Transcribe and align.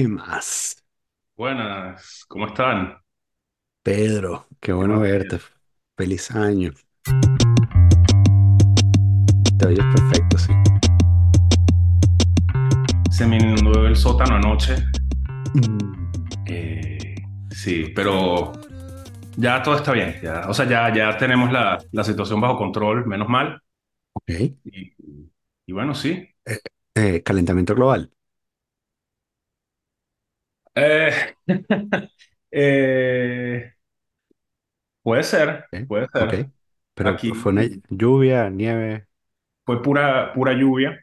¿Qué 0.00 0.08
más? 0.08 0.82
Buenas, 1.36 2.24
¿cómo 2.28 2.46
están? 2.46 2.96
Pedro, 3.82 4.46
qué 4.60 4.72
¿Qué 4.72 4.72
bueno 4.72 4.98
más? 4.98 5.00
verte. 5.00 5.38
Feliz 5.96 6.30
año. 6.30 6.72
Te 9.58 9.66
oyes 9.66 9.86
perfecto, 9.86 10.38
sí. 10.38 10.52
Se 13.10 13.26
me 13.26 13.36
inundó 13.36 13.86
el 13.86 13.94
sótano 13.94 14.36
anoche. 14.36 14.76
Mm, 15.54 16.10
Eh, 16.44 16.98
sí, 17.50 17.86
pero 17.94 18.52
ya 19.36 19.62
todo 19.62 19.76
está 19.76 19.92
bien. 19.92 20.16
Ya, 20.22 20.48
o 20.48 20.54
sea, 20.54 20.66
ya, 20.68 20.94
ya 20.94 21.16
tenemos 21.18 21.52
la, 21.52 21.78
la 21.92 22.04
situación 22.04 22.40
bajo 22.40 22.56
control, 22.58 23.06
menos 23.06 23.28
mal. 23.28 23.62
ok. 24.14 24.30
Y, 24.64 24.94
y 25.66 25.72
bueno, 25.72 25.94
sí. 25.94 26.28
Eh, 26.44 26.58
eh, 26.94 27.22
calentamiento 27.22 27.74
global. 27.74 28.12
Eh, 30.80 31.34
eh, 32.50 33.72
puede 35.02 35.22
ser, 35.22 35.66
Ok. 35.72 35.74
puede 35.86 36.06
ok. 36.18 36.34
ser. 36.36 36.46
Pero 36.94 37.16
fue 37.34 37.52
una 37.52 37.64
lluvia, 37.88 38.50
nieve. 38.50 39.06
fue 39.64 39.82
pura, 39.82 40.32
pura 40.34 40.52
lluvia. 40.52 40.98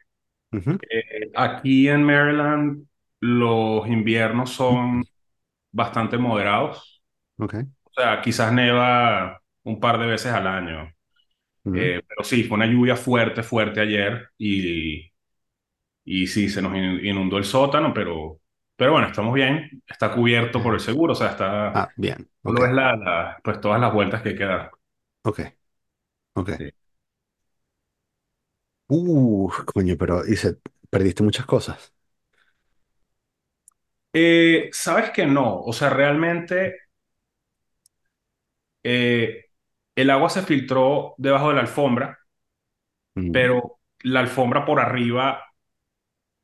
Ujú, 0.52 0.80
Eh, 0.90 1.30
aquí 1.36 1.88
en 1.88 2.04
Maryland 2.04 2.86
los 3.20 3.86
inviernos 3.88 4.52
son 4.52 5.04
bastante 5.72 6.18
moderados. 6.18 7.02
Ok. 7.38 7.54
O 7.84 7.90
sea, 7.94 8.20
quizás 8.22 8.52
neva 8.52 9.40
un 9.64 9.80
par 9.80 9.98
de 9.98 10.06
veces 10.06 10.32
al 10.32 10.46
año. 10.46 10.92
ujú, 11.64 11.80
Eh, 11.80 12.02
pero 12.08 12.24
sí, 12.24 12.44
fue 12.44 12.56
una 12.56 12.66
lluvia 12.66 12.96
fuerte, 12.96 13.42
fuerte 13.42 13.80
ayer 13.80 14.28
y, 14.38 15.10
y 16.04 16.26
sí, 16.26 16.48
se 16.48 16.62
nos 16.62 16.74
in- 16.76 17.04
inundó 17.06 17.38
el 17.38 17.44
sótano, 17.44 17.92
pero, 17.94 18.40
pero 18.78 18.92
bueno, 18.94 19.08
estamos 19.08 19.34
bien. 19.34 19.82
Está 19.88 20.14
cubierto 20.14 20.62
por 20.62 20.74
el 20.74 20.80
seguro, 20.80 21.14
o 21.14 21.16
sea, 21.16 21.30
está, 21.32 21.74
Ah, 21.74 21.92
bien. 21.96 22.30
Ok. 22.42 22.60
solo 22.60 22.66
es 22.66 22.72
la, 22.72 22.96
la- 22.96 23.40
pues 23.44 23.60
todas 23.60 23.80
las 23.80 23.92
vueltas 23.94 24.22
que 24.22 24.30
hay 24.30 24.36
que 24.36 24.44
dar. 24.46 24.72
Ok. 25.22 25.40
Ok. 26.34 26.50
Sí. 26.56 26.72
Uh, 28.88 29.48
coño, 29.66 29.96
pero 29.98 30.22
dice, 30.22 30.58
perdiste 30.90 31.22
muchas 31.22 31.46
cosas. 31.46 31.92
Eh, 34.12 34.68
¿sabes 34.72 35.10
que 35.10 35.26
no? 35.26 35.60
O 35.62 35.72
sea, 35.72 35.90
realmente 35.90 36.76
eh, 38.82 39.46
el 39.94 40.10
agua 40.10 40.30
se 40.30 40.42
filtró 40.42 41.14
debajo 41.18 41.48
de 41.48 41.54
la 41.56 41.60
alfombra, 41.62 42.18
Mm, 43.16 43.48
pero 43.50 43.80
la 44.00 44.20
alfombra 44.20 44.64
por 44.64 44.80
arriba 44.80 45.42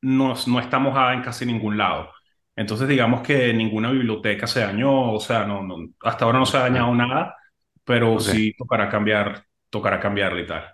no, 0.03 0.35
no 0.47 0.61
está 0.61 0.79
mojada 0.79 1.15
en 1.15 1.23
casi 1.23 1.47
ningún 1.47 1.79
lado. 1.79 2.13
Entonces, 2.57 2.89
digamos 2.89 3.23
que 3.23 3.53
ninguna 3.53 3.91
biblioteca 3.91 4.47
se 4.47 4.61
dañó, 4.61 5.13
o 5.13 5.21
sea, 5.21 5.45
no, 5.47 5.63
no- 5.63 5.89
hasta 6.03 6.25
ahora 6.25 6.39
no 6.39 6.47
se 6.47 6.57
ha 6.57 6.61
dañado 6.61 6.95
nada, 6.95 7.37
pero 7.85 8.19
ok. 8.19 8.21
sí 8.21 8.55
tocará 8.57 8.89
cambiar, 8.89 9.45
tocará 9.71 10.01
cambiarle 10.01 10.43
y 10.43 10.47
tal. 10.47 10.65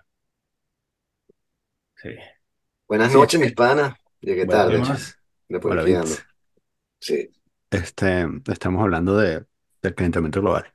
Sí. 1.95 2.09
Buenas 2.87 3.11
Sí, 3.11 3.13
noches, 3.13 3.39
mis 3.41 3.53
panas. 3.53 3.95
Llegué 4.21 4.45
bueno, 4.47 4.67
¿qué 4.67 4.79
tarde. 4.79 6.17
Sí. 6.99 7.29
Este, 7.69 8.25
estamos 8.51 8.81
hablando 8.83 9.17
de, 9.17 9.45
del 9.81 9.95
calentamiento 9.95 10.41
global. 10.41 10.73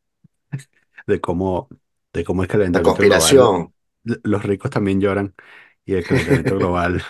de 1.06 1.20
cómo, 1.20 1.68
de 2.12 2.24
cómo 2.24 2.42
el 2.42 2.48
La 2.70 2.80
calentamiento 2.80 3.04
global, 3.06 3.40
conspiración. 3.40 3.74
l- 4.04 4.20
los 4.24 4.44
ricos 4.44 4.70
también 4.70 5.00
lloran 5.00 5.34
y 5.84 5.94
el 5.94 6.06
calentamiento 6.06 6.56
global 6.58 7.02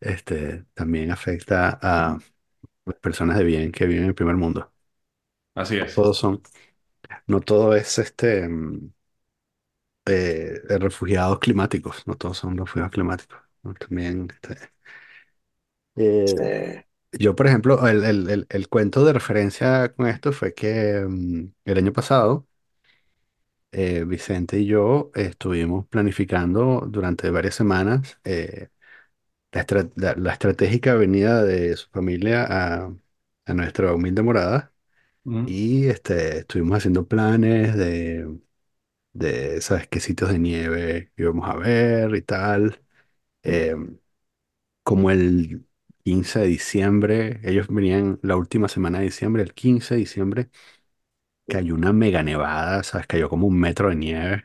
este, 0.00 0.64
también 0.74 1.10
afecta 1.12 1.78
a 1.82 2.18
las 2.90 3.00
personas 3.00 3.38
de 3.38 3.44
bien 3.44 3.72
que 3.72 3.86
viven 3.86 4.04
en 4.04 4.08
el 4.10 4.14
primer 4.14 4.36
mundo. 4.36 4.72
Así 5.54 5.78
No 5.78 5.86
es. 5.86 5.94
todos 5.94 6.18
son, 6.18 6.42
no 7.28 7.40
todo 7.40 7.74
es 7.76 7.98
este, 7.98 8.48
mm, 8.48 8.90
eh, 10.06 10.60
refugiados 10.78 11.38
climáticos, 11.38 12.06
no 12.06 12.16
todos 12.16 12.38
son 12.38 12.56
refugiados 12.56 12.92
climáticos. 12.92 13.38
¿no? 13.62 13.74
También, 13.74 14.28
este, 14.30 14.70
eh, 15.96 16.84
yo, 17.12 17.34
por 17.36 17.46
ejemplo, 17.46 17.86
el, 17.88 18.04
el, 18.04 18.30
el, 18.30 18.46
el 18.48 18.68
cuento 18.68 19.04
de 19.04 19.12
referencia 19.12 19.92
con 19.94 20.06
esto 20.08 20.32
fue 20.32 20.54
que 20.54 21.04
mm, 21.08 21.52
el 21.64 21.78
año 21.78 21.92
pasado, 21.92 22.46
eh, 23.72 24.04
Vicente 24.04 24.58
y 24.60 24.66
yo 24.66 25.10
estuvimos 25.14 25.86
planificando 25.88 26.86
durante 26.88 27.30
varias 27.30 27.54
semanas 27.54 28.18
eh, 28.24 28.68
la, 29.52 29.60
estra- 29.62 29.90
la- 29.96 30.14
la 30.16 30.32
estratégica 30.32 30.94
venida 30.94 31.42
de 31.44 31.76
su 31.76 31.88
familia 31.90 32.46
a, 32.48 32.94
a 33.46 33.54
nuestra 33.54 33.94
humilde 33.94 34.22
morada 34.22 34.72
Ujú, 35.24 35.46
y 35.46 35.88
este, 35.88 36.38
estuvimos 36.40 36.78
haciendo 36.78 37.06
planes 37.08 37.76
de, 37.76 38.40
de, 39.14 39.60
¿sabes 39.62 39.88
qué 39.88 40.00
sitios 40.00 40.30
de 40.32 40.38
nieve 40.40 41.12
íbamos 41.16 41.48
a 41.50 41.56
ver 41.56 42.14
y 42.16 42.22
tal. 42.22 42.82
Eh, 43.44 43.74
como 44.82 45.10
el 45.10 45.66
15 46.04 46.40
de 46.40 46.46
diciembre, 46.46 47.40
ellos 47.44 47.68
venían 47.68 48.18
la 48.22 48.36
última 48.36 48.68
semana 48.68 48.98
de 48.98 49.04
diciembre, 49.06 49.42
el 49.42 49.54
15 49.54 49.94
de 49.94 50.00
diciembre, 50.00 50.50
cayó 51.48 51.74
una 51.74 51.92
mega 51.92 52.22
nevada, 52.22 52.82
¿sabes? 52.82 53.06
Cayó 53.06 53.28
como 53.28 53.46
un 53.46 53.58
metro 53.60 53.90
de 53.90 53.96
nieve. 53.96 54.44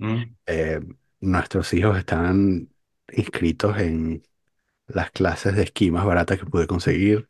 ujú, 0.00 0.32
Eh, 0.46 0.80
nuestros 1.20 1.72
hijos 1.74 1.98
estaban 1.98 2.70
inscritos 3.12 3.78
en 3.78 4.22
las 4.94 5.10
clases 5.10 5.56
de 5.56 5.62
esquí 5.64 5.90
más 5.90 6.04
baratas 6.06 6.38
que 6.38 6.46
pude 6.46 6.66
conseguir. 6.66 7.28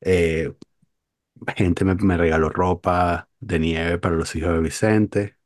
Eh, 0.00 0.54
gente 1.56 1.84
me, 1.84 1.94
me 1.96 2.16
regaló 2.16 2.48
ropa 2.50 3.28
de 3.40 3.58
nieve 3.58 3.98
para 3.98 4.16
los 4.16 4.34
hijos 4.36 4.52
de 4.54 4.60
Vicente. 4.60 5.36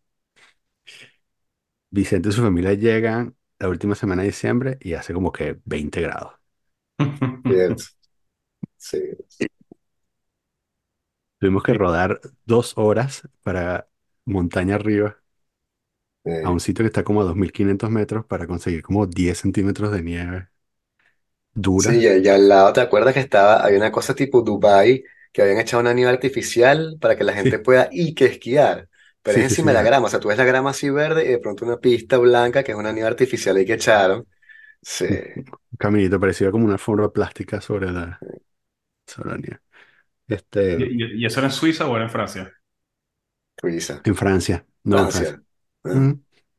Vicente 1.90 2.28
y 2.30 2.32
su 2.32 2.42
familia 2.42 2.72
llegan 2.74 3.36
la 3.58 3.68
última 3.68 3.94
semana 3.94 4.22
de 4.22 4.28
diciembre 4.28 4.78
y 4.80 4.94
hace 4.94 5.12
como 5.14 5.32
que 5.32 5.60
20 5.64 6.00
grados. 6.00 6.32
Cierto. 7.46 7.84
Sí. 8.76 8.98
Tuvimos 11.38 11.62
que 11.62 11.74
rodar 11.74 12.20
dos 12.44 12.74
horas 12.76 13.28
para 13.42 13.88
montaña 14.24 14.74
arriba 14.76 15.18
a 16.42 16.50
un 16.50 16.58
sitio 16.60 16.82
que 16.82 16.88
está 16.88 17.04
como 17.04 17.20
a 17.20 17.24
2.500 17.24 17.90
metros 17.90 18.24
para 18.26 18.46
conseguir 18.48 18.82
como 18.82 19.06
10 19.06 19.38
centímetros 19.38 19.92
de 19.92 20.02
nieve 20.02 20.48
Sí, 21.76 21.92
dura. 21.92 22.02
y 22.02 22.06
y 22.26 22.28
al 22.28 22.48
lado, 22.48 22.72
¿te 22.72 22.80
acuerdas 22.80 23.14
que 23.14 23.20
estaba, 23.20 23.62
había 23.64 23.78
una 23.78 23.92
cosa 23.92 24.14
tipo 24.14 24.42
Dubai, 24.42 25.04
que 25.32 25.42
habían 25.42 25.58
echado 25.58 25.80
una 25.80 25.94
nieve 25.94 26.10
artificial 26.10 26.96
para 27.00 27.16
que 27.16 27.24
la 27.24 27.32
gente 27.34 27.58
Sí, 27.58 27.60
pueda 27.60 27.88
y 27.92 28.14
que 28.14 28.26
esquiar? 28.26 28.88
Pero 29.22 29.38
sí, 29.38 29.40
es 29.40 29.44
sí, 29.44 29.54
encima 29.54 29.70
sí. 29.70 29.70
de 29.70 29.74
la 29.74 29.82
grama, 29.82 30.06
o 30.06 30.10
sea, 30.10 30.20
tú 30.20 30.28
ves 30.28 30.38
la 30.38 30.44
grama 30.44 30.70
así 30.70 30.90
verde 30.90 31.24
y 31.24 31.28
de 31.28 31.38
pronto 31.38 31.64
una 31.64 31.76
pista 31.78 32.18
blanca 32.18 32.62
que 32.64 32.72
es 32.72 32.78
una 32.78 32.92
nieve 32.92 33.08
artificial 33.08 33.56
ahí 33.56 33.64
que 33.66 33.74
echaron. 33.74 34.26
Sí, 34.82 35.06
Un 35.06 35.76
caminito 35.78 36.20
parecido 36.20 36.52
como 36.52 36.64
una 36.64 36.74
alfombra 36.74 37.08
plástica 37.10 37.60
sobre 37.60 37.90
la, 37.92 38.24
sobre 39.06 39.30
la 39.32 39.38
nieve. 39.38 39.60
Este, 40.28 40.94
¿Y, 40.96 41.24
eso 41.26 41.40
era 41.40 41.48
en 41.48 41.52
Suiza 41.52 41.86
o 41.88 41.94
era 41.96 42.04
en 42.04 42.10
Francia? 42.10 42.52
Suiza, 43.60 43.96
en 44.04 44.16
Francia, 44.16 44.66
no 44.84 44.98
en 45.00 45.08
Francia. 45.08 45.34
Francia. 45.34 45.42
Ah, 45.84 46.14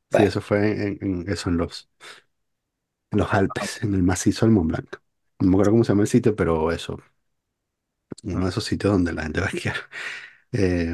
Sí, 0.10 0.24
bueno, 0.24 0.26
eso 0.26 0.42
fue 0.42 0.72
en, 0.88 0.98
en- 1.02 1.30
eso 1.32 1.50
en 1.50 1.58
los, 1.58 1.90
en 3.12 3.20
los 3.20 3.34
Alpes, 3.34 3.82
en 3.84 3.94
el 3.96 4.04
macizo 4.04 4.46
del 4.46 4.54
Mont 4.54 4.70
Blanc. 4.70 4.96
No 5.40 5.48
me 5.50 5.54
acuerdo 5.56 5.72
cómo 5.72 5.84
se 5.84 5.90
llama 5.94 6.04
el 6.04 6.08
sitio, 6.10 6.36
pero 6.36 6.72
eso, 6.72 7.00
uno 8.24 8.44
de 8.46 8.50
esos 8.50 8.64
sitios 8.64 8.94
donde 8.94 9.14
la 9.14 9.24
gente 9.24 9.40
va 9.42 9.48
a 9.48 9.50
esquiar. 9.50 9.76
Eh, 10.52 10.92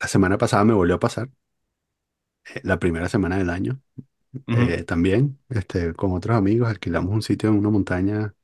la 0.00 0.06
semana 0.08 0.36
pasada 0.38 0.64
me 0.64 0.74
volvió 0.74 0.96
a 0.96 1.00
pasar, 1.00 1.30
eh, 2.54 2.60
la 2.64 2.78
primera 2.78 3.08
semana 3.08 3.38
del 3.38 3.50
año. 3.50 3.80
Ujú, 4.48 4.72
eh, 4.72 4.84
también, 4.84 5.40
este, 5.50 5.94
con 5.94 6.12
otros 6.12 6.36
amigos, 6.36 6.68
alquilamos 6.70 7.12
un 7.14 7.22
sitio 7.22 7.50
en 7.50 7.56
una 7.58 7.70
montaña. 7.70 8.34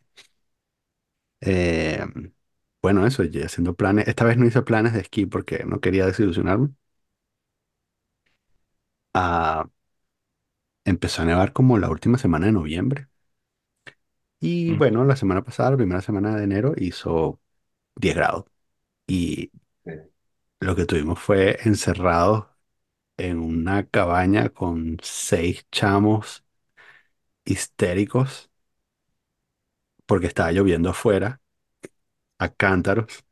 eh, 1.41 2.05
bueno, 2.82 3.06
eso, 3.06 3.25
y 3.25 3.43
haciendo 3.43 3.75
planes. 3.77 4.09
Esta 4.09 4.25
vez 4.25 4.37
no 4.38 4.47
hice 4.47 4.62
planes 4.62 4.93
de 4.94 5.00
esquí 5.00 5.27
porque 5.27 5.65
no 5.65 5.81
quería 5.81 6.06
desilusionarme. 6.06 6.71
Empezó 10.88 11.23
a 11.23 11.25
nevar 11.25 11.52
como 11.52 11.79
la 11.79 11.88
última 11.88 12.19
semana 12.19 12.46
de 12.46 12.52
noviembre. 12.52 13.06
Y 14.40 14.73
ujú, 14.73 14.75
bueno, 14.75 15.05
la 15.05 15.17
semana 15.17 15.43
pasada, 15.44 15.70
la 15.73 15.76
primera 15.76 16.00
semana 16.00 16.37
de 16.37 16.44
enero, 16.44 16.75
hizo 16.76 17.40
10 17.96 18.17
grados. 18.17 18.46
Y 19.08 19.52
lo 20.61 20.76
que 20.76 20.87
tuvimos 20.87 21.19
fue 21.20 21.58
encerrados 21.64 22.46
en 23.19 23.38
una 23.40 23.87
cabaña 23.88 24.50
con 24.50 24.99
seis 25.02 25.67
chamos 25.73 26.44
histéricos 27.44 28.49
porque 30.06 30.26
estaba 30.26 30.52
lloviendo 30.52 30.91
afuera 30.91 31.41
a 32.38 32.49
cántaros. 32.50 33.25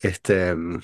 Este, 0.00 0.54
mm, 0.54 0.80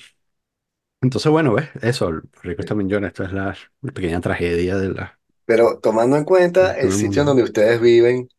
entonces, 1.01 1.31
bueno, 1.31 1.53
ves, 1.53 1.69
eso, 1.81 2.11
ricos 2.43 2.65
también 2.65 2.89
lloran. 2.89 3.07
Esto 3.07 3.23
es 3.23 3.31
la 3.33 3.55
pequeña 3.93 4.21
tragedia 4.21 4.77
de 4.77 4.89
la, 4.93 5.19
Pero 5.45 5.79
tomando 5.79 6.15
en 6.17 6.25
cuenta 6.25 6.77
el 6.77 6.91
sitio 6.91 7.21
en 7.21 7.27
mundo. 7.27 7.27
donde 7.27 7.43
ustedes 7.43 7.81
viven, 7.81 8.29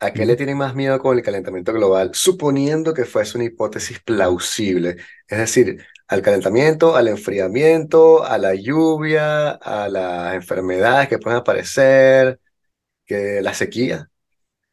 ¿A 0.00 0.14
qué 0.14 0.26
le 0.26 0.34
Ujú. 0.34 0.36
tienen 0.36 0.58
más 0.58 0.74
miedo 0.76 0.98
con 1.00 1.16
el 1.18 1.24
calentamiento 1.24 1.72
global? 1.72 2.10
Suponiendo 2.14 2.94
que 2.94 3.04
fuese 3.06 3.38
una 3.38 3.46
hipótesis 3.46 4.00
plausible. 4.00 4.96
Es 5.28 5.38
decir, 5.38 5.84
al 6.08 6.22
calentamiento, 6.22 6.96
al 6.96 7.08
enfriamiento, 7.08 8.24
a 8.24 8.38
la 8.38 8.54
lluvia, 8.54 9.50
a 9.52 9.88
las 9.88 10.34
enfermedades 10.34 11.08
que 11.08 11.18
pueden 11.18 11.38
aparecer, 11.40 12.40
que 13.06 13.42
la 13.42 13.54
sequía. 13.54 14.10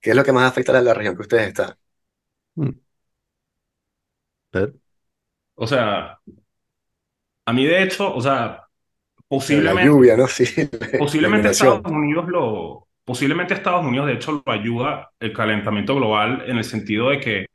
¿Qué 0.01 0.11
es 0.11 0.15
lo 0.17 0.23
que 0.25 0.33
más 0.33 0.49
afecta 0.51 0.77
a 0.77 0.81
la 0.81 0.93
región 0.95 1.15
que 1.15 1.23
ustedes 1.23 1.47
están? 1.49 1.75
Mm. 2.57 2.79
Pero, 4.51 4.73
O 5.55 5.67
sea, 5.67 6.19
a 7.45 7.53
mí 7.53 7.65
de 7.65 7.83
hecho, 7.83 8.13
o 8.13 8.21
sea, 8.21 8.67
la 9.47 9.73
posiblemente, 9.73 9.75
lluvia, 9.75 10.17
¿no? 10.17 10.27
Sí, 10.27 10.45
la 10.51 10.97
posiblemente 10.97 11.49
Estados. 11.49 11.81
Unidos 11.85 12.27
lo, 12.27 12.87
posiblemente 13.03 13.53
Estados 13.53 13.85
Unidos 13.85 14.07
de 14.07 14.13
hecho 14.13 14.43
lo 14.45 14.51
ayuda 14.51 15.11
el 15.19 15.33
calentamiento 15.33 15.95
global 15.95 16.43
en 16.47 16.57
el 16.57 16.63
sentido 16.63 17.09
de 17.09 17.19
que 17.19 17.45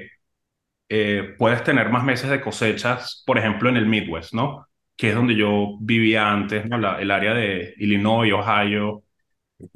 eh, 0.88 1.34
puedes 1.38 1.62
tener 1.64 1.90
más 1.90 2.04
meses 2.04 2.30
de 2.30 2.40
cosechas, 2.40 3.22
por 3.26 3.38
ejemplo, 3.38 3.68
en 3.68 3.76
el 3.76 3.86
Midwest, 3.86 4.34
¿no? 4.34 4.66
Que 4.96 5.10
es 5.10 5.14
donde 5.14 5.36
yo 5.36 5.76
vivía 5.80 6.30
antes, 6.30 6.66
¿no? 6.68 6.78
La- 6.78 7.00
el 7.00 7.10
área 7.10 7.34
de 7.34 7.74
Illinois, 7.78 8.32
Ohio. 8.32 9.04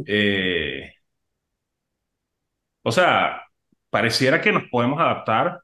eh, 0.07 0.93
o 2.83 2.93
sea, 2.93 3.43
pareciera 3.91 4.41
que 4.41 4.53
nos 4.53 4.65
podemos 4.71 5.01
adaptar. 5.01 5.61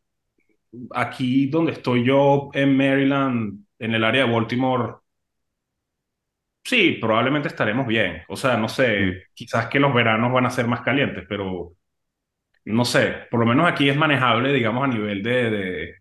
Aquí 0.93 1.49
donde 1.49 1.73
estoy 1.73 2.05
yo 2.07 2.51
en 2.55 2.77
Maryland, 2.77 3.65
en 3.81 3.95
el 3.97 4.05
área 4.05 4.27
de 4.27 4.33
Baltimore, 4.33 4.95
sí, 6.65 6.99
probablemente 7.01 7.49
estaremos 7.49 7.87
bien. 7.87 8.23
O 8.29 8.37
sea, 8.37 8.57
no 8.57 8.69
mm, 8.87 9.09
sé, 9.09 9.25
quizás 9.35 9.67
que 9.69 9.81
los 9.81 9.95
veranos 9.95 10.33
van 10.33 10.47
a 10.47 10.51
ser 10.51 10.67
más 10.67 10.83
calientes, 10.83 11.25
pero 11.29 11.73
no 12.67 12.85
sé, 12.85 13.27
por 13.31 13.41
lo 13.41 13.47
menos 13.47 13.71
aquí 13.71 13.89
es 13.91 13.97
manejable, 13.97 14.53
digamos, 14.53 14.85
a 14.85 14.89
nivel 14.89 15.23
de, 15.23 15.51
de, 15.51 15.95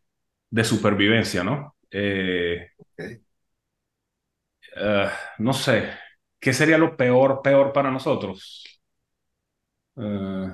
de 0.52 0.64
supervivencia, 0.64 1.44
¿no? 1.44 1.76
Eh, 1.92 2.70
eh, 4.76 5.10
no 5.40 5.54
sé, 5.54 5.90
¿qué 6.40 6.54
sería 6.54 6.78
lo 6.78 6.96
peor, 6.98 7.42
peor 7.42 7.74
para 7.74 7.92
nosotros? 7.92 8.64
Eh, 9.96 10.50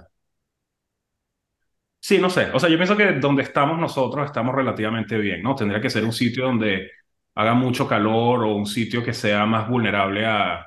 sí, 1.99 2.17
no 2.19 2.29
sé. 2.29 2.49
O 2.53 2.59
sea, 2.59 2.69
yo 2.69 2.77
pienso 2.77 2.97
que 2.97 3.13
donde 3.13 3.43
estamos 3.43 3.77
nosotros 3.79 4.25
estamos 4.25 4.55
relativamente 4.55 5.17
bien, 5.17 5.41
¿no? 5.43 5.55
Tendría 5.55 5.81
que 5.81 5.89
ser 5.89 6.03
un 6.03 6.13
sitio 6.13 6.45
donde 6.45 6.91
haga 7.35 7.53
mucho 7.53 7.87
calor 7.87 8.43
o 8.43 8.55
un 8.55 8.65
sitio 8.65 9.03
que 9.03 9.13
sea 9.13 9.45
más 9.45 9.69
vulnerable 9.69 10.25
a, 10.25 10.65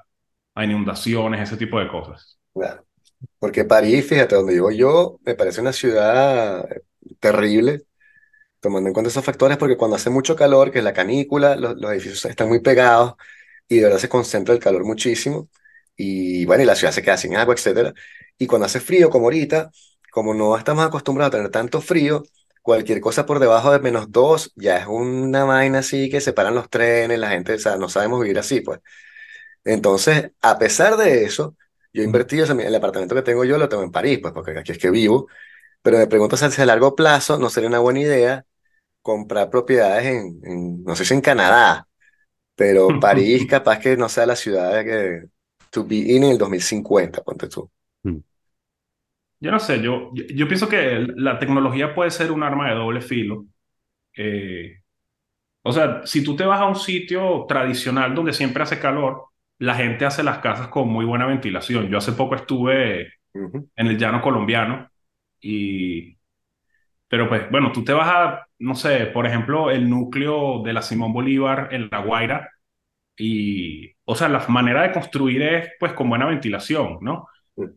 inundaciones, 0.57 1.41
ese 1.43 1.57
tipo 1.57 1.79
de 1.79 1.89
cosas. 1.89 2.37
Porque 3.39 3.65
París, 3.65 4.05
fíjate, 4.07 4.35
donde 4.35 4.55
vivo 4.55 4.73
yo, 4.73 5.19
me 5.25 5.37
parece 5.37 5.61
una 5.61 5.73
ciudad 5.73 6.69
terrible, 7.21 7.83
tomando 8.61 8.89
en 8.89 8.95
cuenta 8.95 9.09
esos 9.11 9.25
factores, 9.25 9.57
porque 9.57 9.77
cuando 9.77 9.97
hace 9.97 10.11
mucho 10.11 10.35
calor, 10.35 10.73
que 10.73 10.79
es 10.79 10.85
la 10.85 10.93
canícula, 10.93 11.55
los, 11.57 11.77
los 11.77 11.93
edificios 11.93 12.25
están 12.25 12.49
muy 12.49 12.61
pegados 12.61 13.15
y 13.69 13.77
de 13.77 13.85
verdad 13.85 13.99
se 13.99 14.09
concentra 14.09 14.55
el 14.55 14.61
calor 14.61 14.85
muchísimo. 14.85 15.49
Y 15.97 16.45
bueno, 16.47 16.63
y 16.65 16.67
la 16.67 16.77
ciudad 16.77 16.93
se 16.93 17.03
queda 17.03 17.17
sin 17.17 17.37
agua, 17.37 17.55
etcétera. 17.55 17.93
Y 18.39 18.47
cuando 18.47 18.67
hace 18.67 18.81
frío, 18.81 19.11
como 19.11 19.27
ahorita, 19.27 19.71
como 20.11 20.35
no 20.35 20.57
estamos 20.57 20.85
acostumbrados 20.85 21.35
a 21.35 21.37
tener 21.39 21.51
tanto 21.51 21.81
frío, 21.81 22.25
cualquier 22.69 23.01
cosa 23.01 23.25
por 23.25 23.39
debajo 23.39 23.73
de 23.73 23.81
menos 23.81 24.13
dos 24.13 24.53
ya 24.55 24.77
es 24.77 24.87
una 24.87 25.45
vaina 25.45 25.79
así 25.79 26.11
que 26.11 26.21
se 26.21 26.35
paran 26.35 26.55
los 26.55 26.69
trenes, 26.69 27.19
la 27.19 27.31
gente, 27.31 27.55
o 27.55 27.59
sea, 27.59 27.77
no 27.79 27.89
sabemos 27.89 28.21
vivir 28.21 28.39
así, 28.39 28.61
pues. 28.61 28.81
Entonces, 29.65 30.33
a 30.43 30.59
pesar 30.59 30.99
de 30.99 31.25
eso, 31.25 31.57
yo 31.95 32.03
he 32.03 32.05
invertido, 32.05 32.45
o 32.45 32.47
sea, 32.47 32.57
el 32.67 32.75
apartamento 32.75 33.15
que 33.15 33.23
tengo 33.23 33.45
yo 33.45 33.57
lo 33.59 33.71
tengo 33.71 33.83
en 33.85 33.91
París, 33.93 34.19
pues 34.21 34.35
porque 34.35 34.59
aquí 34.59 34.73
es 34.73 34.79
que 34.79 34.91
vivo, 34.91 35.29
pero 35.83 35.99
me 35.99 36.07
pregunto 36.09 36.37
si 36.37 36.63
a 36.63 36.67
largo 36.67 36.95
plazo 36.95 37.39
no 37.39 37.51
sería 37.51 37.71
una 37.71 37.79
buena 37.81 38.01
idea 38.01 38.47
comprar 39.03 39.51
propiedades 39.51 40.07
en, 40.07 40.41
en, 40.45 40.85
no 40.85 40.97
sé 40.97 41.05
si 41.07 41.15
en 41.15 41.23
Canadá, 41.23 41.89
pero 42.57 42.89
París 43.01 43.47
capaz 43.49 43.81
que 43.81 43.97
no 43.97 44.09
sea 44.09 44.27
la 44.27 44.37
ciudad 44.37 44.85
que 44.85 45.25
to 45.71 45.85
be 45.85 45.97
in 45.97 46.25
en 46.25 46.33
el 46.33 46.39
2050, 46.39 47.23
ponte 47.23 47.49
tú. 47.49 47.71
Yo 49.41 49.51
no 49.53 49.59
sé, 49.61 49.81
yo, 49.83 50.11
yo, 50.15 50.25
yo 50.35 50.49
pienso 50.49 50.69
que 50.69 51.07
la 51.17 51.39
tecnología 51.39 51.95
puede 51.95 52.11
ser 52.11 52.33
un 52.33 52.43
arma 52.43 52.69
de 52.69 52.75
doble 52.75 53.01
filo. 53.01 53.47
Eh, 54.17 54.81
o 55.63 55.73
sea, 55.73 56.03
si 56.07 56.25
tú 56.25 56.37
te 56.37 56.45
vas 56.47 56.61
a 56.61 56.67
un 56.67 56.77
sitio 56.77 57.47
tradicional 57.49 58.15
donde 58.15 58.33
siempre 58.35 58.63
hace 58.65 58.81
calor, 58.81 59.27
la 59.59 59.75
gente 59.77 60.07
hace 60.07 60.23
las 60.25 60.39
casas 60.41 60.69
con 60.69 60.89
muy 60.89 61.05
buena 61.07 61.27
ventilación. 61.27 61.89
Yo 61.91 61.99
hace 61.99 62.13
poco 62.13 62.35
estuve 62.37 63.15
Ujú, 63.35 63.69
en 63.77 63.87
el 63.89 63.99
llano 63.99 64.23
colombiano 64.23 64.91
y, 65.41 66.19
pero 67.09 67.29
pues 67.29 67.51
bueno, 67.51 67.73
tú 67.73 67.85
te 67.85 67.93
vas 67.93 68.09
a, 68.09 68.47
no 68.59 68.75
sé, 68.75 69.07
por 69.07 69.27
ejemplo, 69.27 69.71
el 69.71 69.89
núcleo 69.89 70.63
de 70.63 70.73
la 70.75 70.83
Simón 70.83 71.13
Bolívar 71.13 71.69
en 71.73 71.89
La 71.91 72.01
Guaira 72.01 72.51
y, 73.17 73.93
o 74.05 74.15
sea, 74.17 74.29
la 74.29 74.47
manera 74.49 74.83
de 74.83 74.93
construir 74.93 75.43
es 75.43 75.71
pues 75.81 75.93
con 75.95 76.09
buena 76.11 76.27
ventilación, 76.27 76.99
¿no? 77.03 77.29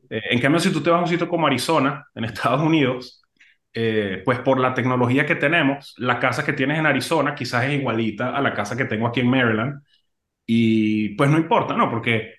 Eh, 0.09 0.21
en 0.31 0.39
cambio, 0.39 0.59
si 0.59 0.71
tú 0.71 0.81
te 0.81 0.89
vas 0.89 0.99
a 0.99 1.03
un 1.03 1.09
sitio 1.09 1.27
como 1.29 1.47
Arizona, 1.47 2.05
en 2.15 2.25
Estados 2.25 2.61
Unidos, 2.61 3.21
eh, 3.73 4.21
pues 4.25 4.39
por 4.39 4.59
la 4.59 4.73
tecnología 4.73 5.25
que 5.25 5.35
tenemos, 5.35 5.93
la 5.97 6.19
casa 6.19 6.43
que 6.45 6.53
tienes 6.53 6.77
en 6.79 6.85
Arizona 6.85 7.33
quizás 7.35 7.65
es 7.65 7.73
igualita 7.79 8.35
a 8.35 8.41
la 8.41 8.53
casa 8.53 8.75
que 8.77 8.85
tengo 8.85 9.07
aquí 9.07 9.21
en 9.21 9.29
Maryland 9.29 9.81
y 10.45 11.09
pues 11.15 11.29
no 11.29 11.37
importa, 11.37 11.75
¿no? 11.75 11.89
Porque 11.89 12.35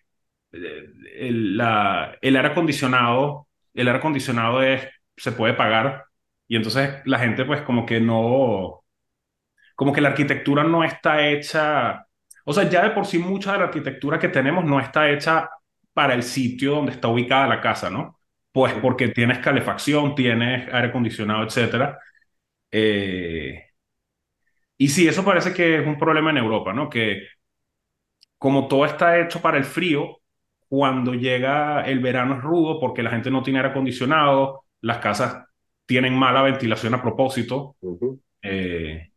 eh, 0.52 0.86
el, 1.16 1.56
la- 1.56 2.16
el 2.22 2.36
aire 2.36 2.48
acondicionado, 2.50 3.48
el 3.74 3.88
aire 3.88 3.98
acondicionado 4.00 4.62
es, 4.62 4.88
se 5.16 5.32
puede 5.32 5.54
pagar 5.54 6.06
y 6.48 6.56
entonces 6.56 6.96
la 7.06 7.18
gente 7.20 7.44
pues 7.46 7.62
como 7.62 7.86
que 7.86 8.00
no, 8.00 8.84
como 9.74 9.92
que 9.92 10.00
la 10.00 10.08
arquitectura 10.10 10.64
no 10.64 10.84
está 10.84 11.26
hecha, 11.28 12.06
o 12.44 12.52
sea, 12.52 12.68
ya 12.68 12.82
de 12.84 12.90
por 12.90 13.06
sí 13.06 13.18
mucha 13.18 13.52
de 13.52 13.58
la 13.58 13.64
arquitectura 13.64 14.18
que 14.18 14.28
tenemos 14.28 14.64
no 14.64 14.80
está 14.80 15.10
hecha 15.10 15.48
para 15.92 16.14
el 16.14 16.22
sitio 16.22 16.72
donde 16.76 16.92
está 16.92 17.08
ubicada 17.08 17.46
la 17.48 17.60
casa, 17.60 17.90
¿no? 17.90 18.18
Pues 18.52 18.74
porque 18.74 19.08
tienes 19.08 19.38
calefacción, 19.38 20.14
tienes 20.14 20.72
aire 20.72 20.88
acondicionado, 20.88 21.44
etcétera. 21.44 21.98
Eh, 22.72 23.64
y 24.78 24.88
sí, 24.88 25.06
eso 25.08 25.24
parece 25.24 25.52
que 25.54 25.78
es 25.80 25.86
un 25.86 25.98
problema 25.98 26.30
en 26.30 26.38
Europa, 26.38 26.72
¿no? 26.72 26.88
Que 26.90 27.22
como 28.38 28.68
todo 28.68 28.84
está 28.84 29.18
hecho 29.20 29.40
para 29.40 29.58
el 29.58 29.64
frío, 29.64 30.20
cuando 30.68 31.14
llega 31.14 31.82
el 31.82 32.00
verano 32.00 32.36
es 32.36 32.42
rudo 32.42 32.80
porque 32.80 33.02
la 33.02 33.10
gente 33.10 33.30
no 33.30 33.42
tiene 33.42 33.58
aire 33.60 33.70
acondicionado, 33.70 34.64
las 34.80 34.98
casas 34.98 35.44
tienen 35.86 36.14
mala 36.14 36.42
ventilación 36.42 36.94
a 36.94 37.02
propósito, 37.02 37.76
ujú, 37.80 38.20
eh, 38.43 39.10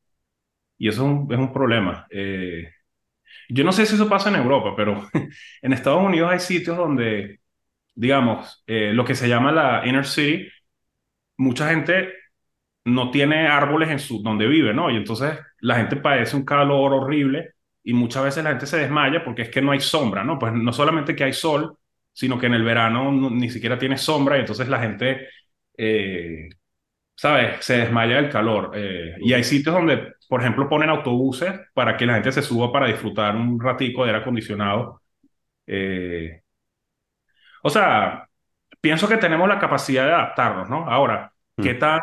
y 0.80 0.90
eso 0.90 1.04
es 1.06 1.10
un, 1.12 1.34
es 1.34 1.40
un 1.40 1.54
problema. 1.54 2.08
Eh, 2.12 2.70
yo 3.50 3.64
no 3.64 3.72
sé 3.72 3.86
si 3.86 3.96
eso 3.96 4.10
pasa 4.10 4.30
en 4.30 4.36
Europa, 4.36 4.74
pero 4.76 5.10
en 5.62 5.74
Estados 5.74 6.04
Unidos 6.04 6.32
hay 6.32 6.40
sitios 6.40 6.78
donde, 6.78 7.40
digamos, 7.96 8.64
eh, 8.68 8.94
lo 8.94 9.06
que 9.06 9.16
se 9.16 9.30
llama 9.30 9.52
la 9.52 9.88
inner 9.88 10.06
city, 10.08 10.50
mucha 11.38 11.70
gente 11.70 12.10
no 12.86 13.12
tiene 13.12 13.48
árboles 13.48 13.90
en 13.90 14.00
su, 14.00 14.22
donde 14.24 14.48
vive, 14.48 14.74
¿no? 14.74 14.92
Y 14.92 14.98
entonces 14.98 15.40
la 15.62 15.76
gente 15.78 15.98
padece 15.98 16.36
un 16.38 16.46
calor 16.46 16.94
horrible 16.94 17.54
y 17.84 17.94
muchas 17.94 18.24
veces 18.24 18.44
la 18.44 18.52
gente 18.52 18.68
se 18.68 18.78
desmaya 18.78 19.24
porque 19.24 19.44
es 19.44 19.50
que 19.50 19.62
no 19.62 19.72
hay 19.72 19.80
sombra, 19.80 20.24
¿no? 20.24 20.40
Pues 20.40 20.54
no 20.54 20.74
solamente 20.74 21.16
que 21.16 21.24
hay 21.26 21.34
sol, 21.34 21.78
sino 22.14 22.40
que 22.40 22.48
en 22.48 22.54
el 22.56 22.64
verano 22.64 23.12
no- 23.12 23.30
ni 23.30 23.50
siquiera 23.50 23.78
tiene 23.80 23.98
sombra 23.98 24.38
y 24.38 24.42
entonces 24.42 24.68
la 24.70 24.80
gente, 24.82 25.28
eh, 25.78 26.50
¿sabes? 27.16 27.64
Se 27.66 27.78
desmaya 27.78 28.18
del 28.18 28.30
calor. 28.30 28.72
Eh, 28.76 29.16
y 29.20 29.34
hay 29.34 29.44
sitios 29.44 29.76
donde, 29.76 30.14
por 30.28 30.42
ejemplo, 30.42 30.70
ponen 30.70 30.90
autobuses 30.90 31.54
para 31.74 31.98
que 31.98 32.06
la 32.06 32.16
gente 32.16 32.32
se 32.32 32.42
suba 32.42 32.72
para 32.72 32.88
disfrutar 32.88 33.36
un 33.36 33.60
ratico 33.60 34.04
de 34.04 34.12
aire 34.12 34.22
acondicionado. 34.22 35.02
Eh, 35.68 36.42
o 37.64 37.70
sea, 37.70 38.28
pienso 38.82 39.08
que 39.08 39.18
tenemos 39.18 39.48
la 39.48 39.60
capacidad 39.60 40.06
de 40.06 40.14
adaptarnos, 40.14 40.70
¿no? 40.70 40.88
Ahora, 40.90 41.32
¿qué 41.62 41.74
mm, 41.76 41.80
tan 41.80 42.02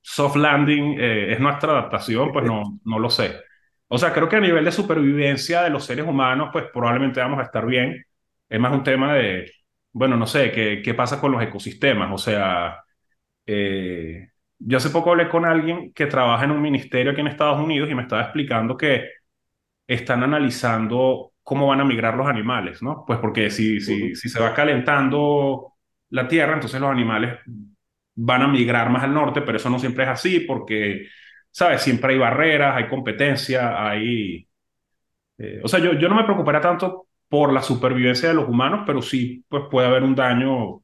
soft 0.00 0.36
landing 0.36 0.96
eh, 0.98 1.32
es 1.32 1.40
nuestra 1.40 1.72
adaptación? 1.72 2.32
Pues 2.32 2.44
no, 2.46 2.80
no 2.84 2.98
lo 2.98 3.10
sé. 3.10 3.40
O 3.88 3.98
sea, 3.98 4.12
creo 4.12 4.28
que 4.28 4.36
a 4.36 4.40
nivel 4.40 4.64
de 4.64 4.72
supervivencia 4.72 5.62
de 5.62 5.70
los 5.70 5.84
seres 5.84 6.06
humanos, 6.06 6.50
pues 6.52 6.66
probablemente 6.72 7.20
vamos 7.20 7.40
a 7.40 7.42
estar 7.42 7.66
bien. 7.66 8.04
Es 8.48 8.60
más 8.60 8.72
un 8.72 8.84
tema 8.84 9.14
de, 9.14 9.50
bueno, 9.92 10.16
no 10.16 10.26
sé, 10.26 10.52
¿qué, 10.52 10.80
qué 10.84 10.94
pasa 10.94 11.20
con 11.20 11.32
los 11.32 11.42
ecosistemas? 11.42 12.10
O 12.12 12.18
sea, 12.18 12.84
eh, 13.46 14.30
yo 14.58 14.76
hace 14.76 14.90
poco 14.90 15.10
hablé 15.10 15.28
con 15.28 15.44
alguien 15.44 15.92
que 15.92 16.06
trabaja 16.06 16.44
en 16.44 16.50
un 16.52 16.60
ministerio 16.62 17.12
aquí 17.12 17.20
en 17.20 17.28
Estados 17.28 17.60
Unidos 17.60 17.90
y 17.90 17.94
me 17.94 18.02
estaba 18.02 18.22
explicando 18.22 18.76
que 18.76 19.08
están 19.86 20.22
analizando 20.22 21.32
cómo 21.42 21.66
van 21.66 21.80
a 21.80 21.84
migrar 21.84 22.16
los 22.16 22.28
animales, 22.28 22.82
¿no? 22.82 23.04
Pues 23.06 23.18
porque 23.18 23.50
si, 23.50 23.80
si, 23.80 24.14
si 24.14 24.28
se 24.28 24.40
va 24.40 24.54
calentando 24.54 25.74
la 26.10 26.28
tierra, 26.28 26.54
entonces 26.54 26.80
los 26.80 26.90
animales 26.90 27.38
van 28.14 28.42
a 28.42 28.48
migrar 28.48 28.90
más 28.90 29.02
al 29.04 29.14
norte, 29.14 29.42
pero 29.42 29.56
eso 29.56 29.70
no 29.70 29.78
siempre 29.78 30.04
es 30.04 30.10
así 30.10 30.40
porque, 30.40 31.06
¿sabes? 31.50 31.82
Siempre 31.82 32.12
hay 32.12 32.18
barreras, 32.18 32.76
hay 32.76 32.88
competencia, 32.88 33.84
hay... 33.88 34.46
eh, 35.38 35.60
o 35.64 35.68
sea, 35.68 35.80
yo, 35.80 35.94
yo 35.94 36.08
no 36.08 36.16
me 36.16 36.24
preocuparía 36.24 36.60
tanto 36.60 37.08
por 37.28 37.52
la 37.52 37.62
supervivencia 37.62 38.28
de 38.28 38.34
los 38.34 38.48
humanos, 38.48 38.82
pero 38.86 39.00
sí, 39.02 39.44
pues 39.48 39.64
puede 39.70 39.88
haber 39.88 40.02
un 40.02 40.14
daño 40.14 40.82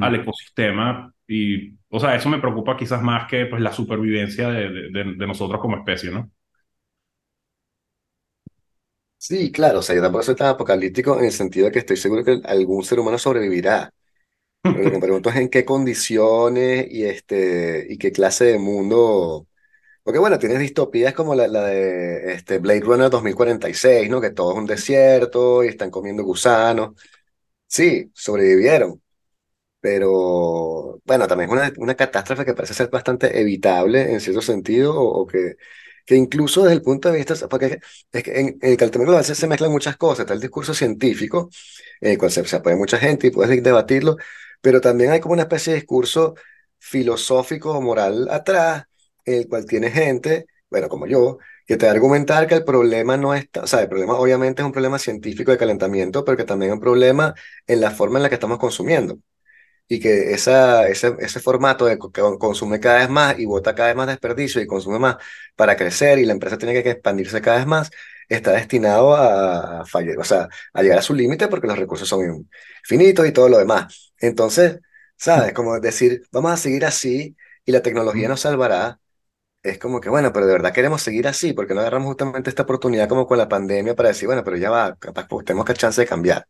al 0.00 0.12
mm. 0.12 0.14
ecosistema 0.16 1.14
Y, 1.26 1.74
o 1.96 2.00
sea, 2.00 2.14
eso 2.16 2.28
me 2.28 2.40
preocupa 2.40 2.76
quizás 2.76 3.02
más 3.02 3.28
que 3.28 3.46
pues, 3.46 3.62
la 3.62 3.72
supervivencia 3.72 4.48
de, 4.50 4.70
de, 4.70 4.82
de- 4.90 5.14
de 5.16 5.26
nosotros 5.26 5.60
como 5.60 5.76
especie, 5.76 6.10
¿no? 6.10 6.30
Sí, 9.16 9.50
claro, 9.50 9.78
o 9.78 9.82
sea, 9.82 9.96
yo 9.96 10.02
tampoco 10.02 10.22
soy 10.24 10.34
tan 10.36 10.48
apocalíptico 10.48 11.18
en 11.18 11.24
el 11.26 11.32
sentido 11.32 11.66
de 11.66 11.72
que 11.72 11.78
estoy 11.78 11.96
seguro 11.96 12.22
que 12.24 12.40
algún 12.44 12.84
ser 12.84 13.00
humano 13.00 13.18
sobrevivirá. 13.18 13.90
Pero 14.70 14.84
lo 14.84 14.90
que 14.90 14.96
me 14.96 15.02
pregunto 15.02 15.30
es 15.30 15.36
en 15.36 15.50
qué 15.50 15.64
condiciones 15.64 16.86
y, 16.90 17.04
este, 17.04 17.86
y 17.90 17.98
qué 17.98 18.12
clase 18.12 18.44
de 18.46 18.58
mundo. 18.58 19.48
Porque 20.04 20.18
bueno, 20.20 20.38
tienes 20.38 20.60
distopías 20.60 21.14
como 21.14 21.34
la, 21.34 21.48
la 21.48 21.64
de 21.66 22.34
este 22.34 22.58
Blade 22.58 22.80
Runner 22.82 23.10
2046, 23.10 24.10
¿no? 24.10 24.20
Que 24.20 24.30
todo 24.32 24.52
es 24.52 24.58
un 24.58 24.66
desierto 24.66 25.64
y 25.64 25.68
están 25.68 25.90
comiendo 25.90 26.24
gusanos. 26.24 26.94
Sí, 27.68 28.10
sobrevivieron. 28.14 29.02
Pero 29.84 31.00
bueno, 31.04 31.26
también 31.28 31.50
es 31.50 31.52
una, 31.56 31.72
una 31.76 31.94
catástrofe 31.94 32.44
que 32.46 32.54
parece 32.54 32.72
ser 32.74 32.88
bastante 32.90 33.38
evitable 33.40 34.12
en 34.12 34.20
cierto 34.20 34.40
sentido, 34.40 34.94
o, 34.98 35.26
que, 35.26 35.56
que 36.06 36.16
incluso 36.16 36.62
desde 36.62 36.76
el 36.76 36.82
punto 36.82 37.10
de 37.10 37.18
vista, 37.18 37.34
porque 37.48 37.80
es 38.12 38.22
que 38.22 38.40
en, 38.40 38.46
en 38.62 38.70
el 38.72 38.76
calentamiento 38.78 39.10
global 39.12 39.24
se, 39.24 39.34
se 39.34 39.46
mezclan 39.46 39.70
muchas 39.72 39.96
cosas, 39.98 40.20
está 40.20 40.32
el 40.34 40.40
discurso 40.40 40.72
científico, 40.74 41.50
en 42.00 42.12
el 42.12 42.18
cual 42.18 42.30
se, 42.30 42.44
se 42.46 42.56
apoya 42.56 42.76
mucha 42.76 42.96
gente 42.98 43.26
y 43.26 43.30
puedes 43.30 43.62
debatirlo, 43.62 44.16
pero 44.62 44.80
también 44.80 45.10
hay 45.10 45.20
como 45.20 45.34
una 45.34 45.42
especie 45.42 45.72
de 45.74 45.80
discurso 45.80 46.34
filosófico 46.78 47.72
o 47.72 47.80
moral 47.82 48.28
atrás, 48.30 48.84
en 49.26 49.34
el 49.40 49.48
cual 49.48 49.66
tiene 49.66 49.90
gente, 49.90 50.46
bueno, 50.70 50.88
como 50.88 51.06
yo, 51.06 51.38
que 51.66 51.76
te 51.76 51.84
va 51.86 51.92
a 51.92 51.94
argumentar 51.94 52.46
que 52.46 52.54
el 52.54 52.64
problema 52.64 53.16
no 53.18 53.34
está, 53.34 53.62
o 53.64 53.66
sea, 53.66 53.80
el 53.82 53.88
problema 53.88 54.14
obviamente 54.18 54.62
es 54.62 54.66
un 54.66 54.72
problema 54.72 54.98
científico 54.98 55.50
de 55.50 55.58
calentamiento, 55.58 56.24
pero 56.24 56.36
que 56.38 56.44
también 56.44 56.70
es 56.72 56.74
un 56.74 56.80
problema 56.80 57.34
en 57.66 57.80
la 57.82 57.90
forma 57.90 58.18
en 58.18 58.22
la 58.24 58.28
que 58.30 58.34
estamos 58.36 58.58
consumiendo 58.58 59.18
y 59.88 60.00
que 60.00 60.32
esa, 60.32 60.88
ese, 60.88 61.14
ese 61.18 61.40
formato 61.40 61.84
de 61.86 61.98
que 61.98 62.22
consume 62.38 62.80
cada 62.80 62.98
vez 63.00 63.10
más 63.10 63.38
y 63.38 63.44
bota 63.46 63.74
cada 63.74 63.88
vez 63.88 63.96
más 63.96 64.06
desperdicio 64.08 64.60
y 64.62 64.66
consume 64.66 64.98
más 64.98 65.16
para 65.56 65.76
crecer 65.76 66.18
y 66.18 66.24
la 66.26 66.32
empresa 66.32 66.58
tiene 66.58 66.82
que 66.82 66.90
expandirse 66.90 67.40
cada 67.42 67.58
vez 67.58 67.66
más, 67.66 67.90
está 68.28 68.52
destinado 68.52 69.14
a, 69.14 69.80
a 69.82 69.86
fallar, 69.86 70.18
o 70.18 70.24
sea, 70.24 70.48
a 70.72 70.82
llegar 70.82 70.98
a 70.98 71.02
su 71.02 71.14
límite 71.14 71.48
porque 71.48 71.66
los 71.66 71.78
recursos 71.78 72.08
son 72.08 72.48
infinitos 72.82 73.26
y 73.26 73.32
todo 73.32 73.48
lo 73.48 73.58
demás. 73.58 74.12
Entonces, 74.18 74.80
¿sabes? 75.16 75.52
Como 75.52 75.78
decir, 75.80 76.22
vamos 76.32 76.52
a 76.52 76.56
seguir 76.56 76.84
así 76.86 77.36
y 77.64 77.72
la 77.72 77.82
tecnología 77.82 78.28
nos 78.28 78.40
salvará. 78.40 79.00
Es 79.62 79.78
como 79.78 80.00
que, 80.00 80.10
bueno, 80.10 80.32
pero 80.32 80.46
de 80.46 80.52
verdad 80.52 80.72
queremos 80.74 81.02
seguir 81.02 81.26
así, 81.28 81.52
porque 81.54 81.74
no 81.74 81.80
agarramos 81.80 82.08
justamente 82.08 82.50
esta 82.50 82.62
oportunidad 82.64 83.08
como 83.08 83.26
con 83.26 83.38
la 83.38 83.48
pandemia 83.48 83.94
para 83.96 84.10
decir, 84.10 84.26
bueno, 84.28 84.44
pero 84.44 84.56
ya 84.56 84.70
va, 84.70 84.96
capaz 84.96 85.26
pues, 85.28 85.44
tenemos 85.46 85.66
que 85.66 85.74
chance 85.74 86.00
de 86.02 86.06
cambiar. 86.06 86.46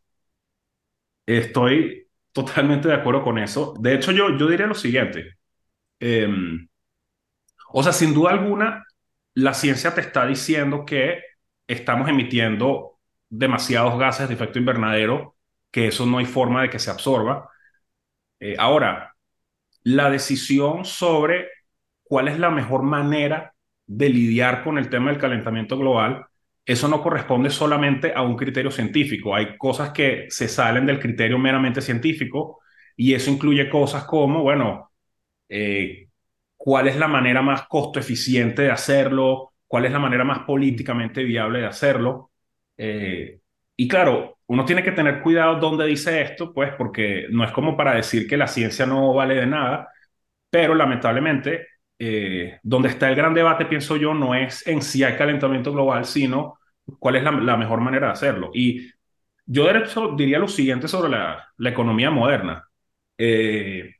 Estoy 1.27 2.04
totalmente 2.35 2.89
de 2.89 2.95
acuerdo 2.95 3.23
con 3.23 3.39
eso. 3.39 3.73
De 3.79 3.95
hecho, 3.95 4.11
yo, 4.11 4.37
yo 4.37 4.47
diría 4.47 4.67
lo 4.67 4.75
siguiente. 4.75 5.37
Eh, 5.99 6.27
o 7.71 7.81
sea, 7.83 7.93
sin 7.93 8.13
duda 8.13 8.31
alguna, 8.31 8.85
la 9.33 9.53
ciencia 9.53 9.93
te 9.93 10.01
está 10.01 10.25
diciendo 10.25 10.85
que 10.85 11.21
estamos 11.67 12.09
emitiendo 12.09 12.99
demasiados 13.29 13.97
gases 13.97 14.27
de 14.27 14.33
efecto 14.35 14.59
invernadero, 14.59 15.35
que 15.71 15.87
eso 15.87 16.05
no 16.05 16.17
hay 16.17 16.25
forma 16.25 16.61
de 16.61 16.69
que 16.69 16.79
se 16.79 16.91
absorba. 16.91 17.49
Eh, 18.39 18.55
ahora, 18.59 19.15
la 19.83 20.09
decisión 20.09 20.85
sobre 20.85 21.49
cuál 22.03 22.27
es 22.27 22.39
la 22.39 22.49
mejor 22.49 22.83
manera 22.83 23.53
de 23.87 24.09
lidiar 24.09 24.63
con 24.63 24.77
el 24.77 24.89
tema 24.89 25.11
del 25.11 25.21
calentamiento 25.21 25.77
global, 25.77 26.25
eso 26.65 26.87
no 26.87 27.01
corresponde 27.01 27.49
solamente 27.49 28.13
a 28.15 28.21
un 28.23 28.35
criterio 28.35 28.71
científico. 28.71 29.35
Hay 29.35 29.57
cosas 29.57 29.91
que 29.91 30.25
se 30.29 30.47
salen 30.47 30.85
del 30.85 30.99
criterio 30.99 31.37
meramente 31.39 31.81
científico 31.81 32.59
y 32.95 33.13
eso 33.13 33.29
incluye 33.31 33.69
cosas 33.69 34.05
como, 34.05 34.41
bueno, 34.43 34.91
eh, 35.49 36.07
cuál 36.57 36.87
es 36.87 36.97
la 36.97 37.07
manera 37.07 37.41
más 37.41 37.67
costo 37.67 37.99
eficiente 37.99 38.63
de 38.63 38.71
hacerlo, 38.71 39.53
cuál 39.67 39.85
es 39.85 39.91
la 39.91 39.99
manera 39.99 40.23
más 40.23 40.39
políticamente 40.39 41.23
viable 41.23 41.59
de 41.59 41.67
hacerlo. 41.67 42.31
Eh, 42.77 43.39
y 43.75 43.87
claro, 43.87 44.39
uno 44.47 44.65
tiene 44.65 44.83
que 44.83 44.91
tener 44.91 45.21
cuidado 45.21 45.59
dónde 45.59 45.85
dice 45.85 46.21
esto, 46.21 46.53
pues 46.53 46.73
porque 46.77 47.27
no 47.29 47.43
es 47.43 47.51
como 47.51 47.75
para 47.77 47.95
decir 47.95 48.27
que 48.27 48.37
la 48.37 48.47
ciencia 48.47 48.85
no 48.85 49.13
vale 49.13 49.35
de 49.35 49.47
nada, 49.47 49.89
pero 50.49 50.75
lamentablemente, 50.75 51.67
eh, 51.99 52.59
donde 52.63 52.89
está 52.89 53.09
el 53.09 53.15
gran 53.15 53.33
debate, 53.33 53.65
pienso 53.65 53.95
yo, 53.97 54.13
no 54.13 54.35
es 54.35 54.65
en 54.67 54.81
si 54.81 55.03
hay 55.03 55.15
calentamiento 55.15 55.71
global, 55.71 56.05
sino 56.05 56.59
cuál 56.99 57.15
es 57.15 57.23
la, 57.23 57.57
mejor 57.57 57.81
manera 57.81 58.07
de 58.07 58.13
hacerlo. 58.13 58.51
Y 58.53 58.91
yo 59.45 59.65
de 59.65 59.79
hecho 59.79 60.15
diría 60.15 60.39
lo 60.39 60.47
siguiente 60.47 60.87
sobre 60.87 61.09
la, 61.09 61.53
la 61.57 61.69
economía 61.69 62.11
moderna. 62.11 62.67
Eh, 63.17 63.95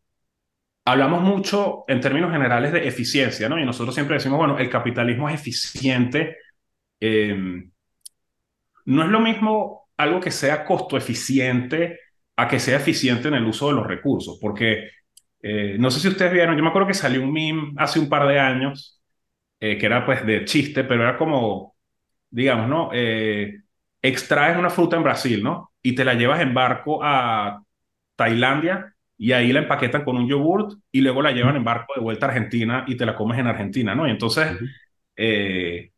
hablamos 0.85 1.21
mucho 1.21 1.85
en 1.87 2.01
términos 2.01 2.31
generales 2.31 2.73
de 2.73 2.87
eficiencia, 2.87 3.49
¿no? 3.49 3.59
Y 3.59 3.65
nosotros 3.65 3.95
siempre 3.95 4.15
decimos, 4.15 4.37
bueno, 4.37 4.57
el 4.59 4.69
capitalismo 4.69 5.29
es 5.29 5.35
eficiente. 5.35 6.37
eh, 6.99 7.63
no 8.85 9.03
es 9.03 9.09
lo 9.09 9.19
mismo 9.19 9.89
algo 9.97 10.19
que 10.19 10.31
sea 10.31 10.65
costo 10.65 10.97
eficiente 10.97 11.99
a 12.35 12.47
que 12.47 12.59
sea 12.59 12.77
eficiente 12.77 13.27
en 13.29 13.35
el 13.35 13.45
uso 13.45 13.67
de 13.67 13.75
los 13.75 13.87
recursos, 13.87 14.37
porque 14.41 14.89
eh, 15.47 15.77
no 15.79 15.91
sé 15.91 15.99
si 15.99 16.07
ustedes 16.07 16.33
vieron, 16.33 16.57
yo 16.57 16.63
me 16.63 16.69
acuerdo 16.69 16.87
que 16.87 16.95
salió 16.95 17.21
un 17.21 17.31
meme 17.31 17.73
hace 17.77 17.99
un 17.99 18.09
par 18.09 18.27
de 18.27 18.39
años, 18.39 18.99
eh, 19.59 19.77
que 19.77 19.85
era 19.85 20.05
pues 20.05 20.25
de 20.25 20.45
chiste, 20.45 20.83
pero 20.83 21.03
era 21.03 21.17
como, 21.17 21.75
digamos, 22.31 22.67
¿no? 22.69 22.89
Eh, 22.93 23.61
extraes 24.01 24.57
una 24.57 24.69
fruta 24.71 24.97
en 24.97 25.03
Brasil, 25.03 25.43
¿no? 25.43 25.73
Y 25.83 25.95
te 25.95 26.05
la 26.05 26.15
llevas 26.15 26.41
en 26.41 26.53
barco 26.53 27.01
a 27.03 27.63
Tailandia 28.15 28.95
y 29.17 29.33
ahí 29.33 29.53
la 29.53 29.61
empaquetan 29.61 30.03
con 30.03 30.17
un 30.17 30.27
yogurt 30.27 30.73
y 30.91 31.01
luego 31.01 31.21
la 31.21 31.31
llevan 31.31 31.55
en 31.57 31.63
barco 31.63 31.93
de 31.95 32.01
vuelta 32.01 32.27
a 32.27 32.29
Argentina 32.29 32.85
y 32.87 32.97
te 32.97 33.05
la 33.05 33.15
comes 33.15 33.39
en 33.39 33.47
Argentina, 33.47 33.95
¿no? 33.95 34.07
Y 34.07 34.11
entonces, 34.11 34.57
eh, 35.15 35.91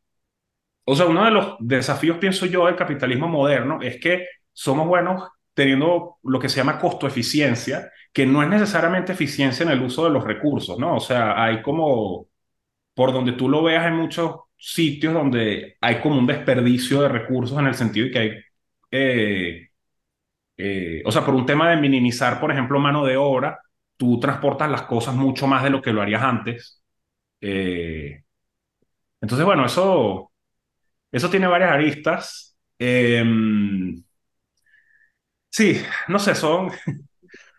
o 0.85 0.95
sea, 0.95 1.05
uno 1.07 1.25
de 1.25 1.31
los 1.31 1.55
desafíos, 1.59 2.17
pienso 2.17 2.45
yo, 2.45 2.65
del 2.65 2.75
capitalismo 2.75 3.27
moderno 3.27 3.79
es 3.81 3.99
que 3.99 4.25
somos 4.53 4.87
buenos 4.87 5.23
teniendo 5.53 6.17
lo 6.23 6.39
que 6.39 6.49
se 6.49 6.57
llama 6.57 6.79
costo 6.79 7.07
eficiencia, 7.07 7.91
que 8.13 8.25
no 8.25 8.43
es 8.43 8.49
necesariamente 8.49 9.13
eficiencia 9.13 9.63
en 9.63 9.71
el 9.71 9.81
uso 9.81 10.05
de 10.05 10.11
los 10.11 10.23
recursos, 10.23 10.77
¿no? 10.79 10.95
O 10.97 10.99
sea, 10.99 11.41
hay 11.43 11.61
como, 11.61 12.27
por 12.95 13.13
donde 13.13 13.33
tú 13.33 13.49
lo 13.49 13.63
veas 13.63 13.87
en 13.87 13.95
muchos 13.97 14.35
sitios 14.57 15.13
donde 15.13 15.77
hay 15.81 16.01
como 16.01 16.17
un 16.19 16.27
desperdicio 16.27 17.01
de 17.03 17.09
recursos 17.09 17.57
en 17.59 17.67
el 17.67 17.75
sentido 17.75 18.07
de 18.07 18.11
que 18.13 18.19
hay, 18.19 18.31
eh, 18.91 19.69
eh, 20.57 21.01
o 21.05 21.11
sea, 21.11 21.25
por 21.25 21.35
un 21.35 21.45
tema 21.45 21.69
de 21.69 21.77
minimizar, 21.77 22.39
por 22.39 22.51
ejemplo, 22.51 22.79
mano 22.79 23.05
de 23.05 23.17
obra, 23.17 23.59
tú 23.97 24.19
transportas 24.19 24.69
las 24.71 24.83
cosas 24.83 25.15
mucho 25.15 25.47
más 25.47 25.63
de 25.63 25.69
lo 25.69 25.81
que 25.81 25.93
lo 25.93 26.01
harías 26.01 26.23
antes. 26.23 26.83
Eh, 27.41 28.23
entonces, 29.21 29.45
bueno, 29.45 29.65
eso... 29.65 30.31
Eso 31.11 31.29
tiene 31.29 31.47
varias 31.47 31.71
aristas. 31.71 32.57
Eh, 32.79 33.23
sí, 35.49 35.81
no 36.07 36.19
sé, 36.19 36.35
son, 36.35 36.71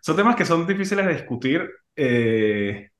son 0.03 0.17
temas 0.17 0.37
que 0.37 0.45
son 0.45 0.67
difíciles 0.67 1.07
de 1.07 1.13
discutir. 1.15 1.69
eh, 1.97 2.91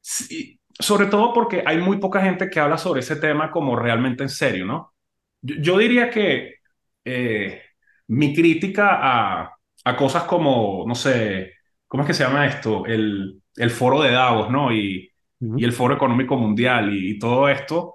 sí, 0.00 0.60
sobre 0.78 1.06
todo 1.06 1.32
porque 1.32 1.62
hay 1.66 1.78
muy 1.78 1.98
poca 1.98 2.20
gente 2.22 2.48
que 2.50 2.60
habla 2.60 2.78
sobre 2.78 3.00
ese 3.00 3.16
tema 3.16 3.50
como 3.50 3.76
realmente 3.76 4.22
en 4.22 4.28
serio, 4.28 4.66
¿no? 4.66 4.94
Yo, 5.42 5.56
yo 5.60 5.78
diría 5.78 6.10
que 6.10 6.56
eh, 7.04 7.62
mi 8.08 8.34
crítica 8.34 8.98
a, 9.42 9.56
a 9.84 9.96
cosas 9.96 10.24
como, 10.24 10.84
no 10.86 10.94
sé, 10.94 11.52
¿cómo 11.86 12.02
es 12.02 12.06
que 12.08 12.14
se 12.14 12.24
llama 12.24 12.46
esto? 12.46 12.84
El, 12.86 13.42
el 13.56 13.70
foro 13.70 14.02
de 14.02 14.12
Davos, 14.12 14.50
¿no? 14.50 14.72
Y, 14.72 15.10
y 15.54 15.64
ujú, 15.64 15.64
el 15.64 15.72
Foro 15.72 15.94
Económico 15.94 16.36
Mundial 16.36 16.92
y, 16.94 17.12
y 17.12 17.18
todo 17.18 17.48
esto 17.48 17.94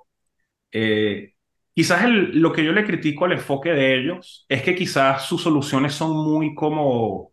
Eh, 0.72 1.34
quizás 1.76 2.04
el- 2.06 2.40
lo 2.42 2.52
que 2.54 2.64
yo 2.64 2.72
le 2.74 2.86
critico 2.86 3.26
al 3.26 3.34
enfoque 3.34 3.72
de 3.72 3.96
ellos 4.00 4.46
es 4.50 4.62
que 4.64 4.76
quizás 4.76 5.26
sus 5.26 5.42
soluciones 5.44 5.94
son 5.94 6.12
muy 6.16 6.54
como 6.56 7.31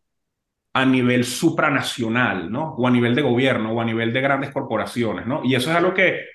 a 0.80 0.86
nivel 0.86 1.24
supranacional, 1.24 2.50
¿no? 2.50 2.74
O 2.76 2.86
a 2.86 2.90
nivel 2.90 3.14
de 3.14 3.22
gobierno 3.22 3.72
o 3.72 3.80
a 3.80 3.84
nivel 3.84 4.12
de 4.12 4.20
grandes 4.20 4.50
corporaciones, 4.52 5.26
¿no? 5.26 5.42
Y 5.44 5.54
eso 5.54 5.70
es 5.70 5.76
algo 5.76 5.92
que 5.94 6.26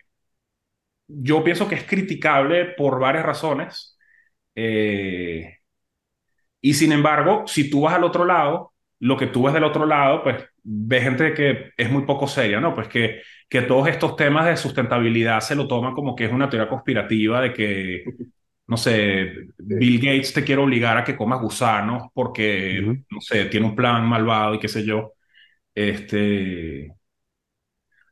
yo 1.08 1.44
pienso 1.44 1.68
que 1.68 1.76
es 1.76 1.84
criticable 1.86 2.66
por 2.66 3.00
varias 3.00 3.26
razones. 3.26 3.98
Eh, 4.56 5.58
y 6.62 6.74
sin 6.74 6.92
embargo, 6.92 7.44
si 7.48 7.70
tú 7.70 7.82
vas 7.82 7.96
al 7.96 8.04
otro 8.04 8.26
lado, 8.26 8.74
lo 9.00 9.18
que 9.18 9.28
tú 9.28 9.44
ves 9.44 9.54
del 9.54 9.66
otro 9.66 9.86
lado, 9.86 10.24
pues 10.24 10.44
ves 10.64 11.04
gente 11.04 11.34
que 11.34 11.72
es 11.78 11.90
muy 11.92 12.04
poco 12.06 12.28
seria, 12.28 12.60
¿no? 12.60 12.74
Pues 12.74 12.88
que, 12.88 13.22
que 13.50 13.62
todos 13.64 13.88
estos 13.88 14.16
temas 14.16 14.46
de 14.46 14.58
sustentabilidad 14.58 15.42
se 15.42 15.56
lo 15.56 15.68
toman 15.68 15.94
como 15.94 16.16
que 16.16 16.26
es 16.26 16.32
una 16.32 16.50
teoría 16.50 16.70
conspirativa 16.70 17.42
de 17.42 17.54
que, 17.54 18.04
no 18.74 18.78
sé. 18.78 19.32
Bill 19.60 20.00
Gates 20.00 20.34
te 20.34 20.44
quiere 20.44 20.62
obligar 20.62 20.98
a 20.98 21.04
que 21.04 21.16
comas 21.16 21.40
gusanos 21.40 22.10
porque, 22.14 22.82
no 23.12 23.22
sé, 23.22 23.46
tiene 23.46 23.68
un 23.68 23.76
plan 23.76 24.04
malvado 24.08 24.56
y 24.56 24.60
qué 24.60 24.68
sé 24.68 24.84
yo. 24.84 25.14
Este, 25.76 26.90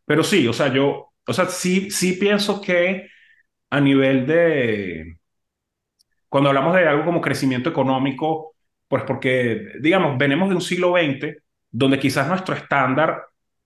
pero 0.06 0.24
sí, 0.24 0.48
o 0.48 0.54
sea, 0.54 0.74
yo, 0.74 1.14
o 1.28 1.34
sea, 1.34 1.46
sí, 1.48 1.90
sí 1.92 2.14
pienso 2.14 2.62
que 2.62 3.08
a 3.70 3.82
nivel 3.82 4.28
de 4.28 5.18
cuando 6.30 6.50
hablamos 6.50 6.76
de 6.76 6.88
algo 6.88 7.06
como 7.06 7.22
crecimiento 7.22 7.70
económico, 7.70 8.56
pues 8.88 9.04
porque, 9.04 9.74
digamos, 9.80 10.18
venimos 10.18 10.50
de 10.50 10.56
un 10.56 10.62
siglo 10.62 10.92
XX 10.92 11.44
donde 11.70 12.00
quizás 12.00 12.28
nuestro 12.28 12.56
estándar 12.56 13.24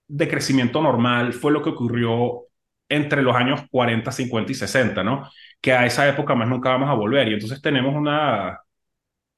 de 0.08 0.28
crecimiento 0.28 0.82
normal 0.82 1.34
fue 1.34 1.52
lo 1.52 1.62
que 1.64 1.70
ocurrió 1.70 2.44
entre 2.90 3.22
los 3.22 3.36
años 3.36 3.62
40, 3.72 4.12
50 4.12 4.52
y 4.52 4.56
60, 4.56 5.04
¿no? 5.04 5.30
Que 5.62 5.74
a 5.74 5.86
esa 5.86 6.08
época 6.08 6.36
más 6.36 6.48
nunca 6.48 6.70
vamos 6.70 6.90
a 6.90 6.94
volver. 6.94 7.28
Y 7.30 7.34
entonces 7.34 7.62
tenemos 7.62 7.96
una, 7.96 8.60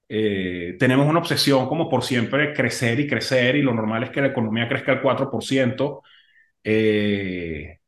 eh, 0.09 0.75
tenemos 0.79 1.07
una 1.07 1.19
obsesión 1.19 1.67
como 1.67 1.89
por 1.89 2.03
siempre 2.03 2.53
crecer 2.53 2.99
y 2.99 3.07
crecer 3.07 3.55
y 3.57 3.61
lo 3.63 3.73
normal 3.73 4.03
es 4.03 4.09
que 4.11 4.21
la 4.21 4.27
economía 4.27 4.67
crezca 4.69 4.93
al 4.93 5.01
4%. 5.01 6.03
eh, 6.63 7.79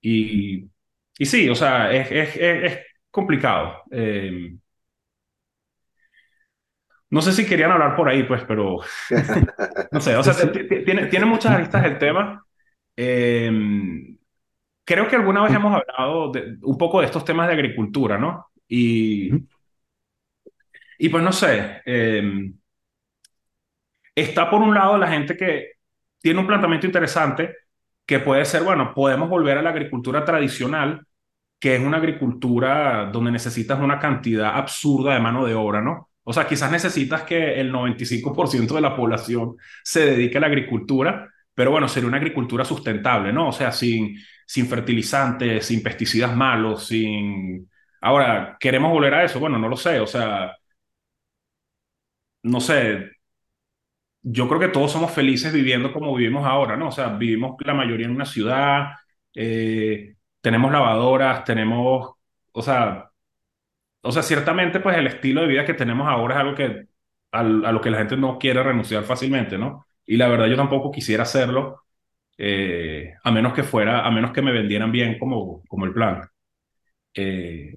y, 0.00 0.70
y 1.18 1.26
sí, 1.26 1.48
o 1.48 1.54
sea, 1.54 1.92
es, 1.92 2.10
es, 2.12 2.36
es, 2.36 2.72
es 2.72 2.78
complicado. 3.10 3.82
Eh, 3.90 4.56
no 7.10 7.22
sé 7.22 7.32
si 7.32 7.46
querían 7.46 7.70
hablar 7.70 7.96
por 7.96 8.08
ahí, 8.08 8.24
pues, 8.24 8.42
pero 8.46 8.78
no 9.92 10.00
sé, 10.00 10.16
o 10.16 10.22
sea, 10.22 10.34
tiene, 10.52 11.06
tiene 11.06 11.26
muchas 11.26 11.52
aristas 11.52 11.84
el 11.84 11.98
tema. 11.98 12.44
Eh, 12.96 13.50
creo 14.86 15.08
que 15.08 15.16
alguna 15.16 15.42
vez 15.42 15.52
Mm, 15.52 15.56
hemos 15.56 15.74
hablado 15.74 16.30
de, 16.32 16.56
un 16.62 16.78
poco 16.78 17.00
de 17.00 17.06
estos 17.06 17.24
temas 17.24 17.48
de 17.48 17.54
agricultura, 17.54 18.16
¿no? 18.18 18.46
Y, 18.68 19.30
y 20.98 21.08
pues 21.08 21.22
no 21.22 21.32
sé, 21.32 21.82
eh, 21.84 22.50
está 24.14 24.48
por 24.50 24.62
un 24.62 24.74
lado 24.74 24.96
la 24.98 25.08
gente 25.08 25.36
que 25.36 25.72
tiene 26.20 26.40
un 26.40 26.46
planteamiento 26.46 26.86
interesante 26.86 27.54
que 28.06 28.20
puede 28.20 28.44
ser, 28.44 28.62
bueno, 28.62 28.94
podemos 28.94 29.28
volver 29.28 29.58
a 29.58 29.62
la 29.62 29.70
agricultura 29.70 30.24
tradicional, 30.24 31.06
que 31.58 31.76
es 31.76 31.82
una 31.82 31.98
agricultura 31.98 33.10
donde 33.12 33.32
necesitas 33.32 33.80
una 33.80 33.98
cantidad 33.98 34.56
absurda 34.56 35.14
de 35.14 35.20
mano 35.20 35.44
de 35.44 35.54
obra, 35.54 35.82
¿no? 35.82 36.10
O 36.24 36.32
sea, 36.32 36.46
quizás 36.46 36.70
necesitas 36.70 37.22
que 37.22 37.60
el 37.60 37.72
95% 37.72 38.74
de 38.74 38.80
la 38.80 38.96
población 38.96 39.56
se 39.84 40.06
dedique 40.06 40.38
a 40.38 40.40
la 40.40 40.48
agricultura, 40.48 41.32
pero 41.56 41.72
bueno, 41.72 41.88
sería 41.88 42.08
una 42.08 42.18
agricultura 42.18 42.64
sustentable, 42.66 43.32
¿no? 43.34 43.50
O 43.50 43.52
sea, 43.52 43.72
sin, 43.72 44.16
sin 44.46 44.68
fertilizantes, 44.68 45.66
sin 45.66 45.82
pesticidas 45.84 46.36
malos, 46.36 46.86
sin... 46.88 47.70
Ahora, 48.02 48.56
¿queremos 48.60 48.92
volver 48.92 49.14
a 49.14 49.24
eso? 49.24 49.40
Bueno, 49.40 49.58
no 49.58 49.68
lo 49.68 49.76
sé, 49.78 50.00
o 50.00 50.08
sea, 50.08 50.56
no 52.42 52.60
sé, 52.60 53.10
yo 54.22 54.48
creo 54.48 54.60
que 54.60 54.68
todos 54.68 54.92
somos 54.92 55.12
felices 55.12 55.52
viviendo 55.52 55.92
como 55.92 56.14
vivimos 56.14 56.44
ahora, 56.46 56.76
¿no? 56.76 56.88
O 56.88 56.92
sea, 56.92 57.08
vivimos 57.10 57.56
la 57.64 57.74
mayoría 57.74 58.06
en 58.06 58.12
una 58.12 58.26
ciudad, 58.26 58.88
eh, 59.34 60.16
tenemos 60.40 60.72
lavadoras, 60.72 61.44
tenemos, 61.44 62.12
o 62.52 62.62
sea, 62.62 63.10
o 64.02 64.12
sea, 64.12 64.22
ciertamente, 64.22 64.80
pues 64.80 64.96
el 64.98 65.06
estilo 65.08 65.42
de 65.42 65.48
vida 65.48 65.66
que 65.66 65.74
tenemos 65.74 66.08
ahora 66.08 66.36
es 66.36 66.40
algo 66.42 66.54
que 66.56 66.88
al- 67.32 67.64
a 67.66 67.72
lo 67.72 67.80
que 67.82 67.90
la 67.90 67.98
gente 67.98 68.16
no 68.18 68.38
quiere 68.38 68.62
renunciar 68.62 69.04
fácilmente, 69.04 69.58
¿no? 69.58 69.85
Y 70.06 70.16
la 70.16 70.28
verdad 70.28 70.46
yo 70.48 70.56
tampoco 70.56 70.90
quisiera 70.92 71.22
hacerlo, 71.24 71.84
eh, 72.38 73.14
a 73.24 73.30
menos 73.32 73.54
que 73.54 73.64
fuera, 73.64 74.06
a 74.06 74.10
menos 74.10 74.32
que 74.32 74.42
me 74.42 74.52
vendieran 74.52 74.92
bien 74.92 75.18
como, 75.18 75.64
como 75.68 75.86
el 75.86 75.92
plan. 75.94 76.28
Eh, 77.14 77.76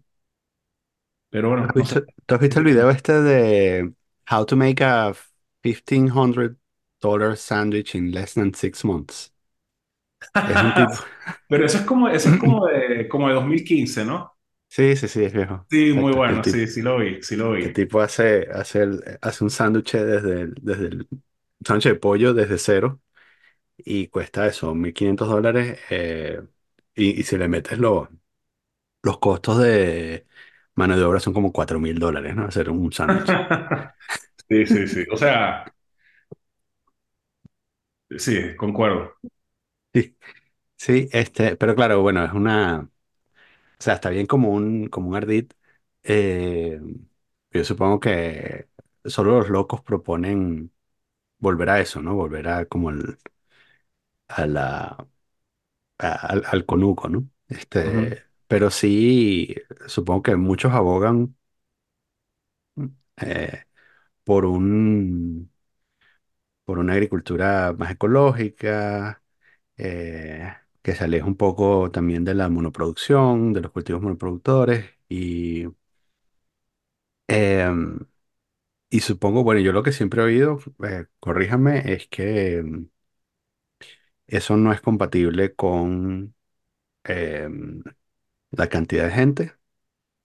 pero 1.29 1.49
¿Has 1.57 1.67
bueno, 1.67 1.73
no 1.75 1.85
sé. 1.85 1.95
visto, 1.95 2.09
tú 2.25 2.35
has 2.35 2.41
visto 2.41 2.59
el 2.59 2.65
video 2.65 2.89
este 2.89 3.13
de 3.21 3.93
How 4.29 4.45
to 4.45 4.55
make 4.55 4.83
a 4.83 5.13
$1,500 5.61 7.39
sandwich 7.41 7.95
in 7.95 8.11
less 8.11 8.33
than 8.35 8.53
six 8.53 8.83
months? 8.85 9.33
Es 10.45 10.61
un 10.61 10.73
tipo... 10.73 10.97
Pero 11.47 11.65
eso 11.65 11.77
es 11.79 11.83
como, 11.85 12.09
eso 12.09 12.29
es 12.29 12.37
como 12.37 12.65
de, 12.67 13.07
como 13.09 13.27
de 13.27 13.33
2015, 13.35 14.05
¿no? 14.05 14.33
Sí, 14.67 14.95
sí, 14.95 15.07
sí, 15.07 15.23
es 15.23 15.33
viejo. 15.33 15.67
Sí, 15.69 15.93
muy 15.93 16.11
Exacto, 16.11 16.23
que 16.23 16.31
el 16.33 16.41
bueno, 16.41 16.43
tipo, 16.43 16.59
sí, 16.59 16.67
sí 16.67 16.81
lo 16.81 16.97
vi, 16.99 17.21
sí 17.23 17.35
lo 17.35 17.51
que 17.59 17.67
el 17.67 17.73
vi. 17.73 17.73
tipo 17.73 18.01
hace, 18.01 18.47
hace, 18.53 18.83
el- 18.83 19.19
hace 19.21 19.43
un 19.43 19.49
sándwich 19.51 19.93
desde 19.93 20.41
el, 20.43 20.55
desde 20.61 20.87
el 20.87 21.07
sándwich 21.65 21.85
de 21.85 21.95
pollo 21.95 22.33
desde 22.33 22.57
cero 22.57 23.01
y 23.77 24.07
cuesta 24.09 24.47
eso, 24.47 24.75
1.500 24.75 25.29
dólares 25.29 25.79
eh, 25.91 26.41
y, 26.95 27.19
y 27.21 27.23
si 27.23 27.37
le 27.37 27.47
metes 27.49 27.79
lo- 27.79 28.09
los 29.03 29.19
costos 29.19 29.59
de 29.59 30.27
mano 30.75 30.97
de 30.97 31.03
obra 31.05 31.19
son 31.19 31.33
como 31.33 31.51
4.000 31.53 31.99
dólares, 31.99 32.35
¿no? 32.35 32.45
Hacer 32.45 32.69
un 32.71 32.91
sándwich. 32.93 33.37
Sí, 34.49 34.65
sí, 34.65 34.87
sí. 34.87 35.05
O 35.11 35.17
sea, 35.17 35.65
sí, 38.17 38.55
concuerdo. 38.57 39.13
Sí, 39.93 40.15
sí, 40.77 41.09
este, 41.13 41.57
pero 41.57 41.75
claro, 41.75 42.01
bueno, 42.01 42.23
es 42.25 42.33
una, 42.33 42.81
o 42.81 42.89
sea, 43.83 43.95
está 43.95 44.09
bien 44.11 44.27
como 44.27 44.51
un, 44.51 44.87
como 44.89 45.09
un 45.09 45.15
ardid. 45.17 45.51
eh, 46.03 46.81
yo 47.51 47.63
supongo 47.65 47.99
que 47.99 48.69
solo 49.05 49.39
los 49.39 49.49
locos 49.49 49.81
proponen 49.83 50.73
volver 51.39 51.69
a 51.69 51.79
eso, 51.81 52.01
¿no? 52.01 52.15
Volver 52.15 52.47
a 52.49 52.65
como 52.65 52.89
el, 52.91 53.17
a 54.27 54.45
la, 54.47 55.07
a- 55.99 56.11
al, 56.27 56.43
al 56.47 56.65
conuco, 56.65 57.09
¿no? 57.09 57.29
Este, 57.47 58.23
pero 58.47 58.69
sí, 58.71 59.55
supongo 59.87 60.23
que 60.23 60.35
muchos 60.35 60.73
abogan 60.73 61.35
eh, 63.17 63.63
por 64.23 64.45
un, 64.45 65.51
por 66.65 66.79
una 66.79 66.93
agricultura 66.93 67.73
más 67.77 67.91
ecológica, 67.91 69.23
eh, 69.77 70.53
que 70.81 70.95
se 70.95 71.03
aleja 71.05 71.25
un 71.27 71.37
poco 71.37 71.91
también 71.91 72.25
de 72.25 72.35
la 72.35 72.49
monoproducción, 72.49 73.53
de 73.53 73.61
los 73.61 73.71
cultivos 73.71 74.01
monoproductores 74.01 74.85
y, 75.09 75.65
em, 77.27 77.99
y 78.89 79.01
supongo, 79.01 79.43
bueno, 79.43 79.61
yo 79.61 79.71
lo 79.73 79.83
que 79.83 79.91
siempre 79.91 80.21
he 80.21 80.25
oído, 80.25 80.59
eh, 80.83 81.05
corríjame, 81.19 81.93
es 81.93 82.07
que 82.07 82.57
em, 82.57 82.89
eso 84.27 84.57
no 84.57 84.71
es 84.73 84.81
compatible 84.81 85.55
con 85.55 86.35
em, 87.05 87.83
la 88.51 88.69
cantidad 88.69 89.05
de 89.05 89.11
gente 89.11 89.53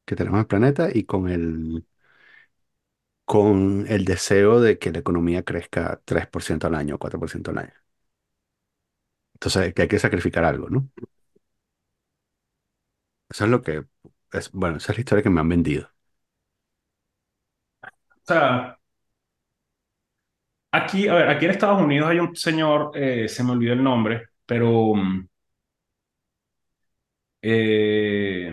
que 0.07 0.17
tenemos 0.17 0.39
en 0.39 0.43
el 0.43 0.49
planeta 0.49 0.89
y 0.95 1.05
con 1.05 1.29
el, 1.31 1.87
con 3.27 3.85
el 3.89 4.05
deseo 4.07 4.61
de 4.61 4.79
que 4.79 4.91
la 4.93 4.99
economía 5.01 5.43
crezca 5.45 6.01
3% 6.07 6.67
al 6.67 6.75
año, 6.75 6.99
4% 6.99 7.51
al 7.51 7.59
año. 7.59 7.73
Entonces, 9.35 9.75
que 9.75 9.83
hay 9.83 9.89
que 9.89 9.99
sacrificar 9.99 10.45
algo, 10.45 10.69
¿no? 10.71 10.89
Eso 13.29 13.45
es 13.45 13.51
lo 13.51 13.61
que, 13.63 13.85
es, 14.33 14.51
bueno, 14.53 14.77
esa 14.79 14.93
es 14.93 14.99
la 14.99 15.01
historia 15.03 15.23
que 15.23 15.31
me 15.31 15.41
han 15.41 15.49
vendido. 15.51 15.91
O 18.25 18.27
sea, 18.27 18.79
aquí, 20.73 21.09
a 21.09 21.15
ver, 21.15 21.29
aquí 21.29 21.45
en 21.47 21.51
Estados 21.53 21.81
Unidos 21.83 22.09
hay 22.11 22.19
un 22.19 22.35
señor, 22.37 22.91
eh, 22.95 23.29
se 23.29 23.45
me 23.45 23.53
olvidó 23.53 23.73
el 23.75 23.83
nombre, 23.83 24.29
pero 24.47 24.95
mm, 24.95 25.27
eh, 27.43 28.51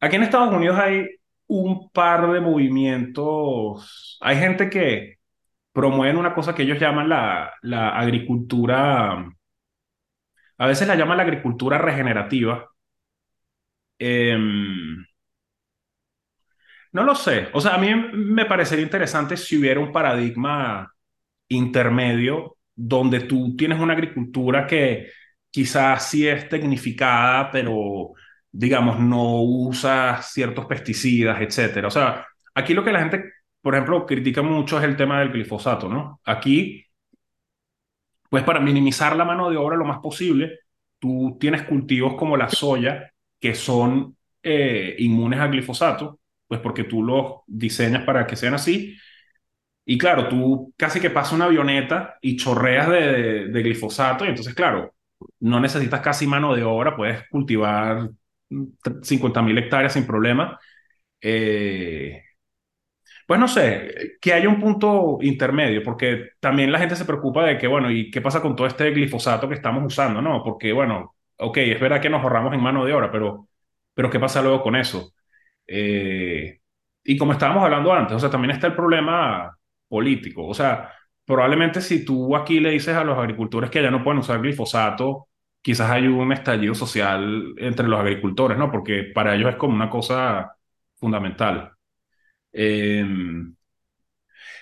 aquí 0.00 0.16
en 0.16 0.22
Estados 0.22 0.54
Unidos 0.54 0.78
hay 0.78 1.06
un 1.46 1.90
par 1.90 2.30
de 2.32 2.40
movimientos. 2.40 4.18
Hay 4.20 4.36
gente 4.38 4.70
que 4.70 5.16
promueven 5.72 6.18
una 6.18 6.34
cosa 6.34 6.54
que 6.54 6.62
ellos 6.64 6.80
llaman 6.80 7.08
la, 7.08 7.52
la 7.62 7.90
agricultura, 7.98 9.26
a 10.58 10.66
veces 10.66 10.88
la 10.88 10.96
llaman 10.96 11.16
la 11.18 11.22
agricultura 11.24 11.78
regenerativa. 11.78 12.68
Em, 13.98 15.04
no 16.94 17.02
lo 17.04 17.14
sé. 17.16 17.48
O 17.52 17.60
sea, 17.60 17.74
a 17.74 17.78
mí 17.78 17.92
me 18.12 18.46
parecería 18.46 18.84
interesante 18.84 19.36
si 19.36 19.58
hubiera 19.58 19.80
un 19.80 19.92
paradigma 19.92 20.92
intermedio 21.48 22.56
donde 22.74 23.20
tú 23.22 23.56
tienes 23.56 23.80
una 23.80 23.94
agricultura 23.94 24.66
que 24.66 25.10
quizás 25.50 26.08
sí 26.08 26.26
es 26.28 26.48
tecnificada, 26.48 27.50
pero 27.50 28.12
digamos 28.50 29.00
no 29.00 29.42
usa 29.42 30.22
ciertos 30.22 30.66
pesticidas, 30.66 31.40
etcétera. 31.40 31.88
O 31.88 31.90
sea, 31.90 32.26
aquí 32.54 32.74
lo 32.74 32.84
que 32.84 32.92
la 32.92 33.00
gente, 33.00 33.24
por 33.60 33.74
ejemplo, 33.74 34.06
critica 34.06 34.42
mucho 34.42 34.78
es 34.78 34.84
el 34.84 34.96
tema 34.96 35.18
del 35.20 35.32
glifosato, 35.32 35.88
¿no? 35.88 36.20
Aquí, 36.24 36.86
pues 38.30 38.44
para 38.44 38.60
minimizar 38.60 39.16
la 39.16 39.24
mano 39.24 39.50
de 39.50 39.56
obra 39.56 39.76
lo 39.76 39.84
más 39.84 39.98
posible, 39.98 40.60
tú 41.00 41.36
tienes 41.40 41.62
cultivos 41.64 42.14
como 42.14 42.36
la 42.36 42.48
soya 42.48 43.10
que 43.40 43.54
son 43.54 44.16
eh, 44.42 44.94
inmunes 44.98 45.40
al 45.40 45.50
glifosato, 45.50 46.20
pues 46.48 46.60
porque 46.60 46.84
tú 46.84 47.02
los 47.02 47.42
diseñas 47.46 48.04
para 48.04 48.26
que 48.26 48.36
sean 48.36 48.54
así 48.54 48.96
y 49.84 49.98
claro, 49.98 50.28
tú 50.28 50.72
casi 50.76 51.00
que 51.00 51.10
pasas 51.10 51.34
una 51.34 51.46
avioneta 51.46 52.16
y 52.22 52.36
chorreas 52.36 52.88
de, 52.88 53.48
de- 53.48 53.62
glifosato 53.62 54.24
y 54.24 54.28
entonces, 54.28 54.54
claro, 54.54 54.94
no 55.40 55.60
necesitas 55.60 56.00
casi 56.00 56.26
mano 56.26 56.54
de 56.54 56.64
obra, 56.64 56.96
puedes 56.96 57.28
cultivar 57.28 58.10
50.000 59.02 59.58
hectáreas 59.58 59.92
sin 59.94 60.06
problema. 60.06 60.58
Eh, 61.20 62.22
pues 63.26 63.40
no 63.40 63.48
sé, 63.48 64.16
que 64.20 64.32
haya 64.32 64.48
un 64.48 64.60
punto 64.60 65.18
intermedio, 65.22 65.82
porque 65.82 66.30
también 66.40 66.70
la 66.72 66.78
gente 66.78 66.96
se 66.96 67.04
preocupa 67.04 67.44
de 67.44 67.58
que, 67.58 67.66
bueno, 67.66 67.90
¿y 67.90 68.10
qué 68.10 68.20
pasa 68.20 68.42
con 68.42 68.54
todo 68.56 68.66
este 68.66 68.90
glifosato 68.90 69.48
que 69.48 69.54
estamos 69.54 69.82
usando? 69.84 70.20
No, 70.22 70.42
porque, 70.44 70.72
bueno, 70.72 71.14
ok, 71.38 71.56
es 71.58 71.80
verdad 71.80 72.00
que 72.00 72.10
nos 72.10 72.22
ahorramos 72.22 72.52
en 72.54 72.60
mano 72.62 72.84
de 72.84 72.92
obra, 72.92 73.10
pero, 73.10 73.48
pero 73.94 74.10
¿qué 74.10 74.20
pasa 74.20 74.42
luego 74.42 74.62
con 74.62 74.76
eso? 74.76 75.13
Eh, 75.66 76.60
y 77.04 77.16
como 77.18 77.32
estábamos 77.32 77.62
hablando 77.64 77.92
antes, 77.92 78.16
o 78.16 78.20
sea, 78.20 78.30
también 78.30 78.52
está 78.52 78.66
el 78.68 78.74
problema 78.74 79.56
político. 79.88 80.46
O 80.46 80.54
sea, 80.54 80.92
probablemente 81.24 81.80
si 81.80 82.04
tú 82.04 82.36
aquí 82.36 82.60
le 82.60 82.70
dices 82.70 82.96
a 82.96 83.04
los 83.04 83.18
agricultores 83.18 83.70
que 83.70 83.82
ya 83.82 83.90
no 83.90 84.02
pueden 84.04 84.20
usar 84.20 84.40
glifosato, 84.40 85.28
quizás 85.62 85.90
hay 85.90 86.06
un 86.06 86.32
estallido 86.32 86.74
social 86.74 87.54
entre 87.58 87.88
los 87.88 88.00
agricultores, 88.00 88.58
¿no? 88.58 88.70
Porque 88.70 89.04
para 89.14 89.34
ellos 89.34 89.50
es 89.50 89.56
como 89.56 89.74
una 89.74 89.90
cosa 89.90 90.56
fundamental. 90.96 91.72
Eh, 92.52 93.04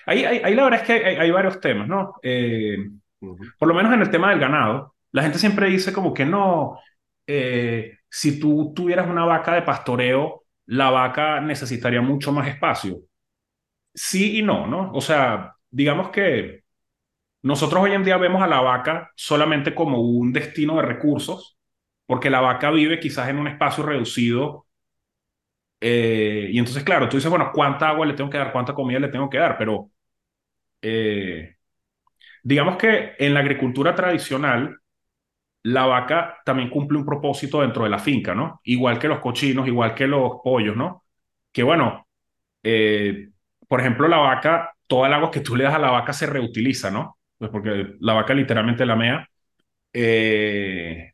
ahí, 0.05 0.23
ahí- 0.25 0.41
ahí 0.43 0.55
la 0.55 0.63
verdad 0.65 0.81
es 0.81 0.87
que 0.87 0.93
hay, 1.05 1.15
hay 1.17 1.31
varios 1.31 1.59
temas, 1.59 1.87
¿no? 1.87 2.15
Eh, 2.21 2.77
Ujú. 3.21 3.53
por 3.57 3.67
lo 3.67 3.73
menos 3.75 3.93
en 3.93 4.01
el 4.01 4.11
tema 4.11 4.29
del 4.31 4.39
ganado, 4.39 4.95
la 5.11 5.23
gente 5.23 5.39
siempre 5.39 5.67
dice 5.69 5.93
como 5.93 6.13
que 6.13 6.25
no, 6.25 6.79
eh, 7.27 7.99
si 8.09 8.39
tú 8.39 8.73
tuvieras 8.75 9.09
una 9.09 9.25
vaca 9.25 9.53
de 9.55 9.61
pastoreo, 9.63 10.42
la 10.67 10.89
vaca 10.91 11.41
necesitaría 11.41 12.01
mucho 12.01 12.31
más 12.31 12.47
espacio. 12.47 13.01
Sí 13.93 14.39
y 14.39 14.43
no, 14.43 14.67
¿no? 14.67 14.91
O 14.93 15.01
sea, 15.01 15.55
digamos 15.69 16.09
que 16.09 16.63
nosotros 17.43 17.83
hoy 17.83 17.93
en 17.93 18.03
día 18.05 18.17
vemos 18.17 18.43
a 18.43 18.47
la 18.47 18.61
vaca 18.61 19.11
solamente 19.15 19.75
como 19.75 20.01
un 20.01 20.33
destino 20.33 20.77
de 20.77 20.83
recursos, 20.83 21.57
porque 22.07 22.29
la 22.29 22.41
vaca 22.41 22.71
vive 22.71 22.99
quizás 22.99 23.29
en 23.29 23.39
un 23.39 23.47
espacio 23.49 23.83
reducido. 23.85 24.67
eh, 25.81 26.47
y 26.51 26.59
entonces, 26.59 26.83
claro, 26.83 27.09
tú 27.09 27.17
dices, 27.17 27.29
bueno, 27.29 27.51
¿cuánta 27.53 27.89
agua 27.89 28.05
le 28.05 28.13
tengo 28.13 28.29
que 28.29 28.37
dar? 28.37 28.51
¿Cuánta 28.53 28.73
comida 28.73 28.99
le 28.99 29.09
tengo 29.09 29.29
que 29.29 29.37
dar? 29.37 29.57
Pero 29.57 29.91
eh, 30.81 31.57
digamos 32.43 32.77
que 32.77 33.13
en 33.19 33.33
la 33.35 33.41
agricultura 33.41 33.95
tradicional, 33.95 34.79
la 35.63 35.85
vaca 35.85 36.37
también 36.45 36.69
cumple 36.69 36.97
un 36.99 37.05
propósito 37.05 37.61
dentro 37.61 37.83
de 37.85 37.89
la 37.89 37.99
finca, 37.99 38.35
¿no? 38.35 38.61
Igual 38.65 38.99
que 38.99 39.07
los 39.07 39.19
cochinos, 39.19 39.67
igual 39.67 39.95
que 39.95 40.07
los 40.07 40.33
pollos, 40.43 40.75
¿no? 40.75 41.03
Que 41.51 41.63
bueno, 41.63 42.07
eh, 42.63 43.29
por 43.67 43.81
ejemplo, 43.81 44.07
la 44.07 44.17
vaca, 44.17 44.73
toda 44.87 45.07
el 45.07 45.13
agua 45.15 45.31
que 45.31 45.41
tú 45.41 45.55
le 45.55 45.65
das 45.65 45.75
a 45.75 45.79
la 45.79 45.91
vaca 45.91 46.13
se 46.13 46.27
reutiliza, 46.27 46.91
¿no? 46.91 47.17
Pues 47.37 47.51
porque 47.51 47.95
la 48.01 48.13
vaca 48.13 48.33
literalmente 48.33 48.85
la 48.85 48.95
mea. 48.95 49.27
Eh, 49.93 51.11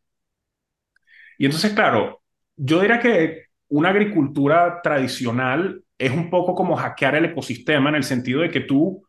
y 1.37 1.45
entonces, 1.45 1.73
claro, 1.73 2.21
yo 2.55 2.81
diría 2.81 2.99
que 2.99 3.45
una 3.69 3.89
agricultura 3.89 4.81
tradicional 4.81 5.83
es 5.97 6.11
un 6.11 6.29
poco 6.29 6.55
como 6.55 6.75
hackear 6.75 7.15
el 7.15 7.25
ecosistema 7.25 7.89
en 7.89 7.95
el 7.95 8.03
sentido 8.03 8.41
de 8.41 8.49
que 8.51 8.61
tú, 8.61 9.03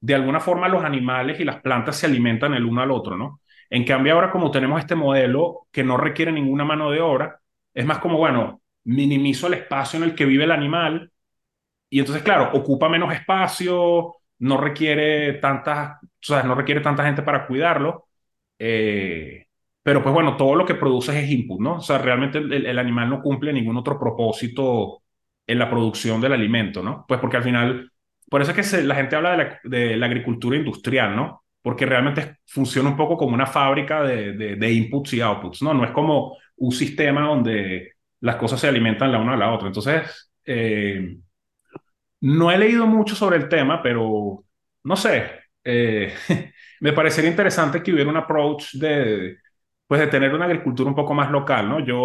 de 0.00 0.14
alguna 0.14 0.40
forma, 0.40 0.68
los 0.68 0.84
animales 0.84 1.40
y 1.40 1.44
las 1.44 1.60
plantas 1.62 1.96
se 1.98 2.06
alimentan 2.06 2.54
el 2.54 2.64
uno 2.66 2.82
al 2.82 2.90
otro, 2.90 3.16
¿no? 3.16 3.40
En 3.72 3.84
cambio, 3.84 4.12
ahora 4.12 4.30
como 4.30 4.50
tenemos 4.50 4.78
este 4.80 4.94
modelo 4.94 5.66
que 5.72 5.82
no 5.82 5.96
requiere 5.96 6.30
ninguna 6.30 6.62
mano 6.62 6.90
de 6.90 7.00
obra, 7.00 7.40
es 7.72 7.86
más 7.86 8.00
como, 8.00 8.18
bueno, 8.18 8.60
minimizo 8.84 9.46
el 9.46 9.54
espacio 9.54 9.96
en 9.96 10.04
el 10.04 10.14
que 10.14 10.26
vive 10.26 10.44
el 10.44 10.50
animal 10.50 11.10
y 11.90 12.00
entonces, 12.00 12.22
claro, 12.22 12.50
ocupa 12.52 12.90
menos 12.90 13.14
espacio, 13.14 14.14
no 14.40 14.58
requiere 14.58 15.34
tantas, 15.34 15.98
o 16.28 16.42
no 16.42 16.54
requiere 16.54 16.82
tanta 16.82 17.04
gente 17.04 17.22
para 17.22 17.46
cuidarlo. 17.46 18.08
eh, 18.58 19.46
pero 19.82 20.02
pues 20.02 20.14
bueno, 20.14 20.36
todo 20.36 20.54
lo 20.54 20.66
que 20.66 20.74
produces 20.74 21.16
es 21.16 21.30
input, 21.30 21.60
¿no? 21.60 21.76
O 21.76 21.80
sea, 21.80 21.98
realmente 21.98 22.38
el, 22.38 22.78
animal 22.78 23.10
no 23.10 23.22
cumple 23.22 23.52
ningún 23.52 23.76
otro 23.78 23.98
propósito 23.98 25.02
en 25.46 25.58
la 25.58 25.70
producción 25.70 26.20
del 26.20 26.34
alimento, 26.34 26.82
¿no? 26.82 27.04
Pues 27.08 27.20
porque 27.20 27.38
al 27.38 27.42
final, 27.44 27.90
por 28.30 28.42
eso 28.42 28.52
es 28.52 28.70
que 28.70 28.82
la 28.82 28.94
gente 28.96 29.16
habla 29.16 29.32
de 29.32 29.36
la, 29.38 29.60
de 29.64 29.96
la 29.96 30.06
agricultura 30.06 30.56
industrial, 30.56 31.16
¿no? 31.16 31.41
Porque 31.62 31.86
realmente 31.86 32.38
funciona 32.46 32.90
un 32.90 32.96
poco 32.96 33.16
como 33.16 33.34
una 33.34 33.46
fábrica 33.46 34.02
de, 34.02 34.32
de, 34.32 34.56
de 34.56 34.72
inputs 34.72 35.14
y 35.14 35.20
outputs, 35.20 35.62
¿no? 35.62 35.74
No 35.74 35.84
es 35.84 35.90
como 35.92 36.36
un 36.56 36.72
sistema 36.72 37.22
donde 37.26 37.92
las 38.20 38.36
cosas 38.36 38.60
se 38.60 38.68
alimentan 38.68 39.12
la 39.12 39.18
una 39.20 39.34
a 39.34 39.36
la 39.36 39.52
otra. 39.52 39.68
Entonces, 39.68 40.32
eh, 40.44 41.16
no 42.20 42.50
he 42.50 42.58
leído 42.58 42.86
mucho 42.86 43.14
sobre 43.14 43.36
el 43.36 43.48
tema, 43.48 43.82
pero 43.82 44.44
no 44.84 44.96
sé. 44.96 45.30
eh, 45.64 46.12
me 46.80 46.92
parecería 46.92 47.30
interesante 47.30 47.82
que 47.82 47.92
hubiera 47.92 48.10
un 48.10 48.16
approach 48.16 48.74
de, 48.74 49.38
pues, 49.86 50.00
de 50.00 50.06
tener 50.08 50.34
una 50.34 50.44
agricultura 50.46 50.88
un 50.90 50.96
poco 50.96 51.14
más 51.14 51.30
local, 51.30 51.68
¿no? 51.68 51.80
Yo, 51.84 51.98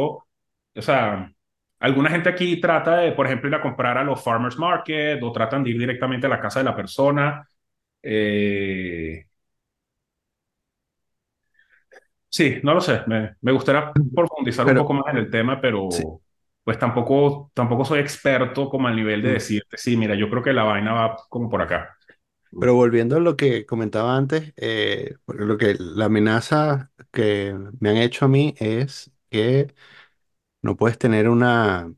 o 0.75 0.81
sea, 0.81 1.31
alguna 1.79 2.09
gente 2.09 2.29
aquí 2.29 2.59
trata 2.61 2.97
de, 2.97 3.11
por 3.13 3.25
ejemplo, 3.27 3.49
ir 3.49 3.55
a 3.55 3.61
comprar 3.61 3.97
a 3.97 4.03
los 4.03 4.23
farmers 4.23 4.57
market 4.57 5.21
o 5.23 5.31
tratan 5.31 5.63
de 5.63 5.71
ir 5.71 5.79
directamente 5.79 6.27
a 6.27 6.29
la 6.29 6.39
casa 6.41 6.59
de 6.59 6.65
la 6.65 6.75
persona. 6.75 7.47
Eh, 8.03 9.26
sí, 12.37 12.59
no 12.63 12.73
lo 12.73 12.81
sé. 12.81 13.01
Me, 13.07 13.35
me 13.41 13.51
gustaría 13.51 13.93
profundizar 14.13 14.67
un 14.67 14.75
poco 14.75 14.93
más 14.93 15.05
en 15.13 15.17
el 15.17 15.29
tema, 15.31 15.59
sí. 15.89 16.03
pero 16.07 16.21
pues 16.63 16.77
tampoco, 16.79 17.51
tampoco 17.53 17.85
soy 17.85 17.99
experto 17.99 18.69
como 18.69 18.87
al 18.87 18.95
nivel 18.95 19.21
de 19.21 19.33
decirte, 19.33 19.77
sí, 19.77 19.95
mira, 19.97 20.15
yo 20.15 20.29
creo 20.29 20.43
que 20.43 20.53
la 20.53 20.63
vaina 20.63 20.93
va 20.93 21.17
como 21.29 21.49
por 21.49 21.61
acá. 21.61 21.97
Pero 22.59 22.73
volviendo 22.75 23.17
a 23.17 23.19
lo 23.19 23.35
que 23.37 23.65
comentaba 23.65 24.15
antes, 24.17 24.53
eh, 24.57 25.15
lo 25.27 25.57
que 25.57 25.75
la 25.79 26.05
amenaza 26.05 26.91
que 27.11 27.55
me 27.79 27.89
han 27.89 27.97
hecho 27.97 28.25
a 28.25 28.27
mí 28.29 28.55
es 28.57 29.11
que 29.29 29.73
no 30.61 30.77
puedes 30.77 30.97
tener 30.99 31.29
una, 31.29 31.93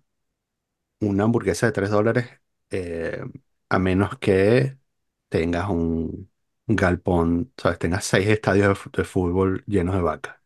una 1.00 1.24
hamburguesa 1.26 1.68
de 1.68 1.72
3 1.72 1.90
dólares 1.90 2.30
eh, 2.70 3.22
a 3.70 3.80
menos 3.80 4.18
que 4.20 4.78
tengas 5.30 5.70
un 5.70 6.32
galpón, 6.76 7.54
¿sabes? 7.58 7.80
Tengas 7.80 8.06
seis 8.06 8.28
estadios 8.28 8.80
de, 8.92 8.92
de 9.02 9.04
fútbol 9.06 9.64
llenos 9.68 9.96
de 9.96 10.02
vacas, 10.02 10.38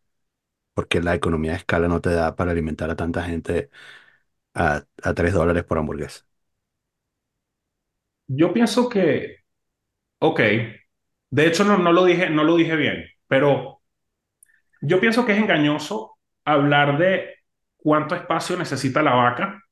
porque 0.74 1.02
la 1.02 1.14
economía 1.16 1.52
de 1.52 1.58
escala 1.58 1.88
no 1.88 2.00
te 2.02 2.10
da 2.12 2.36
para 2.36 2.52
alimentar 2.52 2.90
a 2.90 2.96
tanta 2.96 3.24
gente 3.24 3.70
a, 4.54 4.84
a 5.02 5.14
3 5.14 5.34
dólares 5.34 5.64
por 5.64 5.78
hamburguesa. 5.78 6.26
Yo 8.26 8.52
pienso 8.52 8.88
que, 8.88 9.36
ok, 10.20 10.40
de 11.30 11.46
hecho 11.46 11.64
no, 11.64 11.78
no 11.78 11.92
lo 11.92 12.04
dije, 12.04 12.30
no 12.30 12.44
lo 12.44 12.56
dije 12.56 12.76
bien, 12.76 13.04
pero 13.28 13.82
yo 14.80 15.00
pienso 15.00 15.24
que 15.24 15.32
es 15.32 15.38
engañoso 15.38 16.18
hablar 16.44 16.98
de 16.98 17.36
cuánto 17.76 18.14
espacio 18.14 18.56
necesita 18.56 19.02
la 19.02 19.14
vaca 19.14 19.62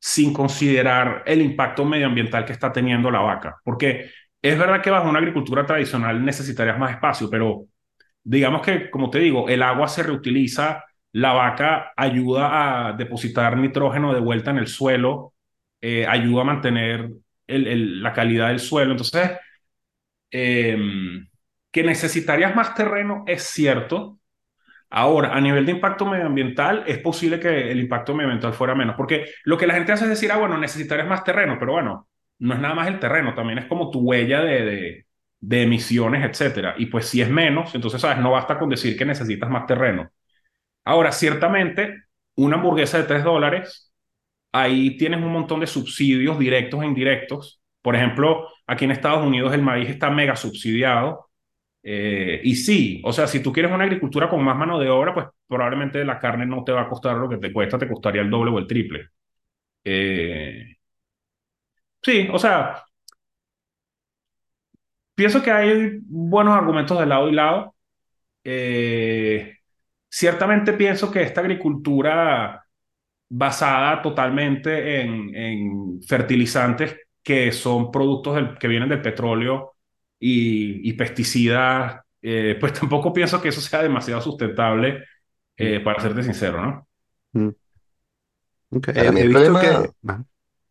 sin 0.00 0.32
considerar 0.32 1.24
el 1.26 1.42
impacto 1.42 1.84
medioambiental 1.84 2.44
que 2.46 2.52
está 2.52 2.72
teniendo 2.72 3.10
la 3.10 3.20
vaca. 3.20 3.56
Porque 3.64 4.10
es 4.48 4.58
verdad 4.58 4.82
que 4.82 4.90
bajo 4.90 5.08
una 5.08 5.18
agricultura 5.18 5.64
tradicional 5.66 6.24
necesitarías 6.24 6.78
más 6.78 6.92
espacio, 6.92 7.30
pero 7.30 7.66
digamos 8.22 8.62
que, 8.62 8.90
como 8.90 9.10
te 9.10 9.18
digo, 9.20 9.48
el 9.48 9.62
agua 9.62 9.88
se 9.88 10.02
reutiliza, 10.02 10.84
la 11.12 11.32
vaca 11.32 11.92
ayuda 11.96 12.88
a 12.88 12.92
depositar 12.92 13.56
nitrógeno 13.56 14.12
de 14.12 14.20
vuelta 14.20 14.50
en 14.50 14.58
el 14.58 14.66
suelo, 14.66 15.34
eh, 15.80 16.06
ayuda 16.06 16.42
a 16.42 16.44
mantener 16.44 17.10
la 17.46 18.12
calidad 18.12 18.48
del 18.48 18.60
suelo. 18.60 18.92
Entonces, 18.92 19.30
eh, 20.30 20.76
que 21.70 21.82
necesitarías 21.82 22.54
más 22.56 22.74
terreno 22.74 23.24
es 23.26 23.44
cierto. 23.44 24.18
Ahora, 24.90 25.34
a 25.34 25.40
nivel 25.40 25.66
de 25.66 25.72
impacto 25.72 26.06
medioambiental, 26.06 26.84
es 26.86 26.98
posible 26.98 27.40
que 27.40 27.70
el 27.70 27.80
impacto 27.80 28.14
medioambiental 28.14 28.54
fuera 28.54 28.74
menos, 28.74 28.96
porque 28.96 29.26
lo 29.44 29.58
que 29.58 29.66
la 29.66 29.74
gente 29.74 29.92
hace 29.92 30.04
es 30.04 30.10
decir, 30.10 30.32
ah, 30.32 30.38
bueno, 30.38 30.58
necesitarías 30.58 31.08
más 31.08 31.24
terreno, 31.24 31.56
pero 31.58 31.72
bueno, 31.72 32.08
no 32.38 32.54
es 32.54 32.60
nada 32.60 32.74
más 32.74 32.88
el 32.88 32.98
terreno, 33.00 33.34
también 33.34 33.58
es 33.58 33.66
como 33.66 33.90
tu 33.90 34.00
huella 34.00 34.42
de, 34.42 35.06
de, 35.40 35.62
emisiones, 35.62 36.24
etcétera. 36.24 36.74
Y 36.78 36.86
pues 36.86 37.06
si 37.06 37.20
es 37.22 37.30
menos, 37.30 37.74
entonces, 37.74 38.00
¿sabes? 38.00 38.18
No 38.18 38.32
basta 38.32 38.58
con 38.58 38.68
decir 38.68 38.96
que 38.96 39.04
necesitas 39.04 39.50
más 39.50 39.66
terreno. 39.66 40.10
Ahora, 40.84 41.12
ciertamente, 41.12 42.04
una 42.36 42.56
hamburguesa 42.56 42.98
de 42.98 43.04
3 43.04 43.24
dólares, 43.24 43.92
ahí 44.52 44.96
tienes 44.96 45.20
un 45.22 45.32
montón 45.32 45.60
de 45.60 45.66
subsidios 45.66 46.38
directos 46.38 46.82
e 46.82 46.86
indirectos. 46.86 47.60
Por 47.82 47.96
ejemplo, 47.96 48.48
aquí 48.66 48.84
en 48.84 48.92
Estados 48.92 49.24
Unidos 49.26 49.52
el 49.54 49.62
maíz 49.62 49.88
está 49.90 50.10
mega 50.10 50.36
subsidiado. 50.36 51.30
Eh, 51.82 52.40
y 52.44 52.56
sí, 52.56 53.00
o 53.04 53.12
sea, 53.12 53.26
si 53.28 53.40
tú 53.42 53.52
quieres 53.52 53.72
una 53.72 53.84
agricultura 53.84 54.28
con 54.28 54.42
más 54.44 54.56
mano 54.56 54.78
de 54.78 54.90
obra, 54.90 55.14
pues 55.14 55.26
probablemente 55.46 56.04
la 56.04 56.18
carne 56.18 56.46
no 56.46 56.64
te 56.64 56.72
va 56.72 56.82
a 56.82 56.88
costar 56.88 57.16
lo 57.16 57.28
que 57.28 57.38
te 57.38 57.52
cuesta, 57.52 57.78
te 57.78 57.88
costaría 57.88 58.22
el 58.22 58.30
doble 58.30 58.50
o 58.50 58.58
el 58.58 58.66
triple. 58.66 59.08
Eh, 59.84 60.75
sí, 62.06 62.28
o 62.32 62.38
sea, 62.38 62.84
pienso 65.14 65.42
que 65.42 65.50
hay 65.50 65.98
buenos 66.06 66.54
argumentos 66.56 66.98
de 66.98 67.06
lado 67.06 67.28
y 67.28 67.32
lado. 67.32 67.74
Eh, 68.44 69.54
ciertamente 70.10 70.72
pienso 70.74 71.10
que 71.12 71.22
esta 71.22 71.42
agricultura 71.42 72.64
basada 73.30 74.02
totalmente 74.02 75.02
en, 75.02 75.34
en 75.36 76.02
fertilizantes 76.02 76.96
que 77.22 77.52
son 77.52 77.90
productos 77.92 78.36
del- 78.36 78.58
que 78.58 78.68
vienen 78.68 78.88
del 78.90 79.02
petróleo 79.02 79.74
y, 80.20 80.88
y 80.90 80.94
pesticidas, 80.94 82.02
eh, 82.22 82.56
pues 82.60 82.72
tampoco 82.80 83.12
pienso 83.12 83.42
que 83.42 83.50
eso 83.50 83.60
sea 83.62 83.82
demasiado 83.82 84.22
sustentable, 84.22 85.04
Mm, 85.60 85.70
eh, 85.70 85.80
para 85.80 86.00
serte 86.02 86.22
sincero, 86.24 86.62
¿no? 86.64 86.88
mm. 87.34 87.52
Ok, 88.70 88.88
He, 88.92 89.10
visto 89.28 89.56
problema, 89.56 89.60
que... 89.60 89.92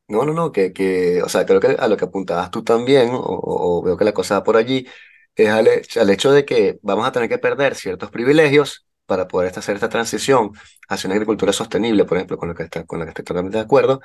no, 0.07 0.23
no, 0.25 0.33
no, 0.33 0.51
que, 0.51 0.71
que, 0.73 1.21
o 1.23 1.29
sea, 1.29 1.45
creo 1.45 1.59
que 1.59 1.67
a 1.79 1.87
lo 1.87 1.97
que 1.97 2.05
apuntabas 2.05 2.51
tú 2.51 2.63
también, 2.63 3.09
o, 3.11 3.17
o- 3.19 3.81
veo 3.83 3.97
que 3.97 4.05
la 4.05 4.13
cosa 4.13 4.35
va 4.39 4.43
por 4.43 4.57
allí, 4.57 4.87
es 5.35 5.49
al, 5.49 5.67
hecho 5.67 6.01
al 6.01 6.09
hecho 6.09 6.31
de 6.31 6.45
que 6.45 6.79
vamos 6.81 7.07
a 7.07 7.11
tener 7.11 7.27
que 7.29 7.37
perder 7.39 7.75
ciertos 7.75 8.11
privilegios 8.11 8.85
para 9.05 9.27
poder 9.27 9.47
esta- 9.47 9.59
hacer 9.59 9.75
esta 9.75 9.89
transición 9.89 10.51
hacia 10.89 11.07
una 11.07 11.15
agricultura 11.15 11.53
sostenible, 11.53 12.05
por 12.05 12.17
ejemplo, 12.17 12.37
con 12.37 12.49
lo 12.49 12.55
que 12.55 12.63
está, 12.63 12.85
con 12.85 12.99
la 12.99 13.05
que 13.05 13.09
estoy 13.11 13.25
totalmente 13.25 13.57
de 13.57 13.63
acuerdo, 13.63 14.01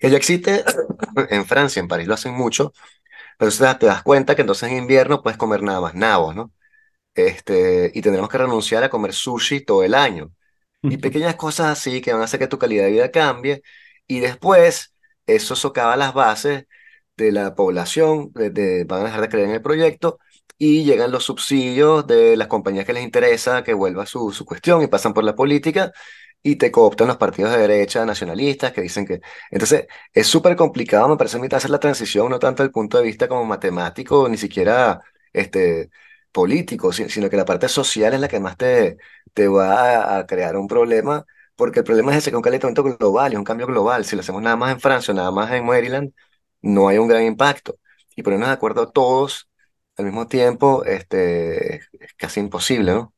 que 0.00 0.10
ya 0.10 0.18
existe 0.18 0.64
en 1.30 1.46
Francia, 1.46 1.80
en 1.80 1.88
París 1.88 2.08
lo 2.08 2.14
hacen 2.14 2.34
mucho, 2.34 2.72
Pero 3.38 3.50
entonces 3.50 3.78
te 3.78 3.86
das 3.86 4.02
cuenta 4.02 4.34
que 4.34 4.42
entonces 4.42 4.70
en 4.70 4.78
invierno 4.78 5.22
puedes 5.22 5.38
comer 5.38 5.62
nada 5.62 5.80
más 5.80 5.94
nabos, 5.94 6.34
¿no? 6.34 6.52
Este, 7.14 7.90
y 7.94 8.02
tendremos 8.02 8.30
que 8.30 8.38
renunciar 8.38 8.84
a 8.84 8.90
comer 8.90 9.12
sushi 9.12 9.62
todo 9.64 9.82
el 9.84 9.94
año. 9.94 10.32
Y 10.88 10.98
pequeñas 10.98 11.36
cosas 11.36 11.68
así 11.78 12.00
que 12.02 12.12
van 12.12 12.22
a 12.22 12.24
hacer 12.24 12.40
que 12.40 12.48
tu 12.48 12.58
calidad 12.58 12.84
de 12.84 12.92
vida 12.92 13.10
cambie. 13.10 13.62
Y 14.06 14.20
después 14.20 14.94
eso 15.36 15.56
socava 15.56 15.96
las 15.96 16.14
bases 16.14 16.66
de 17.16 17.32
la 17.32 17.54
población, 17.54 18.32
de- 18.34 18.50
de- 18.50 18.84
van 18.84 19.02
a 19.02 19.04
dejar 19.06 19.20
de 19.22 19.28
creer 19.28 19.48
en 19.48 19.54
el 19.56 19.62
proyecto 19.62 20.18
y 20.58 20.84
llegan 20.84 21.10
los 21.10 21.24
subsidios 21.24 22.06
de 22.06 22.36
las 22.36 22.48
compañías 22.48 22.84
que 22.86 22.92
les 22.92 23.04
interesa 23.04 23.62
que 23.64 23.74
vuelva 23.74 24.06
su, 24.06 24.32
su 24.32 24.44
cuestión 24.44 24.82
y 24.82 24.86
pasan 24.88 25.14
por 25.14 25.24
la 25.24 25.34
política 25.34 25.92
y 26.42 26.56
te 26.56 26.70
cooptan 26.70 27.08
los 27.08 27.16
partidos 27.18 27.52
de 27.52 27.58
derecha 27.58 28.04
nacionalistas 28.06 28.72
que 28.72 28.80
dicen 28.82 29.04
que... 29.06 29.20
Entonces, 29.50 29.86
es 30.12 30.26
súper 30.26 30.56
complicado, 30.56 31.08
me 31.08 31.16
parece 31.16 31.36
a 31.36 31.40
mí 31.40 31.48
hacer 31.50 31.70
la 31.70 31.78
transición, 31.80 32.30
no 32.30 32.38
tanto 32.38 32.62
desde 32.62 32.68
el 32.68 32.72
punto 32.72 32.98
de 32.98 33.04
vista 33.04 33.28
como 33.28 33.44
matemático, 33.44 34.28
ni 34.28 34.36
siquiera 34.38 35.00
este, 35.32 35.90
político, 36.32 36.92
si- 36.92 37.08
sino 37.10 37.28
que 37.30 37.36
la 37.36 37.44
parte 37.44 37.68
social 37.68 38.14
es 38.14 38.20
la 38.20 38.28
que 38.28 38.40
más 38.40 38.56
te, 38.56 38.96
te 39.34 39.48
va 39.48 40.18
a 40.18 40.26
crear 40.26 40.56
un 40.56 40.66
problema, 40.66 41.24
porque 41.60 41.80
el 41.80 41.84
problema 41.84 42.12
es 42.12 42.18
ese, 42.18 42.30
que 42.30 42.36
es 42.36 42.38
un 42.38 42.42
calentamiento 42.42 42.82
global, 42.84 43.32
es 43.32 43.38
un 43.38 43.44
cambio 43.44 43.66
global. 43.66 44.04
Si 44.06 44.16
lo 44.16 44.22
hacemos 44.22 44.42
nada 44.42 44.56
más 44.56 44.72
en 44.72 44.80
Francia 44.80 45.12
o 45.12 45.16
nada 45.16 45.30
más 45.30 45.52
en 45.52 45.66
Maryland, 45.66 46.12
no 46.62 46.88
hay 46.88 46.98
un 46.98 47.08
gran 47.08 47.24
impacto. 47.24 47.78
Y 48.16 48.22
ponernos 48.22 48.48
de 48.48 48.54
acuerdo 48.54 48.90
todos 48.90 49.50
al 49.98 50.06
mismo 50.06 50.26
tiempo, 50.28 50.84
este, 50.86 51.76
es 51.76 52.14
casi 52.16 52.40
imposible, 52.40 52.92
¿no? 52.94 53.14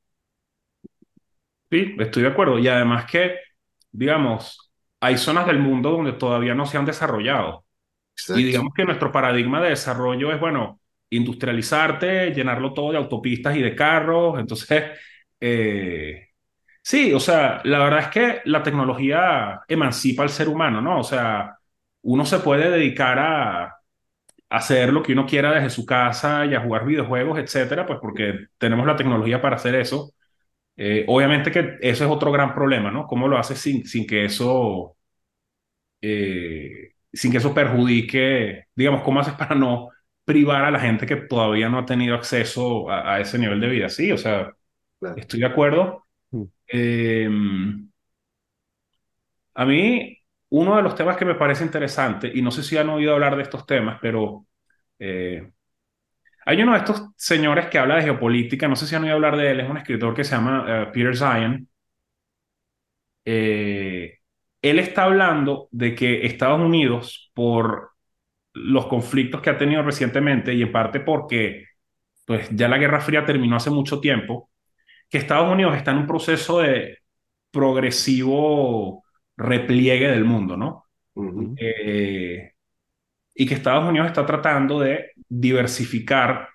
Sí, 1.71 1.97
estoy 1.99 2.23
de 2.25 2.29
acuerdo. 2.29 2.59
Y 2.59 2.69
además 2.69 3.07
que, 3.11 3.37
digamos, 3.93 4.73
hay 5.01 5.17
zonas 5.17 5.47
del 5.47 5.59
mundo 5.59 5.91
donde 5.93 6.13
todavía 6.13 6.55
no 6.55 6.67
se 6.67 6.77
han 6.79 6.85
desarrollado. 6.85 7.65
Y 8.33 8.45
Exacto. 8.45 8.45
digamos 8.45 8.75
que 8.75 8.85
nuestro 8.85 9.13
paradigma 9.13 9.63
de 9.63 9.71
desarrollo 9.71 10.33
es, 10.33 10.41
bueno, 10.41 10.81
industrializarte, 11.11 12.33
llenarlo 12.35 12.75
todo 12.75 12.93
de 12.93 12.99
autopistas 12.99 13.57
y 13.57 13.63
de 13.63 13.77
carros. 13.77 14.39
Entonces, 14.41 14.85
eh, 15.41 16.29
sí, 16.83 17.13
o 17.13 17.21
sea, 17.21 17.61
la 17.65 17.79
verdad 17.79 18.01
es 18.01 18.09
que 18.09 18.41
la 18.45 18.63
tecnología 18.63 19.63
emancipa 19.69 20.23
al 20.23 20.31
ser 20.31 20.49
humano, 20.49 20.81
¿no? 20.81 21.01
O 21.01 21.05
sea, 21.05 21.57
uno 22.03 22.25
se 22.25 22.39
puede 22.41 22.71
dedicar 22.71 23.19
a 23.19 23.77
hacer 24.51 24.93
lo 24.93 25.03
que 25.03 25.13
uno 25.15 25.27
quiera 25.27 25.53
desde 25.53 25.71
su 25.71 25.87
casa 25.87 26.47
y 26.47 26.55
a 26.55 26.61
jugar 26.63 26.87
videojuegos, 26.87 27.39
etcétera, 27.39 27.87
pues 27.87 27.99
porque 28.01 28.49
tenemos 28.59 28.87
la 28.87 28.97
tecnología 28.97 29.43
para 29.43 29.57
hacer 29.57 29.75
eso. 29.77 30.13
Eh, 30.77 31.05
obviamente 31.09 31.53
que 31.53 31.79
eso 31.83 32.05
es 32.05 32.11
otro 32.11 32.33
gran 32.33 32.55
problema, 32.55 32.91
¿no? 32.93 33.07
¿Cómo 33.07 33.29
lo 33.29 33.39
haces 33.39 33.59
sin, 33.61 33.87
sin 33.87 34.07
que 34.07 34.27
eso, 34.27 34.97
eh, 36.01 36.93
sin 37.13 37.31
que 37.31 37.39
eso 37.39 37.55
perjudique, 37.55 38.67
digamos, 38.75 39.03
cómo 39.03 39.21
haces 39.21 39.35
para 39.35 39.55
no 39.55 39.91
privar 40.25 40.65
a 40.65 40.71
la 40.71 40.81
gente 40.81 41.07
que 41.07 41.17
todavía 41.17 41.69
no 41.69 41.79
ha 41.79 41.87
tenido 41.87 42.15
acceso 42.17 42.91
a, 42.91 43.15
a 43.15 43.21
ese 43.21 43.39
nivel 43.39 43.61
de 43.61 43.69
vida? 43.69 43.89
Sí, 43.89 44.13
o 44.13 44.19
sea, 44.19 44.53
Claro. 45.01 45.17
estoy 45.17 45.41
de 45.41 45.47
acuerdo. 45.47 46.07
Eh, 46.73 47.29
a 49.55 49.65
mí, 49.65 50.19
uno 50.51 50.77
de 50.77 50.83
los 50.83 50.95
temas 50.95 51.17
que 51.17 51.25
me 51.25 51.35
parece 51.35 51.65
interesante, 51.65 52.31
y 52.35 52.43
no 52.43 52.51
sé 52.51 52.63
si 52.63 52.77
han 52.77 52.89
oído 52.91 53.13
hablar 53.15 53.37
de 53.37 53.43
estos 53.43 53.67
temas, 53.67 53.99
pero 54.01 54.47
eh, 54.99 55.51
hay 56.47 56.63
uno 56.63 56.73
de 56.73 56.79
estos 56.79 57.09
señores 57.17 57.69
que 57.69 57.79
habla 57.79 57.97
de 57.97 58.03
geopolítica, 58.05 58.69
no 58.69 58.77
sé 58.77 58.87
si 58.87 58.95
han 58.95 59.05
oído 59.05 59.15
hablar 59.17 59.37
de 59.37 59.51
él, 59.53 59.61
es 59.61 59.71
un 59.71 59.79
escritor 59.79 60.15
que 60.15 60.25
se 60.25 60.37
llama 60.37 60.65
eh, 60.69 60.87
Peter 60.93 61.17
Zion. 61.17 61.69
Eh, 63.25 64.19
él 64.63 64.79
está 64.79 65.05
hablando 65.05 65.69
de 65.73 65.95
que 65.95 66.27
Estados 66.27 66.61
Unidos, 66.61 67.31
por 67.35 67.93
los 68.55 68.87
conflictos 68.89 69.43
que 69.43 69.51
ha 69.51 69.59
tenido 69.59 69.83
recientemente, 69.85 70.55
y 70.55 70.63
en 70.63 70.73
parte 70.73 71.01
porque 71.01 71.67
pues, 72.27 72.51
ya 72.53 72.69
la 72.69 72.79
Guerra 72.79 73.03
Fría 73.03 73.27
terminó 73.27 73.57
hace 73.57 73.71
mucho 73.71 74.01
tiempo, 74.01 74.51
que 75.13 75.19
Estados 75.19 75.53
Unidos 75.53 75.77
está 75.77 75.93
en 75.93 75.99
un 75.99 76.09
proceso 76.09 76.61
de 76.61 76.99
progresivo 77.53 79.05
repliegue 79.37 80.09
del 80.11 80.25
mundo, 80.25 80.57
¿no? 80.57 80.87
Ujú, 81.15 81.55
Eh, 81.57 82.53
y 83.35 83.47
que 83.47 83.55
Estados 83.55 83.89
Unidos 83.89 84.09
está 84.09 84.27
tratando 84.27 84.81
de 84.81 85.13
diversificar 85.29 86.49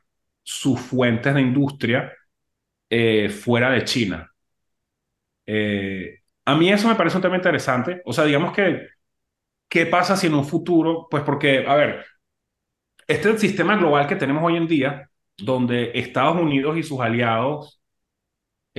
sus 0.44 0.80
fuentes 0.80 1.34
de 1.36 1.42
industria 1.42 2.14
eh, 2.90 3.30
fuera 3.30 3.72
de 3.72 3.86
China. 3.86 4.32
Eh, 5.46 6.20
a 6.46 6.56
mí 6.56 6.70
eso 6.72 6.88
me 6.88 6.96
parece 6.96 7.18
un 7.18 7.22
tema 7.24 7.36
interesante. 7.38 8.02
O 8.06 8.14
sea, 8.14 8.26
digamos 8.26 8.54
que, 8.54 8.88
¿qué 9.70 9.86
pasa 9.88 10.18
si 10.18 10.28
en 10.28 10.36
un 10.36 10.46
futuro, 10.46 11.08
pues 11.10 11.24
porque, 11.24 11.66
a 11.68 11.76
ver, 11.76 12.06
este 13.08 13.38
sistema 13.38 13.78
global 13.78 14.08
que 14.08 14.16
tenemos 14.16 14.44
hoy 14.44 14.58
en 14.58 14.68
día, 14.68 15.10
donde 15.38 15.92
Estados 15.96 16.38
Unidos 16.42 16.78
y 16.78 16.84
sus 16.84 17.00
aliados 17.00 17.82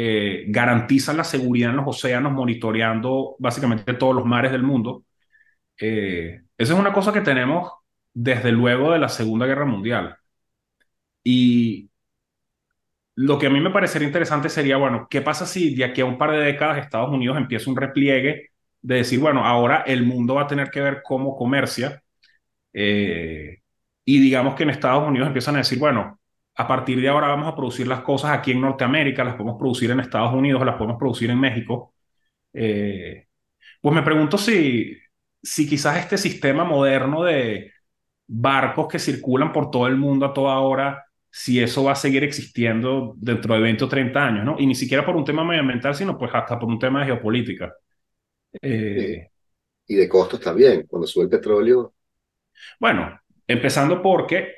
eh, 0.01 0.45
garantizan 0.49 1.17
la 1.17 1.25
seguridad 1.25 1.71
en 1.71 1.77
los 1.79 1.87
océanos, 1.89 2.33
monitoreando 2.33 3.35
básicamente 3.41 3.95
todos 3.95 4.15
los 4.15 4.25
mares 4.25 4.53
del 4.53 4.63
mundo. 4.63 5.05
Eh, 5.81 6.43
esa 6.59 6.75
es 6.75 6.79
una 6.79 6.93
cosa 6.93 7.13
que 7.13 7.21
tenemos 7.23 7.73
desde 8.15 8.53
luego 8.53 8.93
de 8.93 9.01
la 9.01 9.09
Segunda 9.09 9.47
Guerra 9.47 9.67
Mundial. 9.67 10.17
Y 11.25 11.91
lo 13.15 13.39
que 13.39 13.47
a 13.47 13.51
mí 13.51 13.61
me 13.61 13.71
parecería 13.71 14.07
interesante 14.07 14.49
sería, 14.49 14.77
bueno, 14.77 15.09
¿qué 15.11 15.21
pasa 15.23 15.47
si 15.47 15.75
de 15.75 15.85
aquí 15.85 16.01
a 16.01 16.05
un 16.05 16.19
par 16.19 16.31
de 16.33 16.39
décadas 16.39 16.79
Estados 16.79 17.11
Unidos 17.11 17.37
empieza 17.37 17.71
un 17.71 17.77
repliegue 17.77 18.51
de 18.81 18.95
decir, 18.97 19.19
bueno, 19.19 19.45
ahora 19.45 19.83
el 19.87 20.05
mundo 20.07 20.35
va 20.37 20.43
a 20.43 20.47
tener 20.47 20.71
que 20.71 20.81
ver 20.81 21.03
cómo 21.05 21.37
comercia? 21.37 22.03
eh, 22.73 23.59
y 24.05 24.21
digamos 24.21 24.55
que 24.55 24.65
en 24.65 24.71
Estados 24.71 25.09
Unidos 25.09 25.29
empiezan 25.29 25.57
a 25.57 25.59
decir, 25.59 25.79
bueno, 25.79 26.21
a 26.59 26.68
partir 26.68 27.01
de 27.03 27.09
ahora 27.11 27.29
vamos 27.29 27.49
a 27.49 27.57
producir 27.57 27.88
las 27.88 28.03
cosas 28.03 28.33
aquí 28.33 28.53
en 28.53 28.62
Norteamérica, 28.62 29.25
las 29.25 29.37
podemos 29.37 29.59
producir 29.59 29.92
en 29.92 30.01
Estados 30.01 30.35
Unidos, 30.35 30.66
las 30.66 30.77
podemos 30.77 30.99
producir 30.99 31.31
en 31.31 31.40
México. 31.40 31.94
Eh, 32.55 33.27
pues 33.81 33.94
me 33.94 34.03
pregunto 34.03 34.38
si, 34.38 34.97
si 35.42 35.68
quizás 35.68 35.99
este 35.99 36.18
sistema 36.18 36.64
moderno 36.64 37.25
de 37.25 37.73
barcos 38.27 38.88
que 38.88 38.99
circulan 39.01 39.53
por 39.53 39.71
todo 39.71 39.87
el 39.88 39.97
mundo 39.97 40.27
a 40.27 40.35
toda 40.35 40.59
hora, 40.61 41.05
si 41.31 41.61
eso 41.62 41.85
va 41.85 41.92
a 41.92 41.97
seguir 41.97 42.25
existiendo 42.25 43.14
dentro 43.18 43.55
de 43.55 43.61
20 43.61 43.85
o 43.85 43.88
30 43.88 44.27
años, 44.27 44.44
¿no? 44.44 44.57
Y 44.59 44.66
ni 44.66 44.75
siquiera 44.75 45.07
por 45.07 45.16
un 45.16 45.25
tema 45.25 45.44
medioambiental, 45.44 45.94
sino 45.94 46.18
pues 46.18 46.31
hasta 46.35 46.59
por 46.59 46.68
un 46.68 46.79
tema 46.79 47.01
de 47.01 47.07
geopolítica. 47.07 47.75
sí. 48.94 49.07
Eh, 49.07 49.31
Y 49.88 49.97
de 49.97 50.09
costos 50.09 50.40
también, 50.40 50.87
cuando 50.88 51.07
sube 51.09 51.25
el 51.25 51.31
petróleo. 51.31 51.94
bueno, 52.81 53.21
empezando 53.47 54.03
porque 54.03 54.55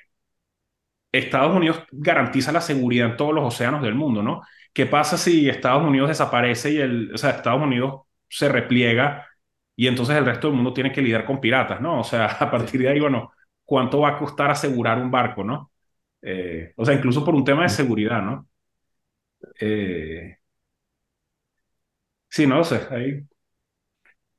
Estados 1.13 1.55
Unidos 1.57 1.85
garantiza 1.93 2.53
la 2.53 2.61
seguridad 2.61 3.11
en 3.11 3.17
todos 3.17 3.35
los 3.35 3.45
océanos 3.45 3.83
del 3.83 3.95
mundo, 3.95 4.23
¿no? 4.23 4.43
¿Qué 4.73 4.87
pasa 4.87 5.19
si 5.19 5.49
Estados 5.49 5.83
Unidos 5.85 6.09
desaparece 6.09 6.73
y 6.73 6.79
el, 6.79 7.13
o 7.15 7.19
sea, 7.19 7.31
Estados 7.31 7.63
Unidos 7.63 8.03
se 8.29 8.49
repliega 8.49 9.27
y 9.77 9.87
entonces 9.89 10.17
el 10.17 10.25
resto 10.27 10.47
del 10.49 10.57
mundo 10.57 10.73
tiene 10.73 10.93
que 10.93 11.03
lidiar 11.03 11.25
con 11.25 11.41
piratas, 11.41 11.81
¿no? 11.81 12.01
O 12.01 12.05
sea, 12.05 12.27
a 12.41 12.51
partir 12.51 12.81
de 12.83 12.89
ahí, 12.91 13.01
bueno, 13.01 13.33
¿cuánto 13.65 14.01
va 14.01 14.11
a 14.11 14.19
costar 14.19 14.51
asegurar 14.51 14.99
un 15.01 15.11
barco, 15.11 15.43
¿no? 15.45 15.73
Eh, 16.23 16.73
o 16.77 16.85
sea, 16.85 16.95
incluso 16.95 17.25
por 17.25 17.35
un 17.35 17.45
tema 17.45 17.63
de 17.65 17.69
seguridad, 17.71 18.23
¿no? 18.23 18.47
Eh, 19.61 20.39
sí, 22.29 22.47
no 22.47 22.65
sé. 22.65 22.87
Ahí, 22.91 23.27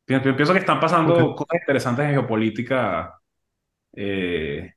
pi- 0.06 0.20
pi- 0.20 0.34
pienso 0.34 0.54
que 0.54 0.60
están 0.60 0.80
pasando 0.80 1.36
cosas 1.36 1.60
interesantes 1.62 2.06
en 2.06 2.12
geopolítica. 2.12 3.20
eh, 3.96 4.74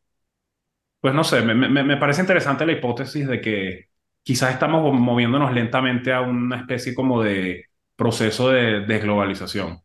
pues 1.04 1.14
no 1.14 1.22
sé, 1.24 1.42
me, 1.42 1.54
me- 1.54 1.84
me 1.84 1.96
parece 1.98 2.22
interesante 2.22 2.64
la 2.66 2.72
hipótesis 2.72 3.28
de 3.28 3.40
que 3.42 3.90
quizás 4.22 4.52
estamos 4.54 4.94
moviéndonos 4.98 5.52
lentamente 5.52 6.12
a 6.14 6.22
una 6.22 6.56
especie 6.58 6.94
como 6.94 7.22
de 7.22 7.66
proceso 7.96 8.48
de 8.50 8.80
desglobalización. 8.86 9.82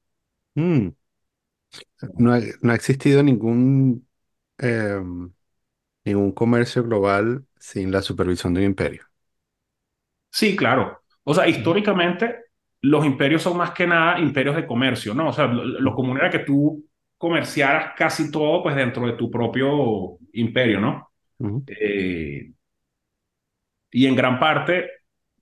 Mm. 0.55 0.89
No 2.17 2.33
ha, 2.33 2.39
no 2.61 2.71
ha 2.71 2.75
existido 2.75 3.23
ningún, 3.23 4.07
em, 4.57 5.33
ningún 6.05 6.31
comercio 6.33 6.83
global 6.83 7.45
sin 7.59 7.91
la 7.91 8.01
supervisión 8.03 8.53
de 8.53 8.61
un 8.61 8.67
imperio. 8.67 9.03
Sí, 10.31 10.55
claro. 10.55 11.01
O 11.23 11.33
sea, 11.33 11.47
Ujú, 11.47 11.47
históricamente 11.47 12.45
los 12.81 13.05
imperios 13.05 13.41
son 13.41 13.57
más 13.57 13.71
que 13.71 13.85
nada 13.87 14.19
imperios 14.19 14.55
de 14.55 14.65
comercio, 14.65 15.13
¿no? 15.13 15.29
O 15.29 15.33
sea, 15.33 15.47
lo, 15.47 15.93
común 15.95 16.17
era 16.17 16.29
que 16.29 16.39
tú 16.39 16.85
comerciaras 17.17 17.93
casi 17.97 18.31
todo 18.31 18.63
pues 18.63 18.75
dentro 18.75 19.05
de 19.05 19.13
tu 19.13 19.29
propio 19.29 20.17
imperio, 20.33 20.79
¿no? 20.79 21.08
Eh, 21.67 22.51
y 23.91 24.05
en 24.05 24.15
gran 24.15 24.39
parte, 24.39 24.89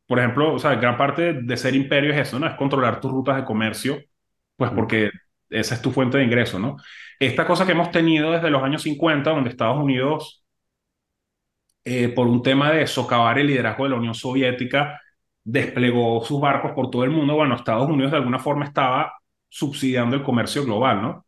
por 0.05 0.19
ejemplo, 0.19 0.53
o 0.53 0.59
sea, 0.59 0.75
gran 0.75 0.97
parte 0.97 1.33
de 1.33 1.57
ser 1.57 1.75
imperio 1.75 2.13
es 2.13 2.19
eso, 2.19 2.39
¿no? 2.39 2.47
Es 2.47 2.55
controlar 2.55 3.01
tus 3.01 3.11
rutas 3.11 3.35
de 3.37 3.45
comercio, 3.45 4.01
pues 4.55 4.71
porque 4.71 5.11
esa 5.49 5.75
es 5.75 5.81
tu 5.81 5.91
fuente 5.91 6.17
de 6.17 6.23
ingreso, 6.25 6.59
¿no? 6.59 6.77
Esta 7.19 7.45
cosa 7.45 7.65
que 7.65 7.71
hemos 7.73 7.91
tenido 7.91 8.31
desde 8.31 8.49
los 8.49 8.63
años 8.63 8.83
50, 8.83 9.31
donde 9.31 9.49
Estados 9.49 9.77
Unidos 9.83 10.43
eh, 11.85 12.09
por 12.09 12.27
un 12.27 12.43
tema 12.43 12.71
de 12.71 12.85
socavar 12.85 13.39
el 13.39 13.47
liderazgo 13.47 13.85
de 13.85 13.91
la 13.91 13.95
Unión 13.95 14.13
Soviética, 14.13 15.01
desplegó 15.43 16.23
sus 16.25 16.41
barcos 16.41 16.71
por 16.73 16.89
todo 16.89 17.03
el 17.05 17.11
mundo. 17.11 17.35
Bueno, 17.35 17.55
Estados 17.55 17.89
Unidos 17.89 18.11
de 18.11 18.17
alguna 18.17 18.39
forma 18.39 18.65
estaba 18.65 19.13
subsidiando 19.47 20.15
el 20.17 20.23
comercio 20.23 20.65
global, 20.65 21.01
¿no? 21.01 21.26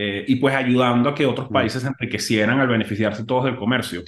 Eh, 0.00 0.24
y 0.28 0.36
pues 0.36 0.54
ayudando 0.54 1.10
a 1.10 1.14
que 1.14 1.26
otros 1.26 1.50
Mm, 1.50 1.50
países 1.50 1.82
se 1.82 1.88
enriquecieran 1.88 2.60
al 2.60 2.68
beneficiarse 2.68 3.24
todos 3.26 3.44
del 3.46 3.56
comercio. 3.58 4.02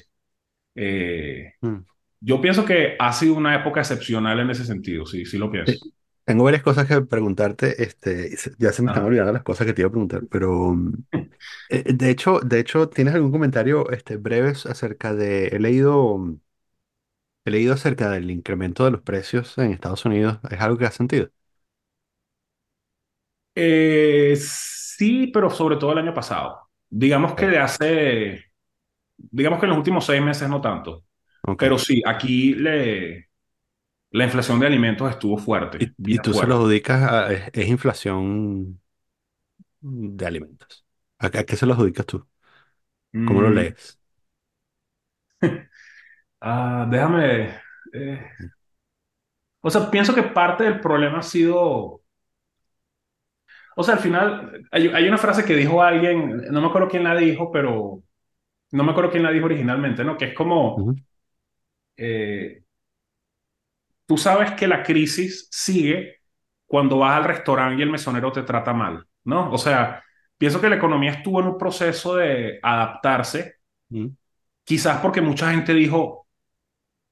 Eh, 0.76 1.55
mm. 1.62 1.85
yo 2.20 2.40
pienso 2.40 2.64
que 2.64 2.96
ha 2.98 3.12
sido 3.12 3.35
una 3.37 3.57
época 3.57 3.81
excepcional 3.81 4.40
en 4.40 4.50
ese 4.50 4.64
sentido, 4.66 5.07
sí, 5.07 5.26
sí 5.26 5.38
lo 5.38 5.50
Eh, 5.64 5.81
pienso. 5.81 5.87
Tengo 6.24 6.44
varias 6.44 6.62
cosas 6.62 6.87
que 6.87 7.00
preguntarte, 7.02 7.83
este, 7.83 8.37
ya 8.59 8.72
se 8.72 8.83
me 8.83 8.88
están 8.88 9.02
Ajá. 9.02 9.07
olvidando 9.07 9.33
las 9.33 9.42
cosas 9.42 9.66
que 9.66 9.72
te 9.74 9.83
iba 9.83 9.88
a 9.88 9.90
preguntar, 9.90 10.22
pero 10.31 10.72
mm, 10.72 10.92
eh, 11.70 11.94
de 11.94 12.11
hecho, 12.11 12.40
de 12.40 12.61
hecho, 12.61 12.88
¿tienes 12.90 13.14
algún 13.14 13.33
comentario 13.33 13.90
este, 13.90 14.16
breves 14.18 14.66
acerca 14.66 15.14
de, 15.14 15.48
he 15.48 15.59
leído, 15.61 16.18
mm, 16.18 16.40
he 17.44 17.50
leído 17.52 17.74
acerca 17.74 18.11
del 18.11 18.31
incremento 18.31 18.85
de 18.85 18.90
los 18.92 19.02
precios 19.02 19.57
en 19.59 19.72
Estados 19.72 20.05
Unidos, 20.05 20.38
¿es 20.50 20.61
algo 20.61 20.78
que 20.78 20.87
has 20.87 20.94
sentido? 20.94 21.31
Eh, 23.54 24.34
sí, 24.36 25.28
pero 25.28 25.50
sobre 25.50 25.76
todo 25.76 25.92
el 25.92 25.98
año 25.98 26.14
pasado. 26.14 26.68
Digamos 26.88 27.34
que 27.34 27.46
de 27.46 27.58
hace, 27.58 28.44
digamos 29.18 29.60
que 29.60 29.66
en 29.66 29.70
los 29.70 29.78
últimos 29.78 30.06
seis 30.06 30.22
meses 30.22 30.48
no 30.48 30.60
tanto, 30.60 31.04
pero 31.58 31.78
sí, 31.78 32.02
aquí 32.06 32.54
le, 32.54 33.30
la 34.12 34.24
inflación 34.24 34.60
de 34.60 34.66
alimentos 34.68 35.10
estuvo 35.10 35.38
fuerte, 35.38 35.94
Y, 36.06 36.18
tú 36.20 36.34
se 36.34 36.46
lo 36.46 36.54
adjudicas 36.56 37.02
a, 37.02 37.32
es, 37.32 37.50
es 37.52 37.68
inflación 37.68 38.80
de 39.80 40.26
alimentos. 40.26 40.84
¿A, 41.18 41.26
a 41.26 41.44
qué 41.44 41.56
se 41.56 41.66
lo 41.66 41.74
adjudicas 41.74 42.06
tú? 42.06 42.26
¿Cómo 43.24 43.42
lo 43.42 43.50
Mm, 43.50 43.52
lees? 43.52 43.98
ah, 46.40 46.86
déjame, 46.90 47.60
eh, 47.92 48.20
o 49.60 49.70
sea, 49.70 49.90
pienso 49.90 50.14
que 50.14 50.22
parte 50.22 50.64
del 50.64 50.80
problema 50.80 51.18
ha 51.20 51.22
sido, 51.22 52.01
o 53.76 53.82
sea, 53.82 53.94
al 53.94 54.00
final 54.00 54.66
hay, 54.70 54.88
hay 54.88 55.08
una 55.08 55.18
frase 55.18 55.44
que 55.44 55.56
dijo 55.56 55.82
alguien, 55.82 56.38
no 56.50 56.61
me 56.61 56.66
acuerdo 56.68 56.88
quién 56.88 57.04
la 57.04 57.16
dijo, 57.16 57.50
pero 57.52 58.02
no 58.72 58.85
me 58.85 58.92
acuerdo 58.92 59.11
quién 59.12 59.24
la 59.24 59.32
dijo 59.32 59.46
originalmente, 59.46 60.04
¿no? 60.04 60.16
Que 60.18 60.26
es 60.26 60.35
como, 60.35 60.76
Ujú, 60.76 60.96
eh, 61.96 62.62
tú 64.06 64.16
sabes 64.18 64.52
que 64.52 64.66
la 64.68 64.82
crisis 64.82 65.48
sigue 65.50 66.16
cuando 66.66 66.98
vas 66.98 67.16
al 67.18 67.24
restaurante 67.24 67.78
y 67.80 67.82
el 67.82 67.90
mesonero 67.90 68.32
te 68.32 68.42
trata 68.42 68.72
mal, 68.72 69.06
¿no? 69.24 69.52
O 69.52 69.58
sea, 69.58 70.02
pienso 70.38 70.61
que 70.61 70.68
la 70.70 70.76
economía 70.76 71.12
estuvo 71.12 71.40
en 71.40 71.48
un 71.48 71.58
proceso 71.58 72.16
de 72.16 72.58
adaptarse, 72.62 73.56
ujú, 73.90 74.14
quizás 74.64 75.00
porque 75.00 75.20
mucha 75.20 75.50
gente 75.50 75.74
dijo, 75.74 76.28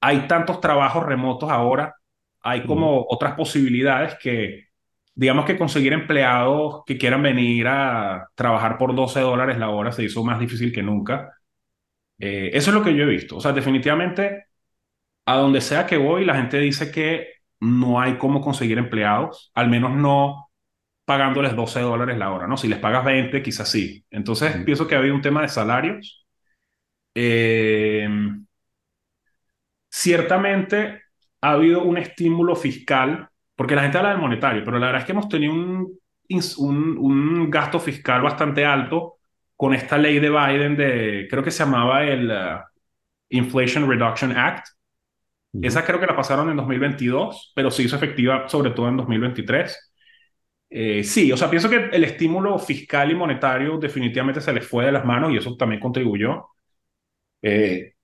hay 0.03 0.29
tantos 0.29 0.61
trabajos 0.63 1.05
remotos 1.07 1.51
ahora, 1.51 1.97
hay 2.43 2.67
como 2.67 3.07
otras 3.11 3.35
posibilidades 3.37 4.17
que, 4.21 4.70
digamos 5.15 5.45
que 5.45 5.59
conseguir 5.59 5.93
empleados 5.93 6.83
que 6.87 6.99
quieran 6.99 7.23
venir 7.23 7.67
a 7.69 8.29
trabajar 8.35 8.79
por 8.79 8.95
12 8.95 9.21
dólares 9.21 9.59
la 9.59 9.71
hora 9.71 9.93
se 9.93 10.05
hizo 10.05 10.25
más 10.25 10.41
difícil 10.41 10.73
que 10.73 10.83
nunca. 10.83 11.31
Eh, 12.19 12.51
eso 12.55 12.71
es 12.71 12.75
lo 12.77 12.85
que 12.85 12.95
yo 12.97 13.05
he 13.05 13.07
visto. 13.07 13.37
O 13.37 13.41
sea, 13.41 13.53
definitivamente, 13.53 14.47
a 15.27 15.37
donde 15.37 15.61
sea 15.61 15.87
que 15.87 15.97
voy, 15.99 16.25
la 16.25 16.37
gente 16.37 16.59
dice 16.59 16.91
que 16.93 17.29
no 17.61 18.01
hay 18.01 18.19
cómo 18.19 18.41
conseguir 18.41 18.79
empleados, 18.79 19.51
al 19.55 19.69
menos 19.71 19.95
no 19.97 20.51
pagándoles 21.07 21.57
12 21.57 21.81
dólares 21.81 22.19
la 22.19 22.33
hora, 22.33 22.47
¿no? 22.49 22.57
Si 22.59 22.69
les 22.69 22.79
pagas 22.81 23.05
20, 23.05 23.43
quizás 23.43 23.71
sí. 23.71 24.05
Entonces, 24.11 24.55
ujú, 24.57 24.67
pienso 24.67 24.89
que 24.89 24.97
ha 24.97 24.99
habido 25.01 25.15
un 25.17 25.23
tema 25.23 25.43
de 25.43 25.49
salarios. 25.49 26.27
Eh, 27.15 28.09
ciertamente 29.91 31.03
ha 31.41 31.53
habido 31.53 31.83
un 31.83 31.99
estímulo 31.99 32.57
fiscal, 32.57 33.30
porque 33.61 33.75
la 33.77 33.83
gente 33.83 33.99
habla 33.99 34.11
del 34.11 34.19
monetario, 34.21 34.65
pero 34.65 34.79
la 34.79 34.87
verdad 34.87 35.03
es 35.03 35.07
que 35.07 35.13
hemos 35.13 35.29
tenido 35.29 35.53
un, 35.53 36.01
un, 36.59 36.99
un 36.99 37.51
gasto 37.51 37.79
fiscal 37.79 38.23
bastante 38.23 38.65
alto 38.65 39.17
con 39.57 39.75
esta 39.75 39.99
ley 39.99 40.19
de 40.19 40.31
Biden 40.31 40.77
de, 40.77 41.27
creo 41.31 41.43
que 41.45 41.51
se 41.51 41.65
llamaba 41.65 42.03
el 42.05 42.31
uh, 42.31 42.61
Inflation 43.31 43.89
Reduction 43.91 44.37
Act. 44.37 44.69
ujú. 45.53 45.61
Esa 45.61 45.85
creo 45.85 46.01
que 46.01 46.07
la 46.07 46.17
pasaron 46.17 46.51
en 46.51 46.57
2022, 46.57 47.53
pero 47.55 47.71
se 47.71 47.83
hizo 47.83 47.97
efectiva 47.97 48.49
sobre 48.49 48.71
todo 48.73 48.89
en 48.89 48.97
2023. 48.99 49.93
Eh, 50.71 51.05
sí, 51.05 51.33
o 51.33 51.37
sea, 51.39 51.51
pienso 51.51 51.71
que 51.71 51.77
el 51.93 52.05
estímulo 52.05 52.59
fiscal 52.59 53.11
y 53.11 53.17
monetario 53.17 53.79
definitivamente 53.79 54.41
se 54.43 54.53
les 54.53 54.67
fue 54.67 54.87
de 54.87 54.93
las 54.93 55.05
manos 55.05 55.33
y 55.33 55.39
eso 55.39 55.57
también 55.57 55.81
contribuyó. 55.81 56.47
Eh, 57.43 57.95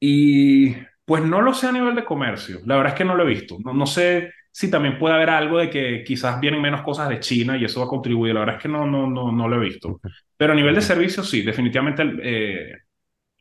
Y 0.00 0.74
pues 1.04 1.22
no 1.24 1.40
lo 1.42 1.54
sé 1.54 1.68
a 1.68 1.72
nivel 1.72 1.94
de 1.94 2.04
comercio. 2.04 2.60
La 2.66 2.76
verdad 2.76 2.92
es 2.92 2.98
que 2.98 3.04
no 3.04 3.14
lo 3.14 3.24
he 3.24 3.26
visto. 3.26 3.58
No, 3.64 3.72
no 3.74 3.86
sé 3.86 4.30
si 4.54 4.70
también 4.70 4.98
puede 4.98 5.14
haber 5.16 5.30
algo 5.30 5.58
de 5.58 5.68
que 5.70 6.04
quizás 6.04 6.40
vienen 6.40 6.62
menos 6.62 6.82
cosas 6.82 7.08
de 7.08 7.18
China 7.20 7.56
y 7.56 7.64
eso 7.64 7.80
va 7.80 7.86
a 7.86 7.88
contribuir. 7.88 8.34
La 8.34 8.40
verdad 8.40 8.56
es 8.56 8.62
que 8.62 8.68
no, 8.68 8.86
no, 8.86 9.08
no, 9.08 9.32
no 9.32 9.48
lo 9.48 9.56
he 9.56 9.64
visto. 9.66 10.00
Pero 10.36 10.52
a 10.52 10.56
nivel 10.56 10.74
de 10.76 10.82
servicios, 10.82 11.28
sí, 11.28 11.42
definitivamente 11.42 12.04
eh, 12.22 12.72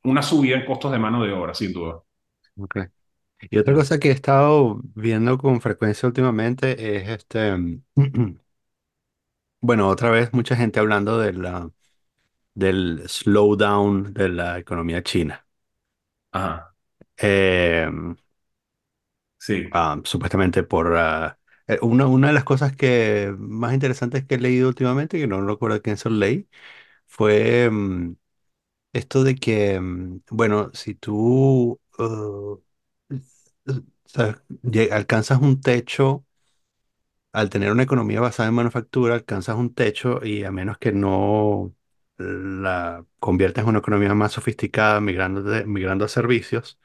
una 0.05 0.23
subida 0.23 0.57
en 0.57 0.65
costos 0.65 0.91
de 0.91 0.99
mano 0.99 1.23
de 1.23 1.33
obra, 1.33 1.53
sin 1.55 1.73
duda. 1.73 2.01
ok. 2.57 2.77
Y 3.51 3.57
otra 3.59 3.73
cosa 3.75 3.99
que 3.99 4.09
he 4.09 4.11
estado 4.11 4.81
viendo 4.95 5.37
con 5.37 5.61
frecuencia 5.61 6.07
últimamente 6.07 6.97
es 6.97 7.09
este, 7.09 7.53
bueno, 9.61 9.87
otra 9.89 10.09
vez 10.11 10.33
mucha 10.33 10.55
gente 10.55 10.79
hablando 10.79 11.17
de 11.19 11.33
la, 11.33 11.69
del 12.55 13.03
slowdown 13.09 14.13
de 14.13 14.29
la 14.29 14.59
economía 14.59 15.03
china. 15.03 15.45
Ajá, 16.31 16.75
Eh, 17.17 17.89
sí, 19.45 19.67
ah, 19.73 19.99
supuestamente 20.03 20.63
por 20.63 20.95
ah, 20.97 21.39
eh, 21.67 21.77
una, 21.81 22.07
una 22.07 22.27
de 22.27 22.33
las 22.33 22.43
cosas 22.43 22.75
que 22.75 23.33
más 23.37 23.73
interesantes 23.73 24.25
que 24.25 24.35
he 24.35 24.37
leído 24.39 24.67
últimamente, 24.69 25.17
que 25.19 25.27
no 25.27 25.45
recuerdo 25.45 25.81
quién 25.81 25.97
se 25.97 26.09
lo 26.09 26.15
leí, 26.17 26.47
fue 27.07 27.69
mm, 27.71 28.15
esto 28.93 29.23
de 29.25 29.35
que, 29.35 29.79
mm, 29.81 30.21
bueno, 30.31 30.71
si 30.73 30.95
tú 30.95 31.81
uh, 31.99 32.61
alcanzas 34.91 35.39
un 35.41 35.61
techo 35.61 36.25
al 37.31 37.49
tener 37.49 37.71
una 37.71 37.83
economía 37.83 38.21
basada 38.21 38.49
en 38.49 38.55
manufactura, 38.55 39.15
alcanzas 39.15 39.55
un 39.57 39.73
techo 39.73 40.23
y 40.25 40.43
a 40.43 40.51
menos 40.51 40.77
que 40.77 40.91
no 40.91 41.73
la 42.17 43.05
conviertas 43.19 43.63
en 43.63 43.69
una 43.69 43.79
economía 43.79 44.13
más 44.13 44.33
sofisticada, 44.33 45.01
migrando, 45.01 45.41
migrando 45.65 46.05
a 46.05 46.07
servicios, 46.07 46.79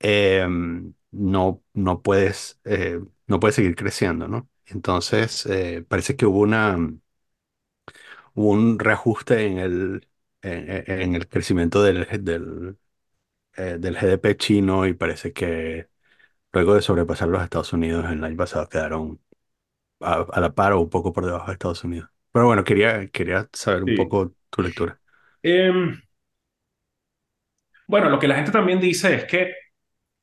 em, 0.00 0.94
no, 1.10 1.62
no 1.74 2.02
puedes, 2.02 2.60
eh, 2.64 3.00
no 3.26 3.40
puedes 3.40 3.56
seguir 3.56 3.76
creciendo, 3.76 4.28
¿no? 4.28 4.48
Entonces, 4.66 5.46
eh, 5.46 5.84
parece 5.88 6.16
que 6.16 6.26
hubo 6.26 6.40
una, 6.40 6.76
hubo 8.34 8.50
un 8.50 8.78
reajuste 8.78 9.46
en 9.46 9.58
el, 9.58 10.08
en, 10.42 10.70
en- 10.70 11.00
en 11.02 11.14
el 11.14 11.28
crecimiento 11.28 11.82
del, 11.82 12.06
del, 12.24 12.78
eh, 13.56 13.78
del 13.80 13.96
GDP 13.96 14.36
chino 14.36 14.86
y 14.86 14.94
parece 14.94 15.32
que 15.32 15.88
luego 16.52 16.74
de 16.74 16.82
sobrepasar 16.82 17.28
los 17.28 17.42
Estados 17.44 17.72
Unidos 17.74 18.06
en 18.06 18.12
el 18.20 18.24
año 18.24 18.36
pasado 18.38 18.68
quedaron 18.68 19.20
a, 20.00 20.26
a 20.32 20.40
la 20.40 20.54
par 20.54 20.74
o 20.74 20.80
un 20.82 20.90
poco 20.90 21.12
por 21.12 21.26
debajo 21.26 21.48
de 21.48 21.54
Estados 21.54 21.84
Unidos. 21.84 22.10
Pero 22.32 22.46
bueno, 22.46 22.64
quería, 22.64 23.08
quería 23.10 23.48
saber 23.54 23.84
un 23.84 23.94
sí. 23.94 23.94
poco 23.94 24.34
tu 24.50 24.62
lectura. 24.62 25.00
Em, 25.42 26.00
bueno, 27.86 28.08
lo 28.10 28.18
que 28.18 28.28
la 28.28 28.34
gente 28.36 28.50
también 28.52 28.80
dice 28.80 29.14
es 29.14 29.24
que 29.24 29.52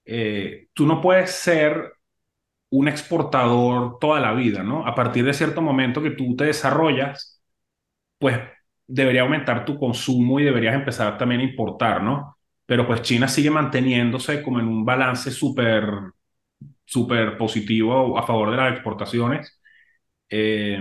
eh, 0.06 0.68
tú 0.74 0.86
no 0.88 1.02
puedes 1.02 1.32
ser 1.32 1.94
un 2.72 2.88
exportador 2.88 4.00
toda 4.00 4.20
la 4.20 4.34
vida, 4.34 4.64
¿no? 4.64 4.86
A 4.88 4.96
partir 4.96 5.26
de 5.26 5.34
cierto 5.34 5.62
momento 5.62 6.02
que 6.04 6.12
tú 6.12 6.36
te 6.36 6.46
desarrollas 6.46 7.42
pues 8.20 8.40
debería 8.88 9.22
aumentar 9.24 9.66
tu 9.66 9.78
consumo 9.80 10.40
y 10.40 10.44
deberías 10.46 10.76
empezar 10.76 11.18
también 11.18 11.42
a 11.42 11.44
importar, 11.46 12.04
¿no? 12.04 12.38
Pero 12.66 12.88
pues 12.88 13.02
China 13.02 13.28
sigue 13.28 13.52
manteniéndose 13.52 14.42
como 14.44 14.60
en 14.60 14.68
un 14.68 14.86
balance 14.86 15.32
súper, 15.32 15.86
súper 16.86 17.38
positivo 17.38 18.18
a 18.18 18.24
favor 18.26 18.52
de 18.52 18.58
las 18.58 18.74
exportaciones. 18.74 19.60
Eh, 20.30 20.80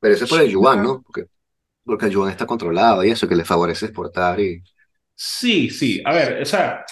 Pero 0.00 0.14
eso 0.14 0.24
es 0.24 0.30
por 0.30 0.40
el 0.40 0.50
yuan, 0.50 0.82
¿no? 0.82 1.02
Porque, 1.02 1.26
porque 1.84 2.06
el 2.06 2.12
yuan 2.12 2.30
está 2.30 2.46
controlado 2.46 3.04
y 3.04 3.10
eso 3.10 3.28
que 3.28 3.36
le 3.36 3.44
favorece 3.44 3.86
exportar 3.86 4.40
y... 4.40 4.62
sí, 5.14 5.70
sí. 5.70 6.02
A 6.04 6.12
ver, 6.12 6.42
o 6.42 6.44
sea, 6.44 6.84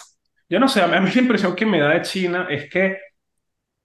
yo 0.49 0.61
no 0.61 0.68
sé, 0.68 0.82
a 0.82 0.86
mí 1.01 1.11
la 1.14 1.20
impresión 1.20 1.55
que 1.57 1.66
me 1.66 1.80
da 1.80 1.90
de 1.90 2.03
China 2.03 2.46
es 2.51 2.70
que 2.70 2.99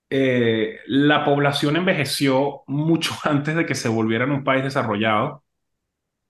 eh, 0.09 0.79
la 0.87 1.23
población 1.25 1.75
envejeció 1.77 2.63
mucho 2.67 3.13
antes 3.23 3.55
de 3.55 3.65
que 3.65 3.75
se 3.75 3.89
volviera 3.89 4.25
un 4.25 4.43
país 4.43 4.63
desarrollado. 4.63 5.43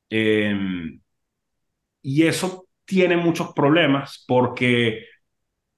Eh, 0.09 0.53
y 2.01 2.23
eso 2.27 2.67
tiene 2.85 3.17
muchos 3.17 3.53
problemas 3.53 4.23
porque 4.27 5.05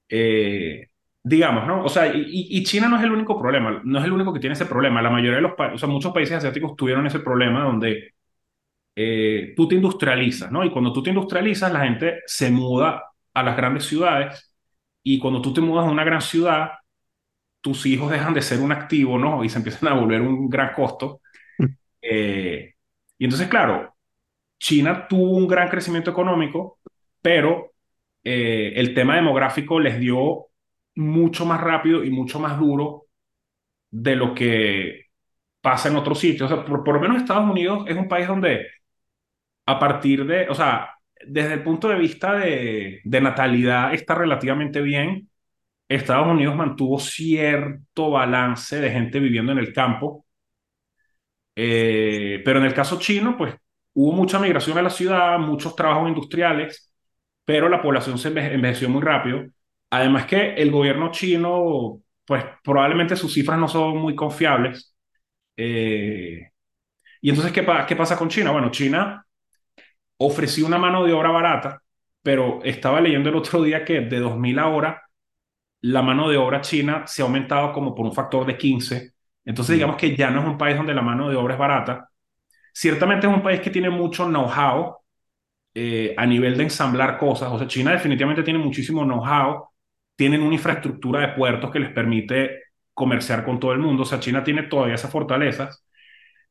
eh, 0.08 0.88
digamos, 1.24 1.66
¿no? 1.66 1.84
O 1.84 1.88
sea, 1.88 2.08
y, 2.14 2.24
y 2.50 2.64
China 2.64 2.88
no 2.88 2.96
es 2.98 3.04
el 3.04 3.12
único 3.12 3.40
problema, 3.40 3.82
no 3.84 3.98
es 3.98 4.04
el 4.06 4.12
único 4.12 4.32
que 4.34 4.40
tiene 4.40 4.54
ese 4.54 4.66
problema. 4.66 5.02
La 5.02 5.10
mayoría 5.10 5.36
de 5.36 5.42
los 5.42 5.54
países, 5.54 5.76
o 5.76 5.78
sea, 5.78 5.88
muchos 5.88 6.12
países 6.14 6.36
asiáticos 6.38 6.76
tuvieron 6.76 7.06
ese 7.06 7.20
problema 7.20 7.64
donde 7.64 8.14
eh, 8.96 9.54
tú 9.56 9.68
te 9.68 9.76
industrializas, 9.76 10.52
¿no? 10.52 10.64
Y 10.64 10.70
cuando 10.72 10.92
tú 10.92 11.02
te 11.02 11.10
industrializas, 11.10 11.72
la 11.72 11.80
gente 11.84 12.20
se 12.26 12.50
muda 12.50 13.04
a 13.34 13.42
las 13.42 13.56
grandes 13.56 13.84
ciudades 13.86 14.45
y 15.06 15.20
cuando 15.20 15.42
tú 15.42 15.54
te 15.54 15.62
mudas 15.62 15.86
a 15.86 15.90
una 15.92 16.04
gran 16.04 16.22
ciudad, 16.22 16.72
tus 17.60 17.86
hijos 17.86 18.10
dejan 18.10 18.34
de 18.34 18.42
ser 18.42 18.60
un 18.60 18.72
activo, 18.72 19.18
¿no? 19.18 19.44
Y 19.44 19.48
se 19.48 19.58
empiezan 19.58 19.88
a 19.90 19.94
volver 20.00 20.20
un 20.22 20.48
gran 20.48 20.72
costo. 20.74 21.20
Eh, 22.02 22.74
Y 23.18 23.24
entonces, 23.24 23.48
claro, 23.48 23.96
China 24.60 25.06
tuvo 25.08 25.32
un 25.36 25.48
gran 25.48 25.68
crecimiento 25.70 26.10
económico, 26.12 26.80
pero 27.22 27.72
eh, 28.24 28.74
el 28.76 28.94
tema 28.94 29.16
demográfico 29.16 29.80
les 29.80 30.00
dio 30.00 30.48
mucho 30.96 31.46
más 31.46 31.60
rápido 31.62 32.04
y 32.04 32.10
mucho 32.10 32.40
más 32.40 32.58
duro 32.60 33.06
de 33.90 34.16
lo 34.16 34.34
que 34.34 35.06
pasa 35.62 35.88
en 35.90 35.96
otros 35.96 36.18
sitios. 36.20 36.50
O 36.52 36.56
sea, 36.56 36.64
por, 36.66 36.84
por 36.84 36.94
lo 36.96 37.00
menos 37.02 37.18
Estados 37.18 37.50
Unidos 37.50 37.84
es 37.88 37.96
un 37.96 38.08
país 38.08 38.28
donde 38.28 38.66
a 39.66 39.78
partir 39.78 40.24
de, 40.26 40.48
o 40.48 40.54
sea, 40.54 40.90
desde 41.26 41.54
el 41.54 41.62
punto 41.62 41.88
de 41.88 41.96
vista 41.98 42.34
de, 42.34 43.00
de 43.04 43.20
natalidad 43.20 43.94
está 43.94 44.14
relativamente 44.14 44.80
bien. 44.80 45.30
Estados 45.88 46.28
Unidos 46.28 46.56
mantuvo 46.56 46.98
cierto 47.00 48.10
balance 48.12 48.80
de 48.80 48.90
gente 48.90 49.20
viviendo 49.20 49.52
en 49.52 49.58
el 49.58 49.72
campo, 49.74 50.26
eh, 51.54 52.42
pero 52.44 52.58
en 52.58 52.66
el 52.66 52.74
caso 52.74 52.98
chino, 52.98 53.36
pues 53.36 53.54
hubo 53.94 54.12
mucha 54.12 54.38
migración 54.38 54.76
a 54.78 54.82
la 54.82 54.90
ciudad, 54.90 55.38
muchos 55.38 55.74
trabajos 55.76 56.08
industriales, 56.08 56.92
pero 57.44 57.68
la 57.68 57.82
población 57.82 58.18
se 58.18 58.28
enveje- 58.30 58.52
envejeció 58.54 58.88
muy 58.88 59.02
rápido. 59.02 59.44
Además 59.90 60.26
que 60.26 60.54
el 60.54 60.70
gobierno 60.70 61.10
chino, 61.12 62.02
pues 62.26 62.44
probablemente 62.64 63.16
sus 63.16 63.32
cifras 63.34 63.58
no 63.58 63.68
son 63.68 63.98
muy 63.98 64.14
confiables. 64.14 64.94
Eh, 65.56 66.50
y 67.22 67.30
entonces, 67.30 67.52
¿qué, 67.54 67.64
pa- 67.64 67.86
qué 67.86 67.96
pasa 67.96 68.18
con 68.18 68.30
China? 68.30 68.52
Bueno, 68.52 68.70
China 68.72 69.25
ofreció 70.18 70.66
una 70.66 70.78
mano 70.78 71.04
de 71.04 71.12
obra 71.12 71.30
barata, 71.30 71.82
pero 72.22 72.60
estaba 72.64 73.00
leyendo 73.00 73.28
el 73.30 73.36
otro 73.36 73.62
día 73.62 73.84
que 73.84 74.00
de 74.00 74.18
2000 74.20 74.58
ahora 74.58 75.02
la 75.82 76.02
mano 76.02 76.28
de 76.28 76.36
obra 76.36 76.60
china 76.60 77.06
se 77.06 77.22
ha 77.22 77.24
aumentado 77.26 77.72
como 77.72 77.94
por 77.94 78.06
un 78.06 78.14
factor 78.14 78.46
de 78.46 78.56
15. 78.56 79.12
Entonces, 79.44 79.74
Mm, 79.74 79.76
digamos 79.76 79.96
que 79.96 80.16
ya 80.16 80.30
no 80.30 80.40
es 80.40 80.46
un 80.46 80.58
país 80.58 80.76
donde 80.76 80.94
la 80.94 81.02
mano 81.02 81.30
de 81.30 81.36
obra 81.36 81.54
es 81.54 81.60
barata. 81.60 82.10
Ciertamente 82.72 83.26
es 83.26 83.32
un 83.32 83.42
país 83.42 83.60
que 83.60 83.70
tiene 83.70 83.90
mucho 83.90 84.26
know-how 84.26 84.98
eh, 85.74 86.14
a 86.16 86.26
nivel 86.26 86.56
de 86.56 86.64
ensamblar 86.64 87.18
cosas. 87.18 87.50
O 87.52 87.58
sea, 87.58 87.66
China 87.66 87.92
definitivamente 87.92 88.42
tiene 88.42 88.58
muchísimo 88.58 89.04
know-how. 89.04 89.68
Tienen 90.16 90.42
una 90.42 90.54
infraestructura 90.54 91.20
de 91.20 91.28
puertos 91.34 91.70
que 91.70 91.78
les 91.80 91.92
permite 91.92 92.62
comerciar 92.94 93.44
con 93.44 93.60
todo 93.60 93.72
el 93.72 93.78
mundo. 93.78 94.02
O 94.02 94.06
sea, 94.06 94.20
China 94.20 94.42
tiene 94.44 94.64
todavía 94.64 94.94
esas 94.94 95.10
fortalezas 95.10 95.82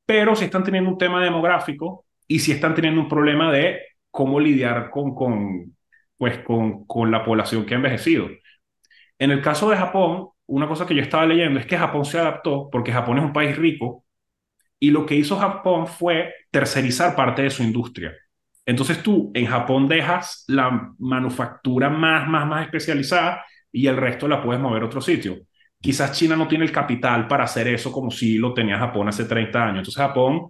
pero 0.06 0.36
sí 0.36 0.46
están 0.46 0.64
teniendo 0.64 0.90
un 0.90 0.98
tema 0.98 1.24
demográfico 1.24 2.05
y 2.28 2.40
sí 2.40 2.52
están 2.52 2.76
teniendo 2.76 3.02
un 3.02 3.10
problema 3.10 3.52
de 3.52 3.80
cómo 4.12 4.40
lidiar 4.40 4.90
con, 4.92 5.16
con, 5.16 5.76
pues, 6.18 6.40
con, 6.40 6.86
con 6.86 7.12
la 7.12 7.24
población 7.26 7.66
que 7.66 7.74
ha 7.76 7.78
envejecido. 7.78 8.28
En 9.20 9.32
el 9.32 9.42
caso 9.42 9.70
de 9.70 9.78
Japón, 9.78 10.30
una 10.48 10.68
cosa 10.68 10.86
que 10.86 10.96
yo 10.96 11.02
estaba 11.02 11.26
leyendo 11.26 11.60
es 11.60 11.66
que 11.66 11.78
Japón 11.78 12.06
se 12.06 12.20
adaptó 12.20 12.70
porque 12.72 12.92
Japón 12.92 13.18
es 13.18 13.24
un 13.24 13.34
país 13.34 13.56
rico 13.58 14.06
y 14.80 14.92
lo 14.92 15.06
que 15.06 15.16
hizo 15.16 15.38
Japón 15.38 15.88
fue 15.88 16.34
tercerizar 16.52 17.16
parte 17.16 17.44
de 17.44 17.50
su 17.50 17.64
industria. 17.64 18.14
Entonces 18.66 19.02
tú 19.04 19.32
en 19.34 19.46
Japón 19.46 19.88
dejas 19.88 20.44
la 20.48 20.94
manufactura 21.00 21.90
más, 21.90 22.28
más, 22.28 22.48
más 22.48 22.66
especializada 22.66 23.46
y 23.72 23.88
el 23.88 23.98
resto 23.98 24.28
la 24.28 24.42
puedes 24.44 24.62
mover 24.62 24.84
a 24.84 24.86
otro 24.88 25.02
sitio. 25.02 25.38
Quizás 25.82 26.14
China 26.18 26.36
no 26.36 26.48
tiene 26.48 26.66
el 26.66 26.72
capital 26.72 27.28
para 27.28 27.44
hacer 27.44 27.68
eso 27.68 27.92
como 27.92 28.10
si 28.12 28.38
lo 28.38 28.54
tenía 28.54 28.78
Japón 28.80 29.08
hace 29.08 29.26
30 29.26 29.64
años. 29.64 29.80
Entonces 29.80 30.02
Japón 30.02 30.50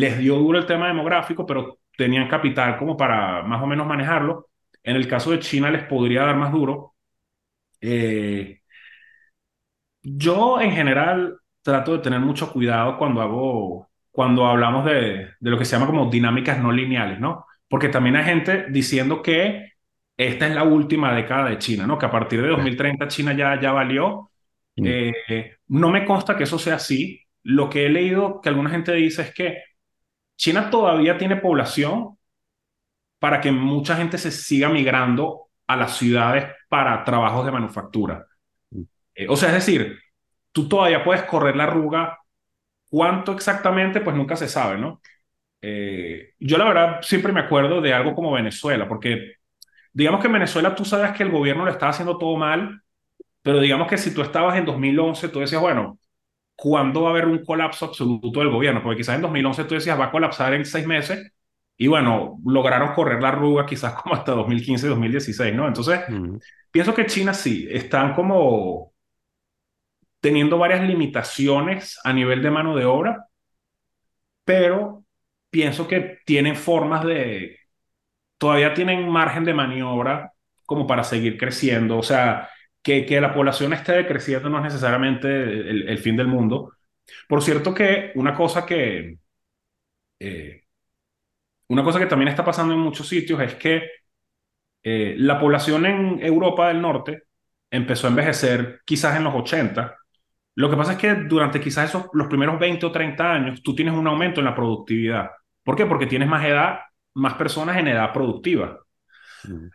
les 0.00 0.18
dio 0.18 0.36
duro 0.36 0.58
el 0.58 0.66
tema 0.66 0.88
demográfico, 0.88 1.46
pero 1.46 1.80
tenían 1.96 2.28
capital 2.28 2.78
como 2.78 2.96
para 2.96 3.42
más 3.42 3.62
o 3.62 3.66
menos 3.66 3.86
manejarlo. 3.86 4.48
En 4.82 4.96
el 4.96 5.08
caso 5.08 5.30
de 5.32 5.40
China 5.40 5.70
les 5.70 5.84
podría 5.84 6.24
dar 6.24 6.36
más 6.36 6.52
duro. 6.52 6.94
Eh, 7.80 8.60
yo 10.02 10.60
en 10.60 10.72
general 10.72 11.38
trato 11.62 11.92
de 11.92 11.98
tener 12.00 12.20
mucho 12.20 12.52
cuidado 12.52 12.98
cuando 12.98 13.20
hago, 13.22 13.88
cuando 14.10 14.46
hablamos 14.46 14.84
de, 14.84 15.28
de 15.40 15.50
lo 15.50 15.58
que 15.58 15.64
se 15.64 15.72
llama 15.76 15.86
como 15.86 16.10
dinámicas 16.10 16.58
no 16.60 16.72
lineales, 16.72 17.20
¿no? 17.20 17.46
Porque 17.68 17.88
también 17.88 18.16
hay 18.16 18.24
gente 18.24 18.66
diciendo 18.70 19.22
que 19.22 19.72
esta 20.16 20.46
es 20.48 20.54
la 20.54 20.64
última 20.64 21.14
década 21.14 21.48
de 21.50 21.58
China, 21.58 21.86
¿no? 21.86 21.98
Que 21.98 22.06
a 22.06 22.10
partir 22.10 22.42
de 22.42 22.48
sí. 22.54 22.62
2030 22.62 23.08
China 23.08 23.32
ya, 23.36 23.60
ya 23.60 23.72
valió. 23.72 24.30
Mm, 24.76 25.02
Eh, 25.28 25.56
no 25.68 25.90
me 25.90 26.04
consta 26.04 26.36
que 26.36 26.44
eso 26.44 26.58
sea 26.58 26.76
así. 26.76 27.20
Lo 27.44 27.68
que 27.70 27.86
he 27.86 27.88
leído 27.90 28.40
que 28.40 28.48
alguna 28.48 28.70
gente 28.70 28.92
dice 28.92 29.22
es 29.22 29.34
que 29.34 29.58
China 30.42 30.70
todavía 30.70 31.16
tiene 31.18 31.36
población 31.36 32.18
para 33.18 33.40
que 33.40 33.52
mucha 33.52 33.96
gente 33.96 34.18
se 34.18 34.30
siga 34.30 34.68
migrando 34.68 35.48
a 35.66 35.76
las 35.76 35.96
ciudades 35.96 36.46
para 36.68 37.04
trabajos 37.04 37.44
de 37.46 37.52
manufactura. 37.52 38.26
mm, 38.72 38.82
Eh, 39.14 39.26
o 39.28 39.36
sea, 39.36 39.50
es 39.50 39.56
decir, 39.56 39.98
tú 40.52 40.68
todavía 40.68 41.04
puedes 41.04 41.24
correr 41.24 41.56
la 41.56 41.64
arruga. 41.64 42.18
¿Cuánto 42.90 43.32
exactamente? 43.32 44.00
Pues 44.00 44.16
nunca 44.16 44.36
se 44.36 44.48
sabe, 44.48 44.78
¿no? 44.78 45.02
Eh, 45.62 46.34
yo 46.40 46.58
la 46.58 46.64
verdad 46.66 47.02
siempre 47.02 47.32
me 47.32 47.40
acuerdo 47.40 47.80
de 47.80 47.94
algo 47.94 48.14
como 48.14 48.32
Venezuela, 48.32 48.88
porque 48.88 49.34
digamos 49.92 50.20
que 50.20 50.28
en 50.28 50.34
Venezuela 50.34 50.74
tú 50.74 50.84
sabes 50.84 51.12
que 51.12 51.24
el 51.24 51.30
gobierno 51.32 51.64
lo 51.66 51.70
estaba 51.72 51.90
haciendo 51.92 52.18
todo 52.18 52.36
mal, 52.36 52.82
pero 53.42 53.60
digamos 53.60 53.88
que 53.88 53.98
si 53.98 54.14
tú 54.14 54.22
estabas 54.22 54.58
en 54.58 54.66
2011, 54.66 55.28
tú 55.30 55.40
decías, 55.40 55.60
bueno, 55.62 55.98
¿cuándo 56.62 57.02
va 57.02 57.08
a 57.08 57.10
haber 57.10 57.26
un 57.26 57.44
colapso 57.44 57.86
absoluto 57.86 58.38
del 58.38 58.50
gobierno? 58.50 58.82
Porque 58.84 58.98
quizás 58.98 59.16
en 59.16 59.22
2011 59.22 59.64
tú 59.64 59.74
decías, 59.74 59.98
va 59.98 60.04
a 60.06 60.10
colapsar 60.12 60.54
en 60.54 60.64
seis 60.64 60.86
meses, 60.86 61.32
y 61.76 61.88
bueno, 61.88 62.38
lograron 62.46 62.94
correr 62.94 63.20
la 63.20 63.30
arruga 63.30 63.66
quizás 63.66 63.94
como 64.02 64.14
hasta 64.14 64.30
2015, 64.32 64.86
2016, 64.86 65.54
¿no? 65.56 65.66
Entonces, 65.66 66.02
pienso 66.70 66.94
que 66.94 67.06
China 67.06 67.34
sí, 67.34 67.66
están 67.68 68.14
como 68.14 68.92
teniendo 70.20 70.56
varias 70.56 70.86
limitaciones 70.86 71.98
a 72.04 72.12
nivel 72.12 72.40
de 72.42 72.50
mano 72.52 72.76
de 72.76 72.84
obra, 72.84 73.26
pero 74.44 75.04
pienso 75.50 75.88
que 75.88 76.20
tienen 76.24 76.54
formas 76.54 77.04
de, 77.04 77.58
todavía 78.38 78.72
tienen 78.72 79.08
margen 79.08 79.44
de 79.44 79.54
maniobra 79.54 80.32
como 80.64 80.86
para 80.86 81.02
seguir 81.02 81.36
creciendo. 81.36 81.98
O 81.98 82.04
sea, 82.04 82.48
que, 82.82 83.06
que 83.06 83.20
la 83.20 83.34
población 83.34 83.72
esté 83.72 83.92
decreciendo 83.92 84.48
no 84.50 84.58
es 84.58 84.64
necesariamente 84.64 85.28
el, 85.28 85.88
el 85.88 85.98
fin 85.98 86.16
del 86.16 86.28
mundo. 86.28 86.72
Por 87.28 87.42
cierto 87.42 87.74
que 87.74 88.12
una 88.16 88.34
cosa 88.36 88.66
que, 88.66 89.18
eh, 90.20 90.62
una 91.68 91.82
cosa 91.84 91.98
que 91.98 92.06
también 92.06 92.28
está 92.28 92.44
pasando 92.44 92.74
en 92.74 92.80
muchos 92.80 93.08
sitios 93.08 93.40
es 93.40 93.54
que 93.54 93.82
eh, 94.82 95.14
la 95.18 95.38
población 95.40 95.86
en 95.86 96.20
Europa 96.24 96.68
del 96.68 96.80
Norte 96.80 97.24
empezó 97.70 98.06
a 98.06 98.10
envejecer 98.10 98.80
quizás 98.84 99.16
en 99.16 99.24
los 99.24 99.34
80 99.34 99.96
Lo 100.56 100.70
que 100.70 100.76
pasa 100.76 100.92
es 100.92 100.98
que 100.98 101.14
durante 101.14 101.60
quizás 101.60 101.90
esos, 101.90 102.06
los 102.14 102.28
primeros 102.28 102.58
20 102.60 102.86
o 102.86 102.92
30 102.92 103.32
años, 103.32 103.62
tú 103.62 103.74
tienes 103.74 103.94
un 103.94 104.06
aumento 104.08 104.40
en 104.40 104.46
la 104.46 104.54
productividad. 104.54 105.30
¿Por 105.64 105.76
qué? 105.76 105.86
Porque 105.86 106.06
tienes 106.06 106.28
más 106.28 106.44
edad, 106.44 106.80
más 107.14 107.34
personas 107.34 107.78
en 107.78 107.88
edad 107.88 108.12
productiva. 108.12 108.78
mm, 109.44 109.70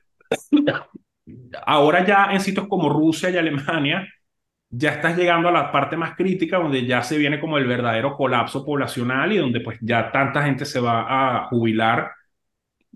Ahora 1.66 2.06
ya 2.06 2.30
en 2.32 2.40
sitios 2.42 2.68
como 2.68 2.90
Rusia 2.90 3.30
y 3.30 3.38
Alemania, 3.38 4.08
ya 4.70 4.92
estás 4.92 5.18
llegando 5.18 5.50
a 5.50 5.52
la 5.52 5.72
parte 5.72 5.98
más 5.98 6.16
crítica 6.16 6.58
donde 6.60 6.86
ya 6.86 7.04
se 7.04 7.18
viene 7.18 7.40
como 7.40 7.58
el 7.58 7.68
verdadero 7.68 8.16
colapso 8.18 8.66
poblacional 8.66 9.32
y 9.34 9.38
donde 9.38 9.62
pues 9.62 9.80
ya 9.82 10.12
tanta 10.12 10.44
gente 10.44 10.66
se 10.66 10.80
va 10.80 11.40
a 11.44 11.48
jubilar 11.50 12.12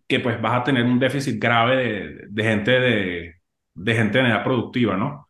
que 0.07 0.19
pues 0.19 0.41
vas 0.41 0.61
a 0.61 0.63
tener 0.63 0.83
un 0.85 0.99
déficit 0.99 1.41
grave 1.41 1.75
de, 1.77 2.27
de 2.29 2.43
gente 2.43 2.71
de, 2.71 3.35
de 3.75 3.95
gente 3.95 4.19
en 4.19 4.27
edad 4.27 4.43
productiva, 4.43 4.97
¿no? 4.97 5.27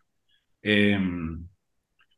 Eh, 0.63 0.99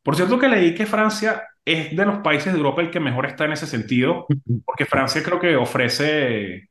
Por 0.02 0.16
cierto 0.16 0.38
que 0.38 0.48
leí 0.48 0.74
que 0.74 0.86
Francia 0.86 1.42
es 1.64 1.96
de 1.96 2.04
los 2.04 2.18
países 2.18 2.52
de 2.52 2.58
Europa 2.58 2.82
el 2.82 2.90
que 2.90 3.00
mejor 3.00 3.26
está 3.26 3.44
en 3.46 3.52
ese 3.52 3.66
sentido, 3.66 4.26
porque 4.64 4.84
Francia 4.86 5.22
creo 5.22 5.40
que 5.40 5.56
ofrece, 5.56 6.68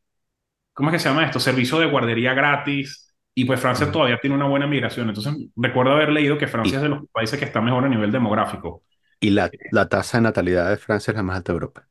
¿cómo 0.74 0.90
es 0.90 0.94
que 0.96 1.00
se 1.00 1.10
llama 1.10 1.26
esto? 1.26 1.40
Servicio 1.40 1.80
de 1.80 1.88
guardería 1.88 2.34
gratis 2.34 3.03
y 3.36 3.46
pues 3.46 3.60
Francia 3.60 3.92
todavía 3.92 4.20
tiene 4.20 4.36
una 4.36 4.48
buena 4.48 4.68
migración. 4.68 5.10
Entonces 5.10 5.34
recuerdo 5.56 5.94
haber 5.94 6.10
leído 6.12 6.38
que 6.38 6.48
Francia 6.48 6.76
Y, 6.76 6.78
es 6.78 6.84
de 6.84 6.90
los 6.90 7.10
países 7.12 7.40
que 7.40 7.46
está 7.46 7.62
mejor 7.62 7.86
a 7.86 7.90
nivel 7.90 8.12
demográfico. 8.12 8.84
y 9.20 9.32
la, 9.32 9.56
la 9.72 9.90
tasa 9.90 10.18
de 10.18 10.24
natalidad 10.24 10.70
de 10.70 10.78
Francia 10.78 11.12
es 11.12 11.18
la 11.18 11.24
más 11.24 11.38
alta 11.38 11.52
de 11.52 11.56
Europa. 11.56 11.90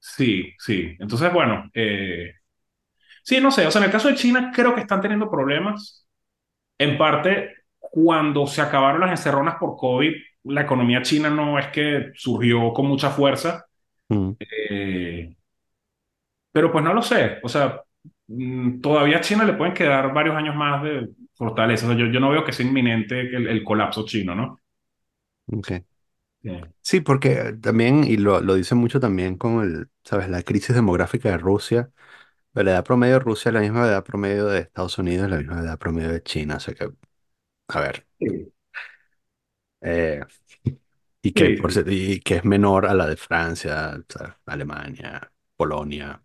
Sí, 0.00 0.54
sí. 0.58 0.96
Entonces, 0.98 1.32
bueno, 1.32 1.70
eh, 1.74 2.32
sí, 3.24 3.40
no 3.40 3.50
sé. 3.50 3.66
O 3.66 3.70
sea, 3.70 3.80
en 3.80 3.86
el 3.86 3.92
caso 3.92 4.08
de 4.08 4.16
China 4.16 4.52
creo 4.54 4.74
que 4.74 4.82
están 4.82 5.00
teniendo 5.02 5.30
problemas. 5.30 6.06
En 6.78 6.98
parte, 6.98 7.54
cuando 7.78 8.46
se 8.46 8.62
acabaron 8.62 9.00
las 9.02 9.10
encerronas 9.12 9.56
por 9.56 9.76
COVID, 9.78 10.14
la 10.44 10.62
economía 10.62 11.02
china 11.02 11.30
no 11.30 11.58
es 11.58 11.68
que 11.68 12.10
surgió 12.16 12.72
con 12.74 12.86
mucha 12.86 13.10
fuerza. 13.10 13.66
Mm, 14.10 14.36
Eh, 14.40 15.34
Pero 16.52 16.72
pues 16.72 16.84
no 16.84 16.94
lo 16.94 17.02
sé. 17.02 17.38
O 17.42 17.48
sea, 17.48 17.82
todavía 18.82 19.18
a 19.18 19.20
China 19.20 19.44
le 19.44 19.54
pueden 19.54 19.74
quedar 19.74 20.12
varios 20.12 20.36
años 20.36 20.54
más 20.56 20.82
de 20.82 21.08
fortaleza. 21.34 21.86
O 21.86 21.90
sea, 21.90 21.98
yo, 21.98 22.06
yo 22.06 22.20
no 22.20 22.30
veo 22.30 22.44
que 22.44 22.52
sea 22.52 22.66
inminente 22.66 23.20
el, 23.20 23.46
el 23.48 23.64
colapso 23.64 24.04
chino, 24.04 24.34
¿no? 24.34 24.60
Sí. 25.66 25.84
Sí, 26.82 27.00
porque 27.00 27.54
también, 27.62 28.04
y 28.04 28.16
lo, 28.16 28.40
lo 28.40 28.54
dice 28.54 28.74
mucho 28.74 29.00
también 29.00 29.36
con 29.36 29.62
el, 29.64 29.90
¿sabes? 30.04 30.28
La 30.30 30.42
crisis 30.42 30.74
demográfica 30.74 31.30
de 31.30 31.38
Rusia. 31.38 31.90
La 32.54 32.62
edad 32.72 32.84
promedio 32.84 33.14
de 33.14 33.20
Rusia 33.20 33.50
es 33.50 33.54
la 33.54 33.60
misma 33.60 33.86
edad 33.86 34.04
promedio 34.04 34.46
de 34.46 34.60
Estados 34.60 34.98
Unidos, 34.98 35.30
la 35.30 35.38
misma 35.38 35.60
edad 35.60 35.78
promedio 35.78 36.10
de 36.12 36.22
China. 36.22 36.56
O 36.56 36.60
sea 36.60 36.74
que, 36.74 36.90
a 37.68 37.80
ver, 37.80 38.06
Sí, 38.20 38.52
eh, 39.80 40.20
y 41.22 41.32
que, 41.32 41.50
sí, 41.50 41.56
por, 41.56 41.72
y 41.90 42.20
que 42.20 42.36
es 42.36 42.44
menor 42.44 42.86
a 42.86 42.94
la 42.94 43.06
de 43.06 43.16
Francia. 43.16 44.02
Alemania. 44.46 45.32
Polonia, 45.56 46.22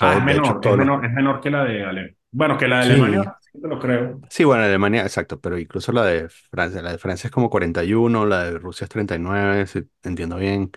Ah, 0.00 0.16
es 0.30 0.36
hecho, 0.36 0.54
menor, 0.54 0.66
es 0.66 0.74
menor, 0.74 1.04
es 1.04 1.12
menor 1.12 1.40
que 1.40 1.50
la 1.50 1.64
de 1.64 1.84
Alemania. 1.84 2.16
Bueno, 2.32 2.56
que 2.58 2.68
la 2.68 2.76
de 2.78 2.82
Alemania, 2.84 3.20
Sí, 3.52 3.60
te 3.60 3.68
lo 3.68 3.78
creo. 3.78 4.20
sí, 4.28 4.44
bueno, 4.44 4.64
Alemania, 4.64 5.02
exacto, 5.02 5.40
pero 5.40 5.58
incluso 5.58 5.92
la 5.92 6.04
de 6.04 6.28
Francia, 6.28 6.82
la 6.82 6.92
de 6.92 6.98
Francia 6.98 7.28
es 7.28 7.32
como 7.32 7.50
41, 7.50 8.26
la 8.26 8.44
de 8.44 8.58
Rusia 8.58 8.84
es 8.86 8.90
39, 8.90 9.66
si 9.66 9.88
entiendo 10.02 10.36
bien, 10.36 10.72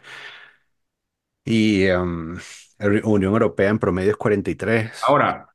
y 1.46 1.86
la 1.88 2.02
Unión 3.04 3.34
Europea 3.34 3.70
en 3.70 3.80
promedio 3.80 4.12
es 4.12 4.18
43. 4.18 4.92
Ahora, 5.00 5.50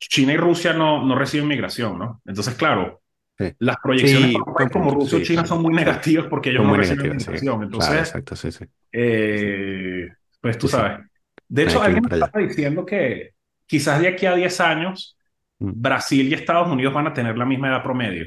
China 0.00 0.34
y 0.34 0.38
Rusia 0.38 0.72
no, 0.74 1.04
no 1.04 1.16
reciben 1.16 1.48
migración, 1.48 1.98
¿no? 1.98 2.22
Entonces, 2.26 2.54
claro, 2.56 3.02
Sí, 3.38 3.56
las 3.60 3.78
proyecciones 3.82 4.32
sí, 4.32 4.44
para 4.54 4.70
como 4.70 4.92
Rusia 4.92 5.18
o 5.18 5.22
China 5.22 5.46
son 5.46 5.62
muy 5.62 5.74
negativas 5.74 6.28
porque 6.28 6.50
ellos 6.50 6.64
no 6.64 6.74
reciben 6.74 7.16
migración. 7.16 7.62
claro, 7.76 8.00
Entonces, 8.00 8.00
exacto, 8.00 8.36
sí, 8.36 8.50
sí, 8.52 8.64
eh, 8.92 10.08
pues 10.40 10.58
tú 10.58 10.68
sabes. 10.68 11.07
De 11.48 11.62
hay 11.62 11.78
hecho, 11.78 11.82
alguien 11.82 12.04
me 12.04 12.10
estaba 12.10 12.40
diciendo 12.46 12.84
que 12.86 13.32
quizás 13.66 14.00
de 14.00 14.08
aquí 14.08 14.26
a 14.26 14.34
10 14.34 14.60
años, 14.60 15.16
Mm, 15.60 15.74
Brasil 15.74 16.28
y 16.28 16.34
Estados 16.34 16.68
Unidos 16.70 16.94
van 16.94 17.06
a 17.08 17.14
tener 17.14 17.36
la 17.38 17.46
misma 17.46 17.68
edad 17.68 17.82
promedio. 17.82 18.26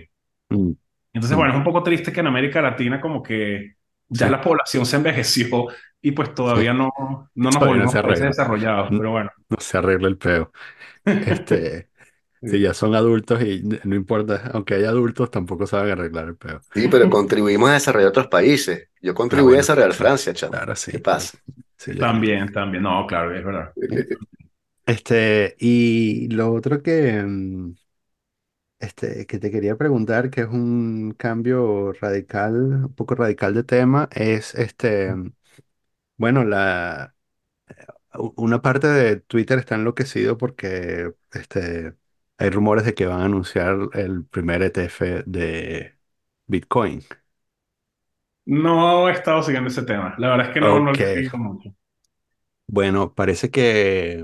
mm, 0.50 0.76
Entonces, 1.14 1.36
mm, 1.36 1.38
bueno, 1.38 1.52
es 1.54 1.58
un 1.58 1.64
poco 1.64 1.84
triste 1.84 2.12
que 2.14 2.22
en 2.22 2.28
América 2.28 2.62
Latina 2.62 3.02
como 3.02 3.22
que 3.22 3.76
ya 4.08 4.30
sí, 4.30 4.30
la 4.30 4.42
población 4.42 4.86
se 4.86 4.96
envejeció 4.98 5.68
y 6.02 6.12
pues 6.14 6.34
sí, 6.54 6.62
todavía 6.62 6.74
no, 6.74 6.90
no 7.36 7.52
nos 7.52 7.60
todavía 7.60 7.84
no 7.84 7.92
se 8.16 8.26
desarrollados, 8.28 8.94
pero 8.96 9.12
bueno. 9.12 9.30
no 9.50 9.58
se 9.60 9.78
arregla 9.78 10.08
el 10.08 10.18
peo. 10.18 10.52
Este, 11.20 11.90
si 12.46 12.62
Sí. 12.62 12.62
ya 12.62 12.74
son 12.74 12.96
adultos 12.96 13.42
y 13.44 13.64
no 13.86 13.96
importa, 13.96 14.52
aunque 14.54 14.76
haya 14.76 14.90
adultos, 14.90 15.32
tampoco 15.32 15.68
saben 15.68 15.92
arreglar 15.94 16.28
el 16.30 16.38
peo. 16.38 16.62
Sí, 16.74 16.88
pero 16.88 17.10
contribuimos 17.10 17.70
a 17.70 17.74
desarrollar 17.74 18.10
otros 18.10 18.28
países. 18.28 18.90
Yo 19.02 19.14
Ah, 19.30 19.44
contribuí 19.44 19.56
a 19.56 19.58
bueno, 19.58 19.60
desarrollar 19.60 19.94
sí, 19.94 19.94
Francia, 19.94 20.34
chamo. 20.34 20.62
claro, 20.62 20.76
¿Qué 20.88 21.00
sí, 21.00 21.04
sí, 21.08 21.28
pasa? 21.28 21.40
Sí, 21.82 21.96
también. 21.96 22.28
También, 22.28 22.52
también. 22.52 22.84
No, 22.84 23.06
claro, 23.08 23.36
es 23.36 23.44
verdad. 23.44 23.76
Este, 24.86 25.56
y 25.60 26.28
lo 26.30 26.54
otro 26.54 26.82
que, 26.84 27.24
mm, 27.24 27.76
este, 28.80 29.26
que 29.28 29.40
te 29.40 29.52
quería 29.52 29.78
preguntar, 29.78 30.30
que 30.30 30.42
es 30.42 30.48
un 30.48 31.14
cambio 31.18 31.94
radical, 31.94 32.56
un 32.86 32.94
poco 32.96 33.16
radical 33.16 33.54
de 33.54 33.64
tema, 33.64 34.10
es 34.14 34.56
este, 34.56 35.14
bueno, 36.18 36.44
la, 36.44 37.16
una 38.36 38.62
parte 38.62 38.88
de 38.88 39.18
Twitter 39.22 39.60
está 39.60 39.76
enloquecido 39.76 40.38
porque 40.38 41.14
este, 41.34 41.96
hay 42.38 42.50
rumores 42.50 42.86
de 42.86 42.94
que 42.94 43.06
van 43.06 43.22
a 43.22 43.26
anunciar 43.26 43.78
el 43.94 44.26
primer 44.26 44.62
ETF 44.64 45.24
de 45.26 45.98
Bitcoin. 46.48 47.02
No 48.56 49.08
he 49.10 49.14
estado 49.14 49.42
siguiendo 49.44 49.70
ese 49.70 49.82
tema. 49.84 50.14
La 50.20 50.30
verdad 50.30 50.48
es 50.50 50.54
que 50.54 50.62
no, 50.62 50.80
no 50.80 50.92
lo 50.94 50.94
Ok, 50.94 51.00
he 51.02 51.06
seguido 51.08 51.38
mucho. 51.40 51.74
bueno, 52.68 53.14
parece 53.14 53.52
que 53.52 54.24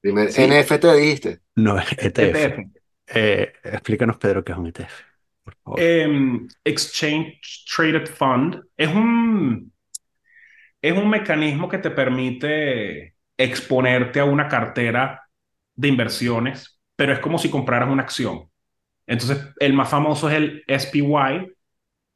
Primer 0.00 0.30
Sí, 0.30 0.42
NFT 0.42 0.92
dijiste. 0.94 1.42
no 1.56 1.78
es 1.78 1.86
ETF. 1.98 2.36
ETF. 2.36 2.70
Eh, 3.06 3.52
explícanos, 3.64 4.16
Pedro, 4.18 4.44
qué 4.44 4.52
es 4.52 4.58
un 4.58 4.66
ETF, 4.68 4.92
por 5.44 5.56
favor. 5.64 5.88
Em, 5.88 6.48
Exchange 6.64 7.64
Traded 7.66 8.06
Fund 8.08 8.60
es 8.76 8.88
un, 8.88 9.72
es 10.82 10.92
un 10.96 11.08
mecanismo 11.10 11.68
que 11.68 11.78
te 11.78 11.90
permite 11.90 13.16
exponerte 13.36 14.20
a 14.20 14.24
una 14.24 14.48
cartera 14.48 15.22
de 15.74 15.88
inversiones, 15.88 16.80
pero 16.96 17.12
es 17.12 17.20
como 17.20 17.38
si 17.38 17.50
compraras 17.50 17.88
una 17.90 18.02
acción. 18.02 18.50
Entonces, 19.06 19.40
el 19.60 19.74
más 19.74 19.90
famoso 19.90 20.30
es 20.30 20.36
el 20.36 20.64
SPY, 20.68 21.53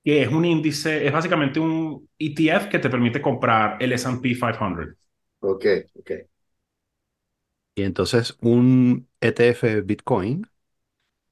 que 0.04 0.22
es 0.22 0.28
un 0.30 0.44
índice, 0.44 1.06
es 1.06 1.12
básicamente 1.12 1.60
un 1.60 2.08
ETF 2.18 2.68
que 2.70 2.78
te 2.78 2.90
permite 2.90 3.20
comprar 3.22 3.76
el 3.82 3.92
S&P 3.92 4.28
500. 4.34 4.96
Ok, 5.40 5.64
ok. 5.98 6.10
Y 7.74 7.82
entonces 7.82 8.36
un 8.40 9.08
ETF 9.20 9.82
Bitcoin 9.82 10.46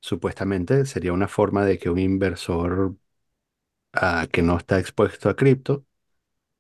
supuestamente 0.01 0.87
sería 0.87 1.13
una 1.15 1.29
forma 1.29 1.65
de 1.67 1.79
que 1.79 1.91
un 1.91 1.99
inversor 2.01 2.97
ah, 3.93 4.27
que 4.33 4.43
no 4.43 4.57
está 4.59 4.79
expuesto 4.79 5.29
a 5.29 5.37
cripto, 5.37 5.87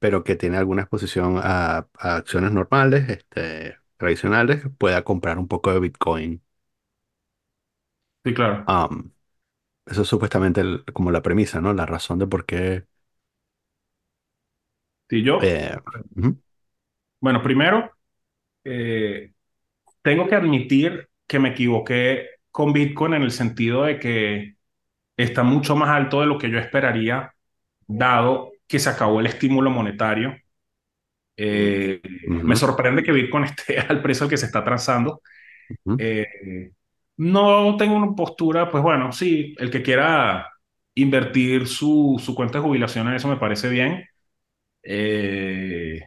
pero 0.01 0.25
que 0.25 0.37
tiene 0.37 0.59
alguna 0.59 0.83
exposición 0.83 1.39
a, 1.43 1.79
a 1.99 2.17
acciones 2.17 2.53
normales, 2.53 3.09
este, 3.11 3.79
tradicionales, 3.99 4.65
pueda 4.79 5.05
comprar 5.05 5.39
un 5.39 5.49
poco 5.49 5.73
de 5.73 5.81
Bitcoin. 5.81 6.43
Sí, 8.25 8.35
claro. 8.35 8.75
Am, 8.75 9.13
eso 9.87 10.03
es 10.03 10.09
supuestamente 10.09 10.61
el- 10.61 10.85
como 10.93 11.11
la 11.11 11.23
premisa, 11.23 11.61
¿no? 11.61 11.73
La 11.75 11.87
razón 11.87 12.19
de 12.19 12.27
por 12.27 12.47
qué. 12.47 12.87
Si 15.09 15.23
yo, 15.23 15.37
eh, 15.39 15.77
ujú, 16.17 16.37
bueno, 17.21 17.43
primero, 17.43 17.91
eh, 18.65 19.33
tengo 20.03 20.29
que 20.29 20.37
admitir 20.37 21.09
que 21.27 21.39
me 21.41 21.51
equivoqué 21.51 22.29
con 22.51 22.73
Bitcoin 22.73 23.15
en 23.15 23.23
el 23.23 23.33
sentido 23.33 23.85
de 23.85 23.99
que 24.01 24.57
está 25.17 25.43
mucho 25.45 25.77
más 25.77 25.91
alto 25.91 26.21
de 26.21 26.27
lo 26.27 26.39
que 26.39 26.51
yo 26.51 26.59
esperaría, 26.59 27.35
dado 27.87 28.53
que 28.69 28.79
se 28.81 28.91
acabó 28.91 29.21
el 29.21 29.27
estímulo 29.27 29.71
monetario. 29.71 30.37
Eh, 31.37 32.01
me 32.43 32.57
ujú, 32.57 32.57
sorprende 32.57 33.03
que 33.03 33.13
Bitcoin 33.13 33.45
esté 33.47 33.79
al 33.81 34.03
precio 34.03 34.25
al 34.25 34.31
que 34.31 34.37
se 34.39 34.47
está 34.47 34.65
transando. 34.65 35.23
ujú. 35.85 35.99
Eh, 35.99 36.73
no 37.17 37.77
tengo 37.77 37.97
una 37.97 38.15
postura, 38.15 38.71
pues 38.71 38.83
bueno, 38.83 39.13
sí, 39.13 39.55
el 39.59 39.71
que 39.71 39.83
quiera 39.83 40.51
invertir 40.95 41.67
su, 41.67 42.21
su 42.25 42.35
cuenta 42.35 42.59
de 42.59 42.65
jubilación 42.65 43.09
en 43.09 43.15
eso 43.15 43.29
me 43.29 43.37
parece 43.37 43.69
bien. 43.69 44.05
Eh, 44.83 46.01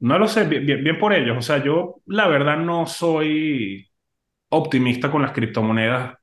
no 0.00 0.18
lo 0.18 0.28
sé, 0.28 0.44
bien, 0.44 0.98
por 0.98 1.12
ellos. 1.12 1.36
O 1.38 1.42
sea, 1.42 1.62
yo 1.64 2.00
la 2.06 2.28
verdad 2.28 2.58
no 2.58 2.86
soy 2.86 3.88
optimista 4.50 5.10
con 5.10 5.22
las 5.22 5.32
criptomonedas 5.32 6.16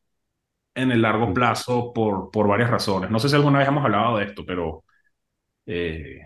en 0.75 0.91
el 0.91 1.01
largo 1.03 1.33
plazo 1.33 1.93
por, 1.93 2.31
por 2.31 2.47
varias 2.49 2.69
razones. 2.71 3.11
No 3.11 3.19
sé 3.19 3.29
si 3.29 3.35
alguna 3.35 3.59
vez 3.59 3.67
hemos 3.67 3.85
hablado 3.85 4.17
de 4.17 4.25
esto, 4.25 4.45
pero 4.45 4.85
eh, 5.65 6.21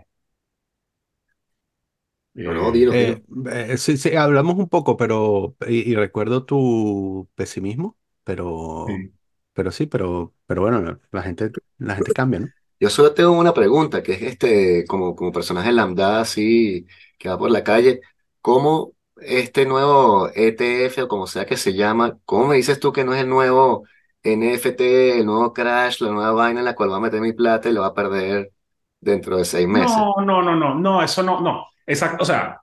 No, 2.36 2.54
no, 2.54 2.70
eh, 2.70 2.72
dinos. 2.74 2.96
Eh, 2.96 3.24
eh, 3.52 3.78
sí, 3.78 3.98
sí, 3.98 4.16
hablamos 4.16 4.56
un 4.56 4.68
poco, 4.68 4.98
pero 4.98 5.56
y, 5.68 5.92
y 5.92 5.96
recuerdo 5.96 6.46
tu 6.46 7.30
pesimismo, 7.36 7.98
pero, 8.24 8.86
sí. 8.88 9.12
pero 9.54 9.72
sí, 9.72 9.86
pero, 9.86 10.34
pero 10.46 10.62
bueno, 10.62 11.00
la 11.12 11.22
gente, 11.22 11.52
la 11.78 11.96
gente 11.96 12.12
cambia, 12.14 12.42
¿no? 12.42 12.48
Yo 12.80 12.90
solo 12.90 13.14
tengo 13.14 13.32
una 13.32 13.54
pregunta, 13.54 14.04
que 14.04 14.14
es 14.14 14.22
este, 14.22 14.86
como, 14.86 15.16
como 15.16 15.32
personaje 15.32 15.72
lambda 15.72 16.20
así, 16.20 16.86
que 17.18 17.30
va 17.30 17.38
por 17.38 17.50
la 17.50 17.64
calle, 17.64 18.02
¿cómo 18.42 18.92
este 19.18 19.66
nuevo 19.66 20.30
ETF 20.36 21.04
o 21.04 21.08
como 21.08 21.26
sea 21.26 21.46
que 21.46 21.56
se 21.56 21.74
llama, 21.74 22.20
cómo 22.26 22.48
me 22.48 22.58
dices 22.58 22.80
tú 22.82 22.92
que 22.92 23.06
no 23.06 23.14
es 23.14 23.22
el 23.22 23.30
nuevo 23.30 23.86
NFT, 24.24 25.20
el 25.20 25.26
nuevo 25.26 25.54
Crash, 25.54 26.02
la 26.02 26.12
nueva 26.12 26.32
vaina 26.34 26.60
en 26.60 26.66
la 26.66 26.76
cual 26.76 26.90
voy 26.90 26.98
a 26.98 27.02
meter 27.02 27.22
mi 27.22 27.32
plata 27.32 27.70
y 27.70 27.74
lo 27.74 27.82
va 27.82 27.88
a 27.88 27.94
perder 27.94 28.52
dentro 29.00 29.38
de 29.38 29.46
seis 29.46 29.68
meses? 29.68 29.96
No, 29.96 30.16
no, 30.26 30.42
no, 30.42 30.56
no, 30.56 30.76
no, 30.76 31.02
eso 31.02 31.24
no, 31.24 31.40
no. 31.40 31.68
Exacto, 31.86 32.24
o 32.24 32.26
sea, 32.26 32.60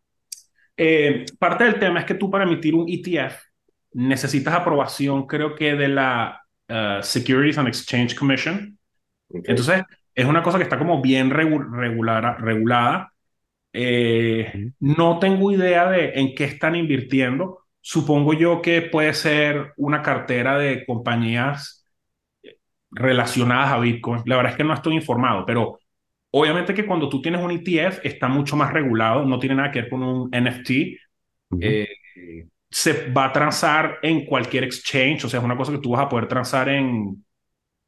eh, 0.76 1.24
parte 1.38 1.64
del 1.64 1.78
tema 1.80 2.00
es 2.00 2.06
que 2.06 2.14
tú 2.14 2.30
para 2.30 2.44
emitir 2.44 2.74
un 2.74 2.88
ETF 2.88 3.36
necesitas 3.94 4.54
aprobación, 4.54 5.26
creo 5.26 5.54
que 5.54 5.74
de 5.76 5.88
la 5.88 6.40
eh, 6.68 7.00
Securities 7.02 7.58
and 7.58 7.68
Exchange 7.68 8.14
Commission. 8.16 8.78
Ok. 9.28 9.44
Entonces, 9.48 9.84
es 10.14 10.26
una 10.26 10.42
cosa 10.42 10.58
que 10.58 10.64
está 10.64 10.78
como 10.78 11.02
bien 11.02 11.30
regu- 11.30 11.68
regular- 11.72 12.40
regulada. 12.42 13.12
Eh, 13.72 14.72
no 14.80 15.18
tengo 15.20 15.52
idea 15.52 15.90
de 15.90 16.12
en 16.20 16.34
qué 16.34 16.44
están 16.44 16.76
invirtiendo. 16.76 17.60
Supongo 17.80 18.34
yo 18.34 18.62
que 18.62 18.82
puede 18.82 19.14
ser 19.14 19.72
una 19.76 20.02
cartera 20.02 20.58
de 20.58 20.86
compañías 20.86 21.86
relacionadas 22.90 23.72
a 23.72 23.78
Bitcoin. 23.78 24.22
La 24.26 24.36
verdad 24.36 24.52
es 24.52 24.56
que 24.58 24.64
no 24.64 24.74
estoy 24.74 24.94
informado, 24.94 25.44
pero 25.46 25.78
obviamente 26.32 26.74
que 26.74 26.86
cuando 26.86 27.08
tú 27.10 27.22
tienes 27.22 27.42
un 27.42 27.52
ETF 27.52 28.00
está 28.08 28.28
mucho 28.28 28.56
más 28.56 28.72
regulado, 28.72 29.24
no 29.26 29.38
tiene 29.40 29.56
nada 29.56 29.72
que 29.72 29.82
ver 29.82 29.90
con 29.90 30.02
un 30.04 30.30
NFT. 30.34 30.98
Eh, 31.60 31.88
se 32.70 33.10
va 33.12 33.26
a 33.26 33.32
transar 33.32 33.98
en 34.02 34.24
cualquier 34.26 34.64
exchange, 34.64 35.24
o 35.24 35.28
sea, 35.28 35.40
es 35.40 35.44
una 35.44 35.56
cosa 35.56 35.72
que 35.72 35.78
tú 35.78 35.90
vas 35.92 36.02
a 36.02 36.08
poder 36.08 36.26
transar 36.28 36.68
en, 36.70 37.24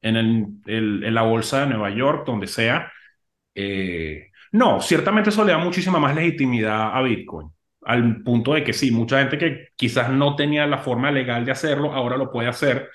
en, 0.02 0.16
el- 0.16 0.46
el- 0.66 1.04
en 1.04 1.14
la 1.14 1.22
bolsa 1.22 1.60
de 1.62 1.66
Nueva 1.68 1.90
York, 1.90 2.26
donde 2.26 2.46
sea. 2.48 2.92
Eh, 3.54 4.30
no, 4.52 4.80
ciertamente 4.80 5.30
eso 5.30 5.44
le 5.44 5.52
da 5.52 5.58
muchísima 5.58 5.98
más 6.00 6.14
legitimidad 6.14 6.96
a 6.96 7.02
Bitcoin, 7.02 7.50
al 7.82 8.22
punto 8.22 8.54
de 8.54 8.64
que 8.64 8.72
sí, 8.72 8.90
mucha 8.90 9.20
gente 9.20 9.38
que 9.38 9.68
quizás 9.76 10.10
no 10.10 10.36
tenía 10.36 10.66
la 10.66 10.78
forma 10.78 11.10
legal 11.12 11.44
de 11.44 11.52
hacerlo, 11.52 11.92
ahora 11.94 12.16
lo 12.16 12.30
puede 12.32 12.48
hacer. 12.48 12.90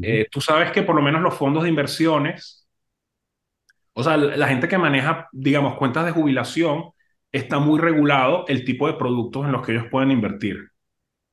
Eh, 0.00 0.26
tú 0.30 0.40
sabes 0.40 0.72
que 0.72 0.82
por 0.82 0.96
lo 0.96 1.02
menos 1.02 1.22
los 1.22 1.34
fondos 1.34 1.62
de 1.64 1.68
inversiones, 1.70 2.61
o 3.94 4.02
sea, 4.02 4.16
la 4.16 4.48
gente 4.48 4.68
que 4.68 4.78
maneja, 4.78 5.28
digamos, 5.32 5.76
cuentas 5.76 6.04
de 6.06 6.12
jubilación, 6.12 6.90
está 7.32 7.58
muy 7.58 7.78
regulado 7.80 8.44
el 8.48 8.64
tipo 8.64 8.86
de 8.86 8.94
productos 8.94 9.44
en 9.46 9.52
los 9.52 9.64
que 9.66 9.72
ellos 9.72 9.86
pueden 9.90 10.10
invertir. 10.10 10.56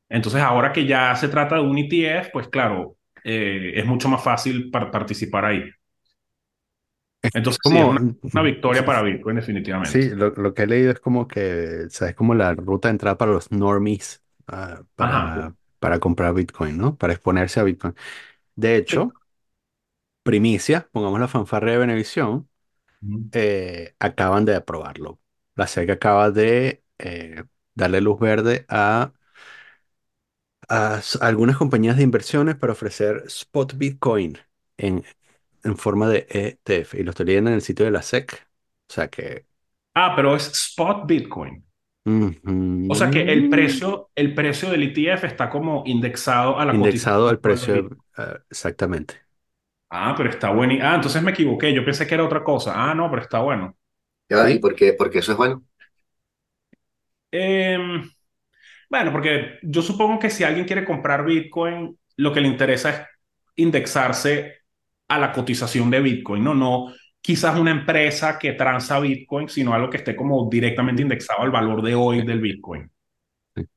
Entonces, 0.09 0.41
ahora 0.41 0.73
que 0.73 0.85
ya 0.87 1.15
se 1.15 1.29
trata 1.29 1.55
de 1.57 1.61
un 1.63 1.77
ETF, 1.77 2.29
pues 2.33 2.47
claro, 2.49 2.97
eh, 3.23 3.73
es 3.75 3.85
mucho 3.85 4.09
más 4.09 4.23
fácil 4.23 4.71
par- 4.71 4.91
participar 4.91 5.45
ahí. 5.45 5.63
Entonces 7.33 7.61
sí, 7.63 7.79
es 7.79 7.85
Como, 7.85 7.89
una, 7.89 7.99
una 8.33 8.41
victoria 8.43 8.85
para 8.85 9.01
Bitcoin 9.01 9.35
definitivamente. 9.37 10.05
sí, 10.05 10.09
lo, 10.11 10.29
lo 10.31 10.53
que 10.53 10.63
he 10.63 10.67
leído 10.67 10.91
es 10.91 10.99
como 10.99 11.27
que, 11.27 11.87
¿sabes? 11.89 12.15
Como 12.15 12.35
la 12.35 12.53
ruta 12.55 12.87
de 12.89 12.93
entrada 12.93 13.17
para 13.17 13.31
los 13.31 13.51
normies, 13.51 14.23
Ajá. 14.97 15.21
para, 15.25 15.55
para 15.79 15.99
comprar 15.99 16.33
Bitcoin, 16.33 16.77
¿no? 16.77 16.97
Para 16.97 17.13
exponerse 17.13 17.59
a 17.59 17.63
Bitcoin. 17.63 17.95
De 18.55 18.77
hecho, 18.77 19.15
primicia, 20.23 20.89
pongamos 20.91 21.19
la 21.19 21.27
fanfarria 21.27 21.73
de 21.73 21.79
Benevisión. 21.79 22.48
Eh, 23.33 23.95
acaban 23.99 24.45
de 24.45 24.55
aprobarlo. 24.55 25.19
La 25.55 25.65
SEC 25.65 25.89
acaba 25.91 26.31
de 26.31 26.83
eh, 26.99 27.43
darle 27.75 28.01
luz 28.01 28.19
verde 28.19 28.65
a, 28.69 29.13
a 30.69 31.01
algunas 31.21 31.57
compañías 31.57 31.97
de 31.97 32.03
inversiones 32.03 32.55
para 32.55 32.73
ofrecer 32.73 33.23
spot 33.27 33.73
Bitcoin 33.77 34.37
en, 34.77 35.03
en 35.63 35.77
forma 35.77 36.09
de 36.09 36.27
ETF. 36.31 36.95
Y 36.99 37.03
lo 37.03 37.11
estoy 37.11 37.27
leyendo 37.27 37.49
en 37.51 37.55
el 37.57 37.61
sitio 37.61 37.85
de 37.85 37.91
la 37.91 37.99
SEC. 38.01 38.47
O 38.89 38.93
sea 38.93 39.09
que... 39.09 39.47
Ah, 39.93 40.13
pero 40.15 40.35
es 40.35 40.47
spot 40.51 41.05
Bitcoin. 41.05 41.63
O 42.87 42.95
sea 42.95 43.09
que 43.11 43.21
el 43.31 43.49
precio, 43.49 44.09
el 44.15 44.33
precio 44.33 44.69
del 44.71 44.83
ETF 44.83 45.23
está 45.27 45.49
como 45.49 45.83
indexado 45.85 46.57
a 46.59 46.65
la 46.65 46.73
indexado 46.73 47.27
al 47.29 47.39
de 47.39 47.39
precio, 47.39 47.89
eh, 48.17 48.39
exactamente. 48.49 49.15
Ah, 49.89 50.13
pero 50.17 50.29
está 50.29 50.51
bueno. 50.51 50.75
Ah, 50.83 50.95
entonces 50.95 51.21
me 51.23 51.31
equivoqué. 51.31 51.73
Yo 51.73 51.83
pensé 51.85 52.05
que 52.07 52.13
era 52.15 52.23
otra 52.25 52.43
cosa. 52.43 52.73
Ah, 52.75 52.93
no, 52.95 53.09
pero 53.09 53.21
está 53.23 53.39
bueno. 53.39 53.75
Ya 54.29 54.49
¿Y 54.49 54.59
por 54.59 54.75
qué? 54.75 54.93
Porque 54.93 55.19
eso 55.19 55.31
es 55.33 55.37
bueno. 55.37 55.63
Em, 57.31 58.09
bueno, 58.89 59.11
porque 59.11 59.59
yo 59.63 59.81
supongo 59.81 60.19
que 60.19 60.29
si 60.29 60.43
alguien 60.43 60.65
quiere 60.65 60.85
comprar 60.85 61.25
Bitcoin, 61.25 61.97
lo 62.17 62.33
que 62.33 62.41
le 62.41 62.47
interesa 62.49 62.89
es 62.91 63.07
indexarse 63.57 64.59
a 65.09 65.19
la 65.19 65.31
cotización 65.33 65.89
de 65.91 66.01
Bitcoin, 66.01 66.43
no, 66.43 66.55
no 66.55 66.93
quizás 67.21 67.59
una 67.59 67.71
empresa 67.71 68.39
que 68.39 68.53
transa 68.53 68.99
Bitcoin, 68.99 69.49
sino 69.49 69.73
algo 69.73 69.89
que 69.89 69.97
esté 69.97 70.15
como 70.15 70.49
directamente 70.49 71.01
indexado 71.03 71.41
al 71.43 71.51
valor 71.51 71.81
de 71.83 71.95
hoy 71.95 72.23
del 72.25 72.41
Bitcoin. 72.41 72.89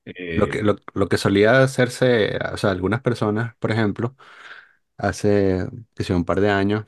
sí. 0.05 0.13
Lo 0.35 0.49
que, 0.49 0.63
lo, 0.63 0.77
lo 0.95 1.09
que 1.09 1.19
solía 1.19 1.63
hacerse, 1.63 2.39
o 2.53 2.57
sea, 2.57 2.71
algunas 2.71 3.03
personas, 3.03 3.55
por 3.57 3.71
ejemplo, 3.71 4.17
hace 5.03 5.69
que 5.95 6.05
sea 6.05 6.17
un 6.17 6.25
par 6.27 6.41
de 6.41 6.51
años 6.51 6.87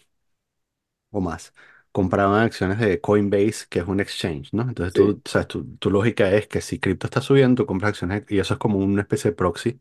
o 1.10 1.20
más, 1.20 1.52
compraban 1.92 2.42
acciones 2.42 2.78
de 2.78 3.00
Coinbase, 3.00 3.66
que 3.68 3.78
es 3.80 3.86
un 3.86 4.00
exchange, 4.00 4.52
¿no? 4.52 4.62
Entonces 4.62 4.92
tú, 4.94 5.10
Sí. 5.10 5.22
o 5.24 5.28
sea, 5.28 5.46
tu, 5.46 5.76
tu 5.76 5.90
lógica 5.90 6.30
es 6.32 6.48
que 6.48 6.60
si 6.60 6.78
cripto 6.80 7.06
está 7.06 7.20
subiendo, 7.20 7.62
tú 7.62 7.66
compras 7.66 7.90
acciones 7.90 8.24
y 8.28 8.38
eso 8.38 8.54
es 8.54 8.60
como 8.60 8.78
una 8.78 9.02
especie 9.02 9.30
de 9.30 9.36
proxy 9.36 9.80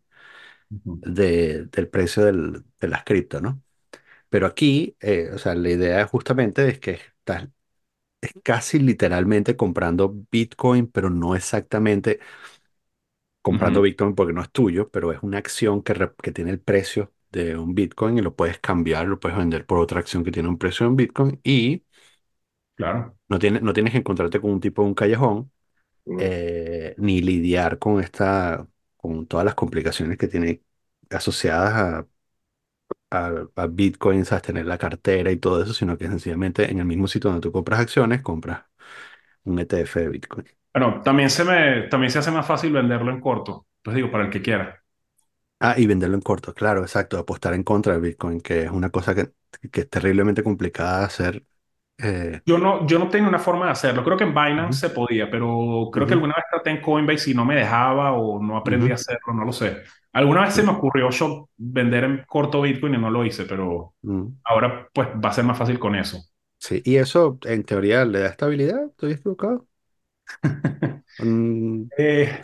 ujú, 0.72 1.00
de- 1.02 1.66
del 1.68 1.90
precio 1.90 2.26
del- 2.26 2.64
de 2.80 2.88
las 2.88 3.04
cripto, 3.04 3.42
¿no? 3.42 3.62
Pero 4.30 4.48
aquí, 4.48 4.98
eh, 5.02 5.32
o 5.34 5.38
sea, 5.40 5.56
la 5.56 5.70
idea 5.72 6.08
justamente 6.08 6.68
es 6.70 6.80
que 6.80 6.92
estás 6.94 7.50
es 8.22 8.34
casi 8.44 8.80
literalmente 8.80 9.56
comprando 9.58 10.14
Bitcoin, 10.32 10.88
pero 10.88 11.10
no 11.12 11.36
exactamente 11.36 12.20
comprando 13.42 13.82
ujú, 13.82 13.84
Bitcoin 13.84 14.16
porque 14.16 14.34
no 14.34 14.42
es 14.42 14.52
tuyo, 14.52 14.90
pero 14.90 15.12
es 15.12 15.20
una 15.24 15.38
acción 15.38 15.84
que, 15.84 15.94
rep- 15.94 16.16
que 16.22 16.32
tiene 16.32 16.52
el 16.52 16.60
precio 16.62 17.14
de 17.34 17.58
un 17.58 17.76
Bitcoin 17.76 18.18
y 18.20 18.22
lo 18.22 18.36
puedes 18.36 18.60
cambiar, 18.60 19.08
lo 19.08 19.20
puedes 19.20 19.38
vender 19.38 19.66
por 19.66 19.80
otra 19.80 20.00
acción 20.00 20.24
que 20.24 20.32
tiene 20.32 20.50
un 20.50 20.58
precio 20.60 20.86
en 20.88 20.96
Bitcoin 20.98 21.42
y 21.44 21.84
claro. 22.76 23.16
no, 23.28 23.40
tiene, 23.40 23.62
no 23.62 23.74
tienes 23.74 23.92
que 23.94 24.00
encontrarte 24.00 24.40
con 24.42 24.52
un 24.52 24.60
tipo 24.60 24.82
de 24.84 24.88
un 24.90 24.94
callejón 24.96 25.52
Mm. 26.08 26.34
eh, 26.34 26.96
ni 27.00 27.22
lidiar 27.22 27.80
con 27.80 28.02
esta, 28.02 28.68
con 28.98 29.28
todas 29.28 29.46
las 29.46 29.56
complicaciones 29.56 30.18
que 30.18 30.30
tiene 30.30 30.64
asociadas 31.12 31.74
a, 31.74 32.08
a, 33.12 33.48
a 33.56 33.68
Bitcoin, 33.68 34.26
sabes, 34.26 34.44
tener 34.44 34.66
la 34.66 34.78
cartera 34.78 35.32
y 35.32 35.38
todo 35.38 35.62
eso, 35.64 35.74
sino 35.74 35.98
que 35.98 36.08
sencillamente 36.08 36.70
en 36.72 36.80
el 36.80 36.86
mismo 36.86 37.08
sitio 37.08 37.30
donde 37.30 37.42
tú 37.48 37.52
compras 37.52 37.80
acciones, 37.80 38.22
compras 38.22 38.66
un 39.46 39.60
ETF 39.60 40.02
de 40.02 40.10
Bitcoin. 40.10 40.48
Bueno, 40.74 41.02
también 41.04 41.30
se 41.30 41.44
me, 41.44 41.84
también 41.90 42.12
se 42.12 42.20
hace 42.20 42.32
más 42.32 42.46
fácil 42.48 42.74
venderlo 42.74 43.12
en 43.12 43.20
corto. 43.22 43.68
Les 43.86 43.96
digo, 43.96 44.12
para 44.12 44.26
el 44.26 44.32
que 44.32 44.42
quiera. 44.42 44.83
Ah, 45.60 45.76
y 45.78 45.88
venderlo 45.88 46.16
en 46.16 46.22
corto, 46.22 46.54
claro, 46.54 46.82
exacto, 46.82 47.18
apostar 47.18 47.54
en 47.54 47.64
contra 47.64 47.94
del 47.94 48.02
Bitcoin, 48.02 48.42
que 48.42 48.64
es 48.64 48.72
una 48.72 48.90
cosa 48.90 49.16
que, 49.16 49.32
que 49.72 49.82
es 49.82 49.90
terriblemente 49.90 50.44
complicada 50.44 51.00
de 51.00 51.06
hacer. 51.06 51.46
eh, 52.00 52.42
Yo 52.46 52.58
no, 52.58 52.86
yo 52.88 53.00
no 53.00 53.10
tengo 53.10 53.30
una 53.30 53.40
forma 53.40 53.66
de 53.68 53.72
hacerlo. 53.72 54.04
Creo 54.04 54.18
que 54.18 54.26
en 54.26 54.34
Binance 54.34 54.80
se 54.80 54.90
podía, 54.90 55.30
pero 55.30 55.90
creo 55.94 56.06
que 56.06 56.14
ujú, 56.14 56.16
alguna 56.16 56.34
vez 56.36 56.44
traté 56.52 56.72
en 56.72 56.82
Coinbase 56.82 57.32
y 57.32 57.34
no 57.34 57.46
me 57.46 57.56
dejaba 57.56 58.14
o 58.14 58.42
no 58.44 58.58
aprendí 58.58 58.92
a 58.92 58.96
hacerlo, 58.96 59.34
no 59.34 59.46
lo 59.46 59.54
sé. 59.54 59.78
Alguna 60.12 60.42
vez 60.42 60.54
se 60.54 60.64
me 60.64 60.72
ocurrió 60.72 61.10
yo 61.10 61.50
vender 61.56 62.04
en 62.04 62.24
corto 62.28 62.62
Bitcoin 62.62 62.96
y 62.96 62.98
no 62.98 63.10
lo 63.10 63.24
hice, 63.26 63.46
pero 63.46 63.96
ujú, 64.04 64.34
ahora 64.44 64.90
pues 64.94 65.08
va 65.10 65.30
a 65.30 65.34
ser 65.34 65.46
más 65.46 65.58
fácil 65.58 65.80
con 65.80 65.96
eso. 65.96 66.20
sí. 66.60 66.82
Y 66.86 66.98
eso 66.98 67.38
en 67.44 67.64
teoría 67.64 68.06
le 68.06 68.20
da 68.20 68.28
estabilidad, 68.30 68.86
¿estoy 68.88 69.14
equivocado? 69.14 69.68
Mm, 71.20 71.90
Eh, 71.98 72.42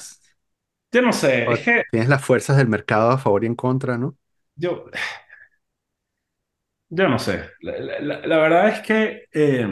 yo 0.92 1.02
no 1.02 1.14
sé, 1.14 1.48
o 1.48 1.54
es 1.54 1.62
que 1.62 1.84
tienes 1.92 2.10
las 2.10 2.24
fuerzas 2.26 2.58
del 2.58 2.68
mercado 2.70 3.12
a 3.12 3.18
favor 3.18 3.44
y 3.44 3.48
en 3.48 3.56
contra, 3.56 3.98
¿no? 3.98 4.18
yo, 4.56 4.90
yo 6.90 7.08
no 7.10 7.20
sé. 7.20 7.44
La, 7.62 7.78
la- 7.80 8.00
la- 8.00 8.28
la 8.28 8.38
verdad 8.38 8.70
es 8.70 8.80
que 8.82 9.26
eh, 9.34 9.68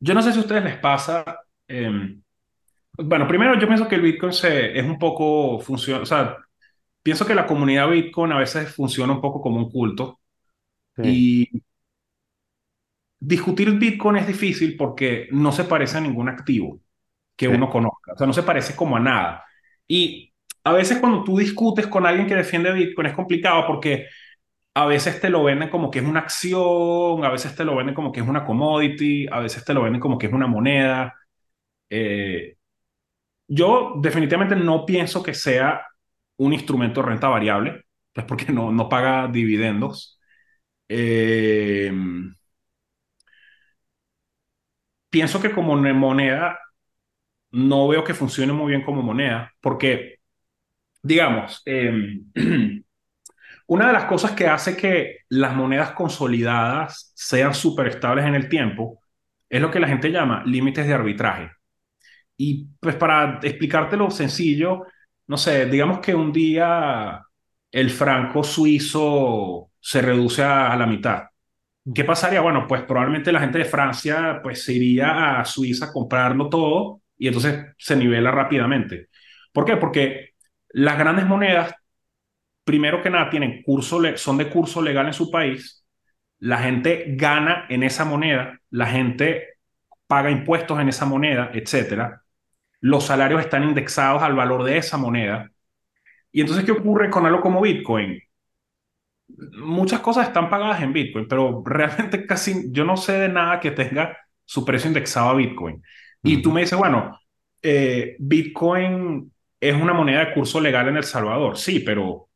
yo 0.00 0.14
no 0.14 0.22
sé 0.22 0.32
si 0.32 0.38
a 0.38 0.42
ustedes 0.42 0.64
les 0.64 0.78
pasa. 0.78 1.24
eh, 1.68 1.90
bueno, 2.98 3.28
primero 3.28 3.58
yo 3.58 3.66
pienso 3.68 3.88
que 3.88 3.94
el 3.96 4.02
Bitcoin 4.02 4.32
se, 4.32 4.78
es 4.78 4.84
un 4.84 4.98
poco 4.98 5.60
funciona, 5.60 6.02
o 6.02 6.06
sea, 6.06 6.36
pienso 7.02 7.26
que 7.26 7.34
la 7.36 7.46
comunidad 7.46 7.90
Bitcoin 7.90 8.32
a 8.32 8.38
veces 8.38 8.74
funciona 8.74 9.14
un 9.14 9.20
poco 9.22 9.40
como 9.42 9.58
un 9.58 9.70
culto 9.70 10.20
Sí, 10.96 11.02
y 11.02 11.48
discutir 13.20 13.70
Bitcoin 13.78 14.16
es 14.16 14.26
difícil 14.26 14.76
porque 14.76 15.28
no 15.32 15.52
se 15.52 15.64
parece 15.64 15.98
a 15.98 16.00
ningún 16.00 16.28
activo 16.28 16.80
que 17.36 17.48
sí. 17.48 17.54
uno 17.54 17.70
conozca, 17.70 17.97
o 18.12 18.16
sea, 18.16 18.26
no 18.26 18.32
se 18.32 18.42
parece 18.42 18.76
como 18.76 18.96
a 18.96 19.00
nada. 19.00 19.44
Y 19.86 20.32
a 20.64 20.72
veces 20.72 20.98
cuando 20.98 21.24
tú 21.24 21.38
discutes 21.38 21.86
con 21.86 22.06
alguien 22.06 22.26
que 22.26 22.34
defiende 22.34 22.72
Bitcoin 22.72 23.06
es 23.08 23.14
complicado 23.14 23.66
porque 23.66 24.06
a 24.74 24.86
veces 24.86 25.20
te 25.20 25.30
lo 25.30 25.44
venden 25.44 25.70
como 25.70 25.90
que 25.90 26.00
es 26.00 26.04
una 26.06 26.20
acción, 26.20 27.24
a 27.24 27.30
veces 27.30 27.54
te 27.56 27.64
lo 27.64 27.76
venden 27.76 27.94
como 27.94 28.12
que 28.12 28.20
es 28.20 28.28
una 28.28 28.44
commodity, 28.44 29.26
a 29.30 29.40
veces 29.40 29.64
te 29.64 29.74
lo 29.74 29.82
venden 29.82 30.00
como 30.00 30.18
que 30.18 30.26
es 30.28 30.32
una 30.32 30.46
moneda. 30.46 31.14
Eh, 31.90 32.56
yo 33.48 33.94
definitivamente 34.00 34.56
no 34.56 34.84
pienso 34.86 35.22
que 35.22 35.34
sea 35.34 35.86
un 36.38 36.52
instrumento 36.52 37.02
de 37.02 37.08
renta 37.08 37.28
variable, 37.28 37.84
pues 38.12 38.26
porque 38.26 38.52
no, 38.52 38.72
no 38.72 38.88
paga 38.88 39.28
dividendos. 39.28 40.20
Eh, 40.88 41.92
pienso 45.10 45.40
que 45.40 45.52
como 45.52 45.76
moneda 45.76 46.58
no 47.52 47.88
veo 47.88 48.04
que 48.04 48.14
funcione 48.14 48.52
muy 48.52 48.70
bien 48.70 48.82
como 48.84 49.02
moneda, 49.02 49.52
porque, 49.60 50.16
digamos, 51.02 51.62
eh, 51.66 52.20
una 53.66 53.86
de 53.88 53.92
las 53.92 54.04
cosas 54.06 54.32
que 54.32 54.46
hace 54.46 54.76
que 54.76 55.18
las 55.28 55.54
monedas 55.54 55.92
consolidadas 55.92 57.12
sean 57.14 57.54
súper 57.54 57.88
estables 57.88 58.26
en 58.26 58.34
el 58.34 58.48
tiempo 58.48 59.00
es 59.48 59.60
lo 59.60 59.70
que 59.70 59.80
la 59.80 59.88
gente 59.88 60.10
llama 60.10 60.42
límites 60.46 60.86
de 60.86 60.94
arbitraje. 60.94 61.50
Y 62.36 62.68
pues 62.80 62.96
para 62.96 63.40
explicártelo 63.42 64.10
sencillo, 64.10 64.84
no 65.26 65.36
sé, 65.36 65.66
digamos 65.66 66.00
que 66.00 66.14
un 66.14 66.32
día 66.32 67.22
el 67.72 67.90
franco 67.90 68.44
suizo 68.44 69.70
se 69.80 70.02
reduce 70.02 70.42
a, 70.42 70.72
a 70.72 70.76
la 70.76 70.86
mitad. 70.86 71.24
¿Qué 71.94 72.04
pasaría? 72.04 72.40
Bueno, 72.42 72.66
pues 72.68 72.82
probablemente 72.82 73.32
la 73.32 73.40
gente 73.40 73.58
de 73.58 73.64
Francia 73.64 74.40
pues 74.42 74.64
se 74.64 74.74
iría 74.74 75.40
a 75.40 75.44
Suiza 75.44 75.86
a 75.86 75.92
comprarlo 75.92 76.48
todo 76.48 77.02
y 77.18 77.26
entonces 77.28 77.66
se 77.76 77.96
nivela 77.96 78.30
rápidamente. 78.30 79.08
¿Por 79.52 79.64
qué? 79.64 79.76
Porque 79.76 80.30
las 80.70 80.98
grandes 80.98 81.26
monedas, 81.26 81.74
primero 82.64 83.02
que 83.02 83.10
nada, 83.10 83.30
tienen 83.30 83.62
curso, 83.62 84.00
son 84.16 84.38
de 84.38 84.48
curso 84.50 84.82
legal 84.82 85.06
en 85.06 85.12
su 85.12 85.30
país, 85.30 85.84
la 86.38 86.58
gente 86.58 87.06
gana 87.16 87.66
en 87.68 87.82
esa 87.82 88.04
moneda, 88.04 88.60
la 88.70 88.86
gente 88.86 89.58
paga 90.06 90.30
impuestos 90.30 90.80
en 90.80 90.88
esa 90.88 91.06
moneda, 91.06 91.50
etcétera. 91.52 92.22
Los 92.80 93.04
salarios 93.06 93.40
están 93.40 93.64
indexados 93.64 94.22
al 94.22 94.34
valor 94.34 94.64
de 94.64 94.78
esa 94.78 94.96
moneda. 94.96 95.50
Y 96.32 96.40
entonces, 96.42 96.64
¿qué 96.64 96.72
ocurre 96.72 97.10
con 97.10 97.26
algo 97.26 97.40
como 97.40 97.60
Bitcoin? 97.60 98.20
muchas 99.28 100.00
cosas 100.00 100.28
están 100.28 100.50
pagadas 100.50 100.82
en 100.82 100.92
Bitcoin, 100.92 101.28
pero 101.28 101.62
realmente 101.66 102.26
casi 102.26 102.72
yo 102.72 102.84
no 102.84 102.96
sé 102.96 103.12
de 103.12 103.28
nada 103.28 103.60
que 103.60 103.70
tenga 103.70 104.16
su 104.44 104.64
precio 104.64 104.88
indexado 104.88 105.30
a 105.30 105.34
Bitcoin. 105.34 105.82
Y 106.22 106.42
tú 106.42 106.52
me 106.52 106.62
dices, 106.62 106.78
bueno, 106.78 107.18
eh, 107.62 108.16
Bitcoin 108.18 109.32
es 109.60 109.74
una 109.74 109.92
moneda 109.94 110.24
de 110.26 110.34
curso 110.34 110.60
legal 110.60 110.88
en 110.88 110.96
El 110.96 111.04
Salvador. 111.04 111.56
Sí, 111.58 111.80
pero 111.80 112.28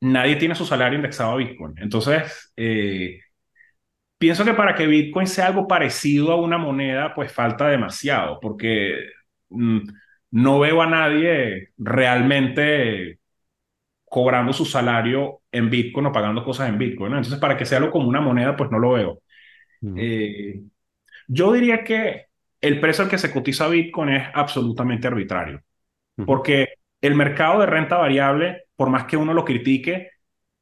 nadie 0.00 0.36
tiene 0.36 0.54
su 0.54 0.66
salario 0.66 0.96
indexado 0.98 1.32
a 1.32 1.36
Bitcoin. 1.36 1.74
Entonces, 1.78 2.52
eh, 2.56 3.20
pienso 4.18 4.44
que 4.44 4.54
para 4.54 4.74
que 4.74 4.86
Bitcoin 4.86 5.26
sea 5.26 5.46
algo 5.48 5.66
parecido 5.68 6.32
a 6.32 6.40
una 6.40 6.58
moneda, 6.58 7.14
pues 7.14 7.32
falta 7.32 7.68
demasiado, 7.68 8.38
porque 8.40 8.96
mm, 9.50 9.80
no 10.32 10.58
veo 10.60 10.82
a 10.82 10.86
nadie 10.86 11.70
realmente 11.78 13.18
cobrando 14.04 14.52
su 14.52 14.64
salario 14.66 15.40
en 15.52 15.70
Bitcoin 15.70 16.06
o 16.06 16.12
pagando 16.12 16.44
cosas 16.44 16.68
en 16.68 16.78
Bitcoin, 16.78 17.12
¿no? 17.12 17.18
Entonces, 17.18 17.40
para 17.40 17.56
que 17.56 17.64
sea 17.66 17.78
algo 17.78 17.90
como 17.90 18.08
una 18.08 18.20
moneda, 18.20 18.56
pues 18.56 18.70
no 18.70 18.78
lo 18.78 18.92
veo. 18.92 19.22
Ujú, 19.82 20.02
Eh, 20.02 20.62
yo 21.28 21.52
diría 21.52 21.84
que 21.84 22.26
el 22.62 22.80
precio 22.80 23.04
al 23.04 23.10
que 23.10 23.18
se 23.18 23.32
cotiza 23.32 23.68
Bitcoin 23.68 24.10
es 24.10 24.28
absolutamente 24.32 25.08
arbitrario, 25.08 25.60
porque 26.24 26.74
el 27.00 27.16
mercado 27.16 27.60
de 27.60 27.66
renta 27.66 27.96
variable, 27.98 28.64
por 28.76 28.88
más 28.88 29.04
que 29.04 29.16
uno 29.16 29.34
lo 29.34 29.44
critique, 29.44 30.10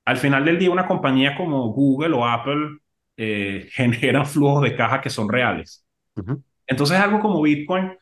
al 0.07 0.17
final 0.17 0.45
del 0.45 0.59
día 0.59 0.71
una 0.71 0.87
compañía 0.87 1.37
como 1.37 1.69
Google 1.73 2.17
o 2.17 2.27
Apple 2.27 2.79
eh, 3.17 3.69
generan 3.73 4.27
flujos 4.27 4.63
de 4.63 4.75
caja 4.75 5.01
que 5.01 5.11
son 5.11 5.29
reales. 5.29 5.85
Entonces, 6.67 6.99
algo 6.99 7.21
como 7.21 7.41
Bitcoin, 7.43 7.93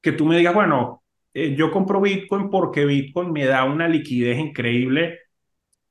que 0.00 0.12
tú 0.12 0.26
me 0.26 0.36
digas, 0.36 0.54
bueno, 0.54 1.02
eh, 1.32 1.54
yo 1.54 1.70
compro 1.70 2.00
Bitcoin 2.00 2.50
porque 2.50 2.84
Bitcoin 2.84 3.32
me 3.32 3.44
da 3.44 3.64
una 3.64 3.88
liquidez 3.88 4.38
increíble. 4.38 5.20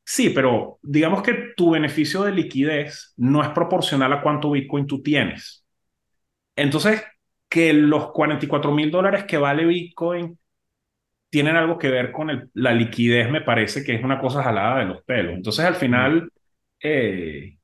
Sí, 0.04 0.30
pero 0.30 0.80
digamos 0.84 1.24
que 1.24 1.54
tu 1.56 1.72
beneficio 1.72 2.24
de 2.24 2.32
liquidez 2.32 3.14
no 3.18 3.42
es 3.42 3.50
proporcional 3.50 4.12
a 4.14 4.22
cuánto 4.22 4.52
Bitcoin 4.52 4.88
tú 4.88 5.02
tienes. 5.02 5.66
Entonces, 6.56 7.04
que 7.50 7.74
los 7.74 8.12
44 8.12 8.72
mil 8.72 8.92
dólares 8.92 9.26
que 9.26 9.38
vale 9.38 9.66
Bitcoin 9.66 10.38
tienen 11.30 11.56
algo 11.58 11.78
que 11.78 11.90
ver 11.90 12.12
con 12.12 12.30
el- 12.30 12.50
la 12.54 12.74
liquidez, 12.74 13.30
me 13.32 13.42
parece 13.42 13.84
que 13.84 13.96
es 13.96 14.04
una 14.04 14.20
cosa 14.20 14.44
jalada 14.44 14.80
de 14.80 14.86
los 14.86 15.04
pelos. 15.04 15.36
Entonces, 15.36 15.66
al 15.66 15.76
final, 15.76 16.32
eh, 16.82 17.58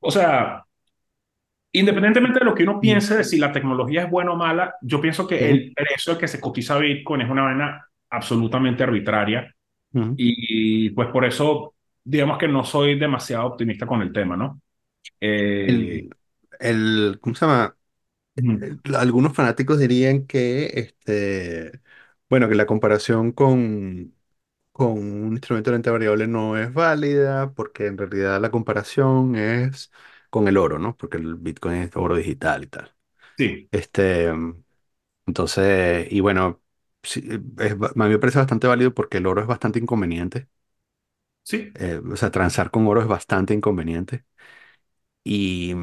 o 0.00 0.10
sea, 0.10 0.64
independientemente 1.72 2.40
de 2.40 2.44
lo 2.44 2.54
que 2.54 2.64
uno 2.64 2.80
piense 2.80 3.16
de 3.16 3.24
si 3.24 3.38
la 3.38 3.52
tecnología 3.52 4.02
es 4.04 4.10
buena 4.10 4.32
o 4.32 4.36
mala, 4.36 4.74
yo 4.82 5.00
pienso 5.00 5.26
que 5.26 5.48
el 5.50 5.72
precio 5.74 6.12
al 6.12 6.18
que 6.18 6.28
se 6.28 6.40
cotiza 6.40 6.78
Bitcoin 6.78 7.22
es 7.22 7.30
una 7.30 7.42
vaina 7.44 7.86
absolutamente 8.10 8.82
arbitraria 8.82 9.54
y 10.16 10.90
pues 10.90 11.08
por 11.10 11.24
eso, 11.24 11.74
digamos 12.04 12.38
que 12.38 12.48
no 12.48 12.64
soy 12.64 12.98
demasiado 12.98 13.46
optimista 13.48 13.86
con 13.86 14.02
el 14.02 14.12
tema, 14.12 14.36
¿no? 14.36 14.60
Eh, 15.20 15.66
El, 15.66 16.10
el, 16.60 17.18
¿cómo 17.20 17.34
se 17.34 17.46
llama? 17.46 17.76
Algunos 18.96 19.34
fanáticos 19.34 19.78
dirían 19.78 20.26
que, 20.26 20.66
este, 20.74 21.80
bueno, 22.28 22.48
que 22.48 22.54
la 22.54 22.66
comparación 22.66 23.32
con, 23.32 24.14
con 24.72 24.92
un 24.98 25.32
instrumento 25.32 25.70
de 25.70 25.76
renta 25.76 25.90
variable 25.92 26.26
no 26.28 26.58
es 26.58 26.72
válida 26.74 27.52
porque 27.54 27.86
en 27.86 27.98
realidad 27.98 28.40
la 28.40 28.50
comparación 28.50 29.36
es 29.36 29.92
con 30.30 30.48
el 30.48 30.56
oro, 30.58 30.78
¿no? 30.78 30.96
Porque 30.96 31.18
el 31.18 31.36
Bitcoin 31.36 31.76
es 31.82 31.96
oro 31.96 32.16
digital 32.16 32.64
y 32.64 32.68
tal. 32.68 32.94
sí, 33.36 33.70
Este, 33.72 34.30
entonces, 35.26 36.08
y 36.12 36.20
bueno, 36.20 36.62
sí, 37.02 37.22
es 37.58 37.78
ba- 37.78 37.88
a 37.88 38.04
mí 38.04 38.10
me 38.10 38.18
parece 38.18 38.38
bastante 38.38 38.66
válido 38.66 38.94
porque 38.94 39.18
el 39.18 39.26
oro 39.26 39.40
es 39.42 39.46
bastante 39.48 39.78
inconveniente. 39.78 40.48
sí. 41.44 41.72
Eh, 41.74 42.00
o 42.12 42.16
sea, 42.16 42.30
transar 42.30 42.70
con 42.70 42.86
oro 42.86 43.00
es 43.00 43.06
bastante 43.08 43.54
inconveniente. 43.54 44.24
Y, 45.24 45.74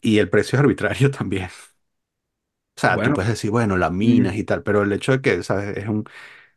y 0.00 0.18
el 0.18 0.30
precio 0.30 0.56
es 0.58 0.60
arbitrario 0.62 1.10
también. 1.12 1.48
O 2.78 2.80
sea, 2.80 3.02
tú 3.02 3.12
puedes 3.12 3.30
decir, 3.30 3.50
bueno, 3.50 3.76
las 3.76 3.92
minas 3.92 4.34
mm, 4.34 4.36
y 4.36 4.44
tal, 4.44 4.62
pero 4.62 4.82
el 4.82 4.92
hecho 4.92 5.12
de 5.12 5.20
que, 5.20 5.42
¿sabes? 5.42 5.76
Es 5.76 5.88
un 5.88 6.04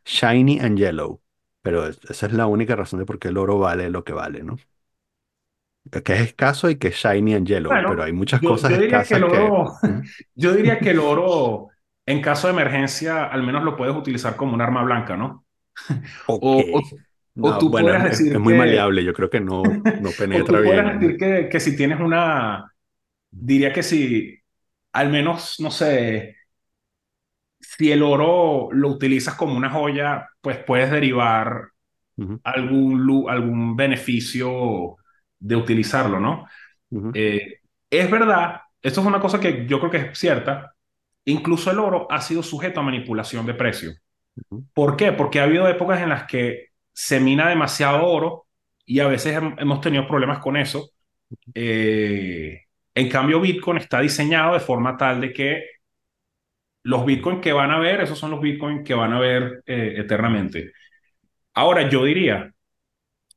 shiny 0.04 0.60
and 0.60 0.78
yellow. 0.78 1.22
Pero 1.62 1.86
es- 1.88 2.00
esa 2.10 2.26
es 2.26 2.32
la 2.34 2.46
única 2.48 2.76
razón 2.76 3.00
de 3.00 3.06
por 3.06 3.18
qué 3.20 3.28
el 3.28 3.38
oro 3.38 3.58
vale 3.58 3.90
lo 3.90 4.04
que 4.04 4.12
vale, 4.14 4.42
¿no? 4.44 4.56
Que 6.04 6.12
es 6.14 6.20
escaso 6.20 6.70
y 6.70 6.76
que 6.78 6.88
es 6.88 6.96
shiny 6.96 7.34
and 7.34 7.46
yellow, 7.46 7.84
pero 7.84 8.02
hay 8.04 8.12
muchas 8.12 8.42
yo, 8.42 8.42
cosas 8.42 8.72
yo 8.72 8.78
diría 8.78 9.06
que 9.06 9.14
escasas 9.14 9.16
el 9.16 9.24
que... 9.24 9.52
oro, 9.52 9.76
¿Mm? 9.82 10.00
yo 10.34 10.52
diría 10.54 10.80
que 10.80 10.90
el 10.90 10.98
oro, 11.00 11.68
en 12.06 12.20
caso 12.22 12.46
de 12.48 12.52
emergencia, 12.54 13.24
al 13.26 13.42
menos 13.42 13.62
lo 13.64 13.76
puedes 13.76 13.94
utilizar 13.96 14.36
como 14.36 14.54
un 14.54 14.60
arma 14.60 14.82
blanca, 14.82 15.16
¿no? 15.16 15.44
O, 16.26 16.34
o, 16.72 16.82
o 17.40 17.56
tú 17.58 17.70
bueno, 17.70 17.74
podrías 17.74 18.04
es, 18.08 18.20
es- 18.20 18.26
es 18.32 18.40
decir 18.40 18.40
muy 18.40 18.54
que, 18.54 18.54
maleable. 18.54 19.04
Yo 19.04 19.12
creo 19.14 19.30
que 19.30 19.40
no, 19.40 19.82
no 19.98 20.14
o 20.32 20.46
penetra 20.46 20.60
tú 20.60 20.62
podrías 20.62 20.86
bien. 20.90 21.00
decir 21.00 21.16
que, 21.18 21.48
que 21.50 21.60
si 21.60 21.76
tienes 21.76 22.00
una, 22.00 22.72
diría 23.30 23.72
que 23.74 23.82
si, 23.84 24.41
al 24.92 25.10
menos, 25.10 25.56
no 25.60 25.70
sé, 25.70 26.36
si 27.60 27.92
el 27.92 28.02
oro 28.02 28.68
lo 28.72 28.88
utilizas 28.88 29.34
como 29.34 29.56
una 29.56 29.70
joya, 29.70 30.28
pues 30.40 30.58
puedes 30.58 30.90
derivar 30.90 31.68
algún, 32.44 33.02
lu- 33.04 33.28
algún 33.30 33.76
beneficio 33.76 34.96
de 35.38 35.56
utilizarlo, 35.56 36.20
¿no? 36.20 36.46
Eh, 37.12 37.60
es 37.90 38.10
verdad, 38.10 38.62
esto 38.82 39.00
es 39.02 39.06
una 39.06 39.20
cosa 39.20 39.40
que 39.40 39.66
yo 39.66 39.80
creo 39.80 39.90
que 39.92 39.98
es 40.12 40.18
cierta, 40.18 40.74
incluso 41.26 41.70
el 41.70 41.78
oro 41.80 42.08
ha 42.10 42.20
sido 42.22 42.42
sujeto 42.42 42.80
a 42.80 42.84
manipulación 42.84 43.46
de 43.46 43.54
precio. 43.54 43.92
¿Por 44.74 44.96
qué? 44.96 45.12
Porque 45.12 45.40
ha 45.40 45.44
habido 45.44 45.68
épocas 45.68 46.00
en 46.02 46.10
las 46.10 46.24
que 46.26 46.68
se 46.92 47.20
mina 47.20 47.48
demasiado 47.48 48.06
oro 48.06 48.46
y 48.86 49.00
a 49.00 49.08
veces 49.08 49.36
hem- 49.38 49.56
hemos 49.60 49.80
tenido 49.80 50.06
problemas 50.08 50.40
con 50.40 50.56
eso. 50.56 50.90
Eh, 51.54 52.60
en 52.94 53.08
cambio, 53.08 53.40
Bitcoin 53.40 53.78
está 53.78 54.00
diseñado 54.00 54.54
de 54.54 54.60
forma 54.60 54.96
tal 54.96 55.20
de 55.20 55.32
que 55.32 55.64
los 56.84 57.06
Bitcoin 57.06 57.40
que 57.40 57.52
van 57.52 57.70
a 57.70 57.78
ver, 57.78 58.00
esos 58.00 58.18
son 58.18 58.30
los 58.32 58.40
Bitcoin 58.40 58.84
que 58.84 58.94
van 58.94 59.12
a 59.12 59.20
ver 59.20 59.62
eh, 59.66 59.94
eternamente. 59.98 60.72
Ahora, 61.54 61.88
yo 61.88 62.04
diría, 62.04 62.52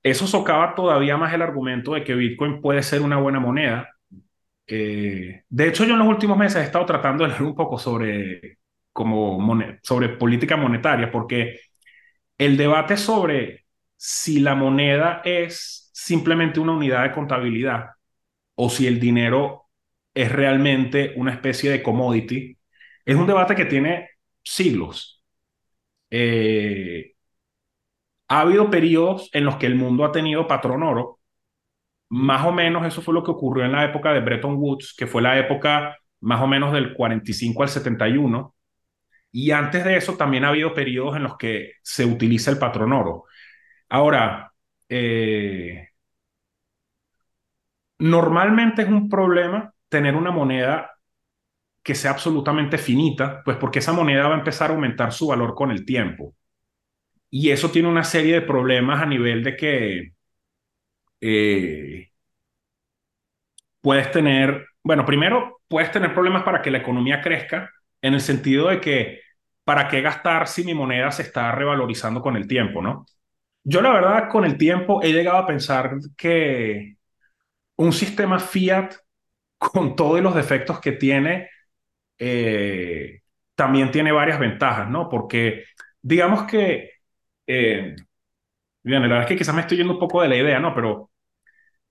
eso 0.03 0.27
socava 0.27 0.75
todavía 0.75 1.17
más 1.17 1.33
el 1.33 1.41
argumento 1.41 1.93
de 1.93 2.03
que 2.03 2.15
Bitcoin 2.15 2.61
puede 2.61 2.83
ser 2.83 3.01
una 3.01 3.17
buena 3.17 3.39
moneda. 3.39 3.89
Eh, 4.67 5.43
de 5.49 5.67
hecho, 5.67 5.85
yo 5.85 5.93
en 5.93 5.99
los 5.99 6.07
últimos 6.07 6.37
meses 6.37 6.61
he 6.61 6.65
estado 6.65 6.85
tratando 6.85 7.23
de 7.23 7.31
leer 7.31 7.43
un 7.43 7.55
poco 7.55 7.77
sobre, 7.79 8.59
como 8.93 9.39
sobre 9.83 10.09
política 10.09 10.57
monetaria, 10.57 11.11
porque 11.11 11.59
el 12.37 12.57
debate 12.57 12.97
sobre 12.97 13.65
si 13.97 14.39
la 14.39 14.55
moneda 14.55 15.21
es 15.25 15.91
simplemente 15.93 16.59
una 16.59 16.73
unidad 16.73 17.03
de 17.03 17.11
contabilidad 17.13 17.94
o 18.55 18.69
si 18.69 18.87
el 18.87 18.99
dinero 18.99 19.65
es 20.13 20.31
realmente 20.31 21.13
una 21.17 21.31
especie 21.33 21.69
de 21.71 21.83
commodity, 21.83 22.57
es 23.05 23.15
un 23.15 23.27
debate 23.27 23.55
que 23.55 23.65
tiene 23.65 24.09
siglos. 24.43 25.23
Eh, 26.09 27.13
ha 28.27 28.41
habido 28.41 28.69
periodos 28.69 29.29
en 29.33 29.45
los 29.45 29.57
que 29.57 29.65
el 29.67 29.75
mundo 29.75 30.05
ha 30.05 30.11
tenido 30.11 30.47
patrón 30.47 30.83
oro. 30.83 31.19
Más 32.09 32.45
o 32.45 32.51
menos 32.51 32.85
eso 32.87 33.01
fue 33.01 33.13
lo 33.13 33.23
que 33.23 33.31
ocurrió 33.31 33.65
en 33.65 33.71
la 33.73 33.85
época 33.85 34.13
de 34.13 34.21
Bretton 34.21 34.55
Woods, 34.57 34.95
que 34.97 35.07
fue 35.07 35.21
la 35.21 35.39
época 35.39 35.97
más 36.21 36.41
o 36.41 36.47
menos 36.47 36.73
del 36.73 36.93
45 36.93 37.63
al 37.63 37.69
71. 37.69 38.55
Y 39.31 39.51
antes 39.51 39.85
de 39.85 39.97
eso 39.97 40.15
también 40.17 40.45
ha 40.45 40.49
habido 40.49 40.73
periodos 40.73 41.17
en 41.17 41.23
los 41.23 41.37
que 41.37 41.73
se 41.83 42.05
utiliza 42.05 42.51
el 42.51 42.59
patrón 42.59 42.93
oro. 42.93 43.25
Ahora, 43.89 44.51
eh, 44.89 45.84
normalmente 48.05 48.83
es 48.83 48.87
un 48.87 49.09
problema 49.09 49.73
tener 49.89 50.15
una 50.15 50.31
moneda 50.31 50.91
que 51.83 51.95
sea 51.95 52.11
absolutamente 52.11 52.77
finita, 52.77 53.41
pues 53.43 53.57
porque 53.57 53.79
esa 53.79 53.93
moneda 53.93 54.27
va 54.27 54.35
a 54.35 54.39
empezar 54.39 54.71
a 54.71 54.73
aumentar 54.75 55.11
su 55.11 55.27
valor 55.27 55.55
con 55.55 55.71
el 55.71 55.85
tiempo. 55.85 56.35
Y 57.29 57.51
eso 57.51 57.71
tiene 57.71 57.89
una 57.89 58.03
serie 58.03 58.35
de 58.35 58.41
problemas 58.41 59.01
a 59.01 59.05
nivel 59.05 59.43
de 59.43 59.55
que 59.57 60.13
eh, 61.21 62.11
puedes 63.81 64.11
tener, 64.11 64.67
bueno, 64.83 65.05
primero 65.05 65.61
puedes 65.67 65.91
tener 65.91 66.13
problemas 66.13 66.43
para 66.43 66.61
que 66.61 66.71
la 66.71 66.79
economía 66.79 67.21
crezca, 67.21 67.71
en 68.01 68.13
el 68.13 68.21
sentido 68.21 68.69
de 68.69 68.79
que, 68.81 69.21
¿para 69.63 69.87
qué 69.87 70.01
gastar 70.01 70.47
si 70.47 70.63
mi 70.63 70.73
moneda 70.73 71.11
se 71.11 71.23
está 71.23 71.51
revalorizando 71.51 72.21
con 72.21 72.35
el 72.35 72.47
tiempo, 72.47 72.81
no? 72.81 73.05
Yo 73.63 73.81
la 73.81 73.91
verdad, 73.93 74.29
con 74.29 74.45
el 74.45 74.57
tiempo 74.57 75.01
he 75.01 75.11
llegado 75.11 75.37
a 75.39 75.47
pensar 75.47 75.91
que 76.17 76.97
un 77.77 77.93
sistema 77.93 78.39
fiat, 78.39 78.93
con 79.57 79.95
todos 79.95 80.21
los 80.21 80.35
defectos 80.35 80.79
que 80.81 80.93
tiene, 80.93 81.49
eh, 82.19 83.21
también 83.55 83.91
tiene 83.91 84.11
varias 84.11 84.39
ventajas, 84.39 84.89
¿no? 84.89 85.09
Porque 85.09 85.65
digamos 86.01 86.43
que, 86.45 86.91
eh, 87.47 87.95
bien, 88.83 89.01
la 89.03 89.07
verdad 89.07 89.23
es 89.23 89.27
que 89.29 89.37
quizás 89.37 89.55
me 89.55 89.61
estoy 89.61 89.77
yendo 89.77 89.93
un 89.93 89.99
poco 89.99 90.21
de 90.21 90.29
la 90.29 90.37
idea, 90.37 90.59
¿no? 90.59 90.73
Pero 90.75 91.11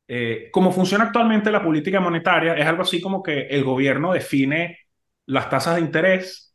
eh, 0.09 0.49
como 0.53 0.73
funciona 0.73 1.05
actualmente 1.05 1.51
la 1.51 1.63
política 1.63 2.01
monetaria, 2.01 2.55
es 2.55 2.67
algo 2.67 2.83
así 2.83 3.01
como 3.01 3.23
que 3.23 3.43
el 3.49 3.65
gobierno 3.65 4.13
define 4.13 4.79
las 5.27 5.49
tasas 5.51 5.77
de 5.77 5.81
interés 5.83 6.55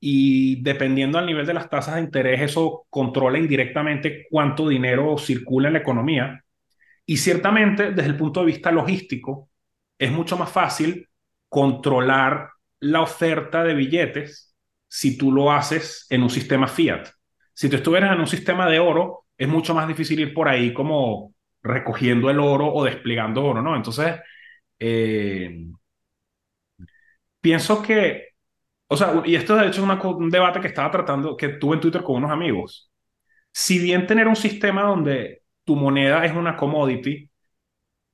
y 0.00 0.62
dependiendo 0.62 1.18
del 1.18 1.26
nivel 1.26 1.46
de 1.46 1.54
las 1.54 1.70
tasas 1.70 1.96
de 1.96 2.00
interés, 2.02 2.40
eso 2.42 2.86
controla 2.90 3.38
indirectamente 3.38 4.26
cuánto 4.30 4.68
dinero 4.68 5.18
circula 5.18 5.68
en 5.68 5.74
la 5.74 5.80
economía. 5.80 6.44
Y 7.10 7.16
ciertamente, 7.16 7.92
desde 7.92 8.10
el 8.10 8.18
punto 8.18 8.40
de 8.40 8.46
vista 8.46 8.70
logístico, 8.70 9.48
es 9.98 10.12
mucho 10.12 10.36
más 10.36 10.52
fácil 10.52 11.08
controlar 11.48 12.50
la 12.80 13.00
oferta 13.00 13.64
de 13.64 13.72
billetes 13.72 14.54
si 14.88 15.16
tú 15.16 15.32
lo 15.32 15.50
haces 15.50 16.04
en 16.10 16.22
un 16.22 16.28
sistema 16.28 16.68
fiat. 16.68 17.08
Si 17.54 17.70
tú 17.70 17.76
estuvieras 17.76 18.12
en 18.12 18.20
un 18.20 18.26
sistema 18.26 18.68
de 18.68 18.78
oro, 18.78 19.24
es 19.38 19.48
mucho 19.48 19.74
más 19.74 19.88
difícil 19.88 20.20
ir 20.20 20.34
por 20.34 20.50
ahí 20.50 20.74
como 20.74 21.32
recogiendo 21.62 22.28
el 22.28 22.40
oro 22.40 22.66
o 22.74 22.84
desplegando 22.84 23.42
oro, 23.42 23.62
¿no? 23.62 23.74
Entonces, 23.74 24.16
eh, 24.78 25.64
pienso 27.40 27.82
que, 27.82 28.28
o 28.88 28.96
sea, 28.98 29.22
y 29.24 29.34
esto 29.34 29.56
de 29.56 29.68
hecho 29.68 29.90
es 29.90 30.04
un 30.04 30.30
debate 30.30 30.60
que 30.60 30.68
estaba 30.68 30.90
tratando, 30.90 31.38
que 31.38 31.48
tuve 31.50 31.76
en 31.76 31.80
Twitter 31.80 32.02
con 32.02 32.16
unos 32.16 32.30
amigos. 32.32 32.90
Si 33.52 33.78
bien 33.78 34.06
tener 34.06 34.28
un 34.28 34.36
sistema 34.36 34.82
donde 34.82 35.37
tu 35.68 35.76
moneda 35.76 36.24
es 36.26 36.34
una 36.34 36.56
commodity, 36.56 37.30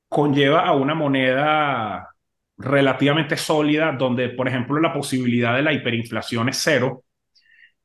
conlleva 0.09 0.61
a 0.67 0.73
una 0.73 0.95
moneda 0.95 2.09
relativamente 2.57 3.37
sólida, 3.37 3.93
donde, 3.93 4.29
por 4.29 4.47
ejemplo, 4.47 4.79
la 4.79 4.93
posibilidad 4.93 5.55
de 5.55 5.63
la 5.63 5.73
hiperinflación 5.73 6.49
es 6.49 6.57
cero, 6.63 7.03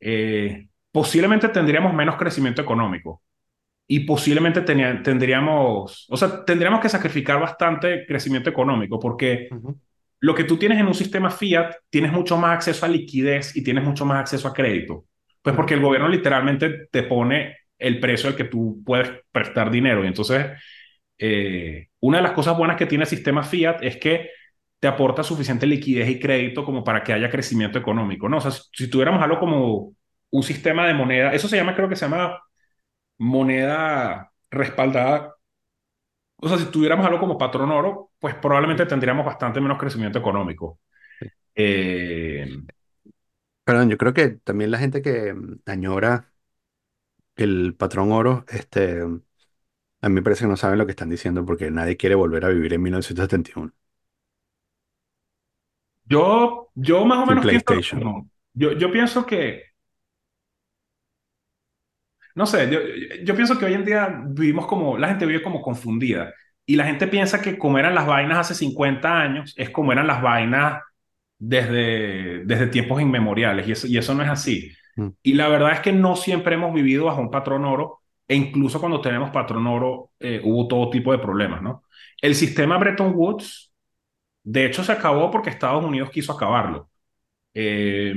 eh, 0.00 0.68
posiblemente 0.92 1.48
tendríamos 1.50 1.94
menos 1.94 2.16
crecimiento 2.16 2.62
económico 2.62 3.22
y 3.88 4.00
posiblemente 4.00 4.62
tenía- 4.62 5.02
tendríamos, 5.02 6.06
o 6.10 6.16
sea, 6.16 6.44
tendríamos 6.44 6.80
que 6.80 6.88
sacrificar 6.90 7.40
bastante 7.40 8.06
crecimiento 8.06 8.50
económico 8.50 9.00
porque 9.00 9.48
lo 10.20 10.34
que 10.34 10.44
tú 10.44 10.58
tienes 10.58 10.78
en 10.78 10.86
un 10.86 10.94
sistema 10.94 11.30
fiat, 11.30 11.72
tienes 11.90 12.12
mucho 12.12 12.36
más 12.36 12.54
acceso 12.56 12.84
a 12.86 12.88
liquidez 12.88 13.56
y 13.56 13.62
tienes 13.64 13.84
mucho 13.84 14.04
más 14.04 14.20
acceso 14.20 14.48
a 14.48 14.52
crédito. 14.54 15.06
Pues 15.42 15.56
porque 15.56 15.74
el 15.74 15.80
gobierno 15.82 16.08
literalmente 16.08 16.88
te 16.90 17.02
pone 17.04 17.56
el 17.80 18.00
precio 18.00 18.28
al 18.30 18.36
que 18.36 18.44
tú 18.44 18.82
puedes 18.84 19.10
prestar 19.32 19.70
dinero. 19.70 20.04
Y 20.04 20.08
entonces, 20.08 20.46
eh, 21.18 21.88
una 22.00 22.18
de 22.18 22.22
las 22.24 22.32
cosas 22.32 22.56
buenas 22.56 22.76
que 22.76 22.86
tiene 22.86 23.04
el 23.04 23.10
sistema 23.10 23.42
fiat 23.44 23.82
es 23.82 23.96
que 23.98 24.30
te 24.80 24.88
aporta 24.88 25.22
suficiente 25.24 25.66
liquidez 25.66 26.08
y 26.08 26.20
crédito 26.20 26.64
como 26.64 26.84
para 26.84 27.02
que 27.04 27.12
haya 27.12 27.30
crecimiento 27.30 27.78
económico, 27.78 28.28
¿no? 28.28 28.38
O 28.38 28.40
sea, 28.40 28.50
si, 28.52 28.62
si 28.74 28.90
tuviéramos 28.90 29.22
algo 29.22 29.38
como 29.40 29.94
un 30.30 30.42
sistema 30.42 30.86
de 30.86 30.94
moneda, 30.94 31.34
eso 31.34 31.48
se 31.48 31.56
llama, 31.56 31.74
creo 31.76 31.88
que 31.88 31.96
se 31.96 32.06
llama 32.06 32.40
moneda 33.18 34.32
respaldada. 34.50 35.34
O 36.36 36.48
sea, 36.48 36.58
si 36.58 36.66
tuviéramos 36.66 37.06
algo 37.06 37.20
como 37.20 37.38
patrón 37.38 37.70
oro, 37.70 38.10
pues 38.18 38.34
probablemente 38.36 38.86
tendríamos 38.86 39.26
bastante 39.26 39.60
menos 39.60 39.78
crecimiento 39.78 40.18
económico. 40.18 40.80
Eh, 41.54 42.48
Perdón, 43.64 43.88
yo 43.90 43.98
creo 43.98 44.12
que 44.14 44.28
también 44.30 44.70
la 44.70 44.78
gente 44.78 45.02
que 45.02 45.34
añora 45.66 46.29
el 47.44 47.74
patrón 47.76 48.12
oro, 48.12 48.44
este, 48.48 49.02
a 49.02 50.08
mí 50.08 50.14
me 50.14 50.22
parece 50.22 50.44
que 50.44 50.48
no 50.48 50.56
saben 50.56 50.78
lo 50.78 50.86
que 50.86 50.92
están 50.92 51.10
diciendo 51.10 51.44
porque 51.46 51.70
nadie 51.70 51.96
quiere 51.96 52.14
volver 52.14 52.44
a 52.44 52.48
vivir 52.50 52.74
en 52.74 52.82
1971, 52.82 53.72
yo, 56.04 56.70
yo 56.74 57.04
más 57.04 57.18
o 57.18 57.26
menos 57.26 57.46
pienso 57.46 57.74
mismo. 57.74 58.28
Yo, 58.52 58.72
yo 58.72 58.90
pienso 58.90 59.24
que, 59.26 59.64
no 62.34 62.46
sé, 62.46 62.70
yo, 62.70 62.80
yo 63.24 63.34
pienso 63.34 63.58
que 63.58 63.64
hoy 63.64 63.74
en 63.74 63.84
día 63.84 64.22
vivimos 64.26 64.66
como, 64.66 64.96
la 64.98 65.08
gente 65.08 65.26
vive 65.26 65.42
como 65.42 65.60
confundida. 65.62 66.32
Y 66.66 66.76
la 66.76 66.84
gente 66.86 67.08
piensa 67.08 67.42
que 67.42 67.58
como 67.58 67.78
eran 67.78 67.94
las 67.94 68.06
vainas 68.06 68.38
hace 68.38 68.54
50 68.54 69.20
años, 69.20 69.54
es 69.56 69.70
como 69.70 69.92
eran 69.92 70.06
las 70.06 70.22
vainas 70.22 70.82
desde, 71.38 72.44
desde 72.44 72.68
tiempos 72.68 73.02
inmemoriales. 73.02 73.68
Y 73.68 73.72
eso, 73.72 73.86
y 73.88 73.98
eso 73.98 74.14
no 74.14 74.22
es 74.22 74.28
así. 74.30 74.72
Mm, 75.00 75.08
Y 75.22 75.34
la 75.34 75.48
verdad 75.48 75.72
es 75.72 75.80
que 75.80 75.92
no 75.92 76.16
siempre 76.16 76.54
hemos 76.54 76.72
vivido 76.74 77.06
bajo 77.06 77.20
un 77.20 77.30
patrón 77.30 77.64
oro. 77.64 78.00
E 78.28 78.34
incluso 78.36 78.78
cuando 78.80 79.00
tenemos 79.00 79.30
patrón 79.30 79.66
oro, 79.66 80.12
eh, 80.20 80.40
hubo 80.44 80.68
todo 80.68 80.90
tipo 80.90 81.12
de 81.12 81.18
problemas, 81.18 81.62
¿no? 81.62 81.84
El 82.22 82.34
sistema 82.34 82.78
Bretton 82.78 83.12
Woods, 83.14 83.72
de 84.44 84.66
hecho, 84.66 84.84
se 84.84 84.92
acabó 84.92 85.30
porque 85.30 85.50
Estados 85.50 85.84
Unidos 85.84 86.10
quiso 86.10 86.32
acabarlo. 86.32 86.90
Eh, 87.54 88.14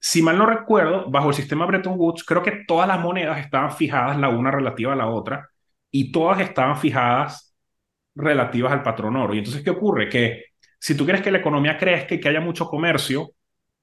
si 0.00 0.22
mal 0.22 0.38
no 0.38 0.46
recuerdo, 0.46 1.10
bajo 1.10 1.30
el 1.30 1.34
sistema 1.36 1.66
Bretton 1.66 1.94
Woods, 1.98 2.24
creo 2.24 2.42
que 2.42 2.64
todas 2.66 2.88
las 2.88 3.00
monedas 3.00 3.38
estaban 3.40 3.72
fijadas 3.72 4.18
la 4.18 4.28
una 4.30 4.50
relativa 4.50 4.92
a 4.92 4.96
la 4.96 5.08
otra 5.08 5.48
y 5.90 6.12
todas 6.12 6.40
estaban 6.40 6.76
fijadas 6.78 7.54
relativas 8.14 8.72
al 8.72 8.82
patrón 8.82 9.16
oro. 9.16 9.34
Y 9.34 9.38
entonces, 9.38 9.62
¿qué 9.64 9.70
ocurre? 9.70 10.08
Que 10.08 10.44
si 10.80 10.96
tú 10.96 11.04
quieres 11.04 11.22
que 11.22 11.30
la 11.32 11.38
economía 11.38 11.78
crezca 11.78 12.14
y 12.14 12.20
que 12.20 12.28
haya 12.28 12.40
mucho 12.40 12.66
comercio, 12.68 13.32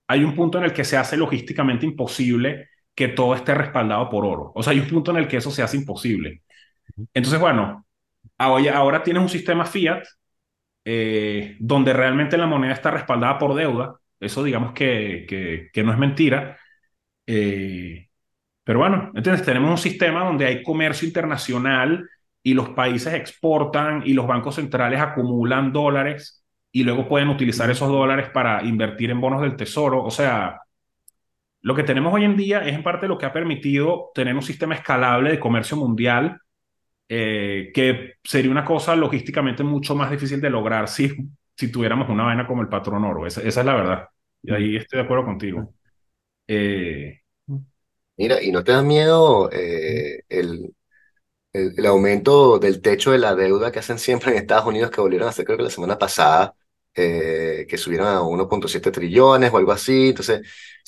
hay 0.08 0.24
un 0.24 0.36
punto 0.36 0.58
en 0.58 0.66
el 0.66 0.74
que 0.74 0.84
se 0.84 0.98
hace 0.98 1.18
logísticamente 1.18 1.86
imposible 1.86 2.70
que 2.96 3.08
todo 3.10 3.36
esté 3.36 3.54
respaldado 3.56 4.10
por 4.10 4.26
oro. 4.26 4.52
O 4.56 4.64
sea, 4.64 4.72
hay 4.74 4.80
un 4.80 4.88
punto 4.88 5.12
en 5.12 5.18
el 5.18 5.28
que 5.28 5.38
eso 5.38 5.52
se 5.52 5.64
hace 5.64 5.78
imposible. 5.78 6.44
Entonces, 7.14 7.40
bueno, 7.40 7.86
ahora, 8.38 8.78
ahora 8.78 9.04
tienes 9.04 9.24
un 9.24 9.30
sistema 9.30 9.66
fiat 9.66 10.04
eh, 10.86 11.58
donde 11.60 11.94
realmente 11.94 12.38
la 12.38 12.48
moneda 12.48 12.74
está 12.74 12.92
respaldada 12.92 13.40
por 13.40 13.56
deuda. 13.56 13.98
Eso 14.20 14.44
digamos 14.44 14.74
que, 14.74 15.26
que, 15.28 15.70
que 15.74 15.84
no 15.84 15.92
es 15.92 15.98
mentira. 15.98 16.58
Eh, 17.28 18.10
pero 18.64 18.80
bueno, 18.80 19.12
¿entiendes? 19.16 19.46
Tenemos 19.46 19.72
un 19.72 19.78
sistema 19.78 20.26
donde 20.26 20.46
hay 20.46 20.64
comercio 20.64 21.08
internacional 21.08 22.10
y 22.44 22.54
los 22.54 22.70
países 22.70 23.14
exportan 23.14 24.04
y 24.06 24.14
los 24.14 24.28
bancos 24.28 24.56
centrales 24.56 25.00
acumulan 25.02 25.74
dólares 25.74 26.43
y 26.74 26.84
luego 26.84 27.08
pueden 27.08 27.30
utilizar 27.30 27.72
esos 27.72 27.90
dólares 27.90 28.30
para 28.32 28.64
invertir 28.66 29.12
en 29.12 29.22
bonos 29.22 29.42
del 29.42 29.56
tesoro. 29.56 30.04
O 30.04 30.12
sea, 30.12 30.60
lo 31.62 31.76
que 31.76 31.84
tenemos 31.84 32.14
hoy 32.14 32.26
en 32.26 32.36
día 32.36 32.60
es 32.68 32.74
en 32.76 32.84
parte 32.84 33.08
lo 33.08 33.18
que 33.18 33.26
ha 33.28 33.32
permitido 33.34 34.12
tener 34.14 34.36
un 34.36 34.42
sistema 34.42 34.76
escalable 34.76 35.32
de 35.32 35.40
comercio 35.40 35.78
mundial 35.78 36.42
eh, 37.10 37.72
que 37.74 38.16
sería 38.24 38.52
una 38.52 38.66
cosa 38.66 38.96
logísticamente 38.96 39.64
mucho 39.64 39.96
más 39.96 40.10
difícil 40.12 40.42
de 40.42 40.50
lograr 40.50 40.88
si, 40.88 41.12
si 41.56 41.72
tuviéramos 41.72 42.10
una 42.10 42.24
vaina 42.24 42.48
como 42.48 42.64
el 42.64 42.70
patrón 42.70 43.04
oro. 43.06 43.28
Esa, 43.28 43.42
esa 43.42 43.60
es 43.62 43.66
la 43.66 43.76
verdad. 43.76 44.08
Y 44.42 44.52
mm, 44.52 44.56
ahí 44.56 44.76
estoy 44.78 44.98
de 44.98 45.04
acuerdo 45.06 45.24
mm, 45.24 45.28
contigo. 45.28 45.76
Eh, 46.48 47.22
mm. 47.48 47.58
Mira, 48.18 48.42
¿y 48.44 48.52
no 48.52 48.64
te 48.64 48.72
da 48.72 48.82
miedo 48.84 49.52
eh, 49.52 50.22
el, 50.30 50.76
el, 51.54 51.74
el 51.78 51.86
aumento 51.86 52.60
del 52.60 52.82
techo 52.82 53.12
de 53.12 53.20
la 53.20 53.36
deuda 53.36 53.72
que 53.72 53.80
hacen 53.80 54.00
siempre 54.00 54.32
en 54.32 54.38
Estados 54.38 54.66
Unidos, 54.68 54.92
que 54.92 55.02
volvieron 55.02 55.28
a 55.28 55.32
hacer 55.32 55.46
creo 55.46 55.58
que 55.58 55.64
la 55.64 55.70
semana 55.70 55.98
pasada, 55.98 56.56
eh, 56.96 57.66
que 57.68 57.78
subieron 57.78 58.08
a 58.08 58.22
1.7 58.22 58.92
trillones 58.92 59.52
o 59.52 59.58
algo 59.58 59.72
así? 59.72 60.10
Entonces, 60.10 60.42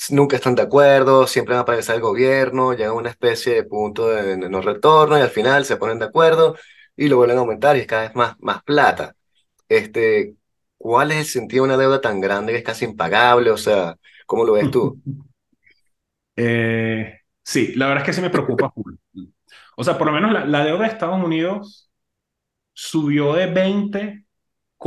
nunca 0.09 0.35
están 0.35 0.55
de 0.55 0.63
acuerdo, 0.63 1.27
siempre 1.27 1.53
va 1.53 1.59
a 1.59 1.63
aparecer 1.63 1.95
el 1.95 2.01
gobierno, 2.01 2.73
llega 2.73 2.89
a 2.89 2.93
una 2.93 3.09
especie 3.09 3.55
de 3.55 3.63
punto 3.63 4.09
de, 4.09 4.37
no 4.37 4.61
retorno 4.61 5.17
y 5.17 5.21
al 5.21 5.29
final 5.29 5.65
se 5.65 5.77
ponen 5.77 5.99
de 5.99 6.05
acuerdo 6.05 6.55
y 6.95 7.07
lo 7.07 7.17
vuelven 7.17 7.37
a 7.37 7.41
aumentar 7.41 7.75
y 7.77 7.81
es 7.81 7.87
cada 7.87 8.03
vez 8.03 8.15
más, 8.15 8.35
más 8.39 8.63
plata. 8.63 9.15
Este, 9.67 10.35
¿cuál 10.77 11.11
es 11.11 11.17
el 11.17 11.25
sentido 11.25 11.63
de 11.63 11.73
una 11.73 11.81
deuda 11.81 12.01
tan 12.01 12.21
grande 12.21 12.53
que 12.53 12.59
es 12.59 12.63
casi 12.63 12.85
impagable? 12.85 13.51
O 13.51 13.57
sea, 13.57 13.95
¿cómo 14.25 14.45
lo 14.45 14.53
ves 14.53 14.69
tú? 14.71 15.01
eh, 16.35 17.19
sí, 17.43 17.73
la 17.75 17.87
verdad 17.87 18.03
es 18.03 18.07
que 18.07 18.13
sí 18.13 18.21
me 18.21 18.29
preocupa. 18.29 18.73
O 19.77 19.83
sea, 19.83 19.97
por 19.97 20.07
lo 20.07 20.13
menos 20.13 20.31
la, 20.31 20.45
la 20.45 20.63
deuda 20.63 20.83
de 20.83 20.87
Estados 20.87 21.23
Unidos 21.23 21.89
subió 22.73 23.33
de 23.33 23.47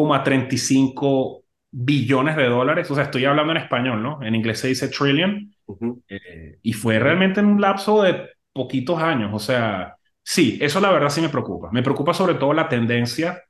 20,35 0.06 1.44
billones 1.70 2.36
de 2.36 2.46
dólares. 2.48 2.90
O 2.90 2.94
sea, 2.94 3.04
estoy 3.04 3.24
hablando 3.24 3.52
en 3.52 3.58
español, 3.58 4.02
¿no? 4.02 4.22
En 4.22 4.34
inglés 4.34 4.60
se 4.60 4.68
dice 4.68 4.88
trillion. 4.88 5.52
Ujú, 5.66 6.02
Eh, 6.08 6.58
y 6.62 6.72
fue 6.72 6.98
realmente 6.98 7.40
en 7.40 7.46
un 7.46 7.60
lapso 7.60 8.02
de 8.02 8.28
poquitos 8.52 9.00
años. 9.02 9.30
O 9.34 9.38
sea, 9.38 9.96
sí, 10.22 10.58
eso 10.60 10.80
la 10.80 10.90
verdad 10.90 11.10
sí 11.10 11.20
me 11.20 11.28
preocupa. 11.28 11.70
Me 11.72 11.82
preocupa 11.82 12.14
sobre 12.14 12.34
todo 12.34 12.52
la 12.54 12.68
tendencia. 12.68 13.42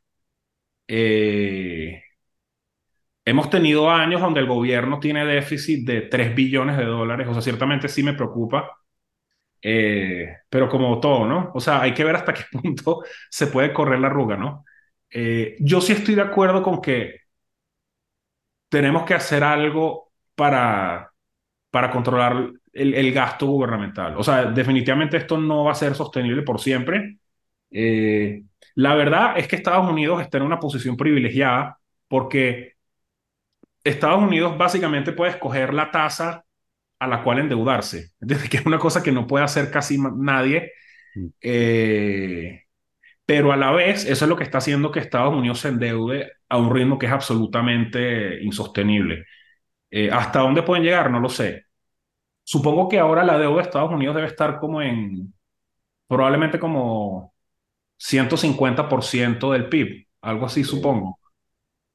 eh, 0.89 2.03
hemos 3.25 3.51
tenido 3.51 3.91
años 3.91 4.21
donde 4.21 4.41
el 4.41 4.47
gobierno 4.47 4.99
tiene 5.01 5.25
déficit 5.27 5.87
de 5.87 6.03
3 6.03 6.35
billones 6.35 6.77
de 6.77 6.85
dólares. 6.85 7.29
O 7.29 7.33
sea, 7.33 7.43
ciertamente 7.43 7.89
sí 7.89 8.03
me 8.03 8.15
preocupa. 8.15 8.71
Eh, 9.63 10.29
pero 10.51 10.69
como 10.69 11.01
todo, 11.01 11.27
¿no? 11.27 11.53
O 11.55 11.61
sea, 11.61 11.83
hay 11.83 11.95
que 11.95 12.05
ver 12.05 12.17
hasta 12.17 12.35
qué 12.35 12.45
punto 12.53 13.03
se 13.31 13.49
puede 13.49 13.73
correr 13.73 14.01
la 14.01 14.09
arruga, 14.09 14.37
¿no? 14.37 14.65
Eh, 15.11 15.57
yo 15.61 15.81
sí 15.81 15.93
estoy 15.93 16.15
de 16.15 16.23
acuerdo 16.23 16.63
con 16.63 16.81
que 16.81 17.17
tenemos 18.69 19.05
que 19.05 19.15
hacer 19.15 19.43
algo 19.45 20.13
para, 20.35 21.13
para 21.71 21.91
controlar 21.91 22.53
el, 22.73 22.95
el 22.95 23.13
gasto 23.13 23.47
gubernamental. 23.47 24.17
O 24.19 24.25
sea, 24.25 24.47
definitivamente 24.47 25.17
esto 25.19 25.39
no 25.39 25.65
va 25.65 25.73
a 25.73 25.75
ser 25.75 25.95
sostenible 25.95 26.43
por 26.43 26.61
siempre. 26.61 27.19
Eh, 27.71 28.45
la 28.77 28.95
verdad 28.95 29.39
es 29.39 29.49
que 29.49 29.57
Estados 29.57 29.89
Unidos 29.91 30.23
está 30.23 30.39
en 30.39 30.45
una 30.45 30.61
posición 30.61 30.97
privilegiada 30.97 31.79
porque 32.09 32.75
Estados 33.85 34.23
Unidos 34.23 34.57
básicamente 34.59 35.13
puede 35.13 35.33
escoger 35.33 35.73
la 35.75 35.91
tasa 35.91 36.45
a 36.99 37.07
la 37.09 37.23
cual 37.25 37.41
endeudarse, 37.41 38.13
desde 38.21 38.49
que 38.49 38.59
es 38.59 38.67
una 38.67 38.79
cosa 38.79 39.03
que 39.03 39.13
no 39.13 39.27
puede 39.27 39.45
hacer 39.45 39.71
casi 39.71 39.99
nadie. 40.17 40.73
mm. 41.17 41.29
Eh, 41.43 42.65
pero 43.29 43.53
a 43.53 43.59
la 43.59 43.73
vez, 43.73 44.07
eso 44.07 44.25
es 44.25 44.29
lo 44.31 44.37
que 44.37 44.45
está 44.45 44.57
haciendo 44.57 44.91
que 44.91 45.01
Estados 45.01 45.35
Unidos 45.35 45.61
se 45.61 45.69
endeude 45.69 46.33
a 46.49 46.57
un 46.57 46.75
ritmo 46.75 46.99
que 46.99 47.05
es 47.05 47.13
absolutamente 47.13 48.43
insostenible. 48.43 49.27
Eh, 49.91 50.11
¿hasta 50.13 50.41
dónde 50.41 50.63
pueden 50.63 50.85
llegar? 50.85 51.11
No 51.11 51.21
lo 51.21 51.29
sé. 51.29 51.67
Supongo 52.45 52.89
que 52.89 52.99
ahora 52.99 53.25
la 53.25 53.39
deuda 53.39 53.59
de 53.59 53.63
Estados 53.65 53.93
Unidos 53.93 54.17
debe 54.17 54.29
estar 54.29 54.59
como 54.61 54.83
en, 54.83 55.35
probablemente 56.09 56.59
como 56.61 57.35
150% 57.99 59.53
del 59.53 59.69
PIB, 59.69 60.09
algo 60.23 60.47
así 60.47 60.65
supongo. 60.65 61.21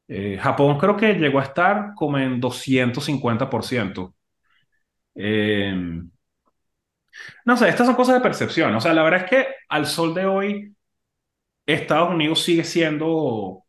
Eh, 0.07 0.37
Japón 0.41 0.79
creo 0.79 0.97
que 0.97 1.13
llegó 1.15 1.39
a 1.39 1.43
estar 1.43 1.93
como 1.95 2.19
en 2.19 2.41
250%. 2.41 4.15
Eh, 5.15 5.73
no 7.45 7.57
sé, 7.57 7.69
estas 7.69 7.87
son 7.87 7.95
cosas 7.95 8.15
de 8.15 8.21
percepción. 8.21 8.73
O 8.75 8.81
sea, 8.81 8.93
la 8.93 9.03
verdad 9.03 9.23
es 9.23 9.29
que 9.29 9.47
al 9.69 9.85
sol 9.85 10.13
de 10.13 10.25
hoy, 10.25 10.75
Estados 11.65 12.09
Unidos 12.11 12.43
sigue 12.43 12.63
siendo 12.63 13.63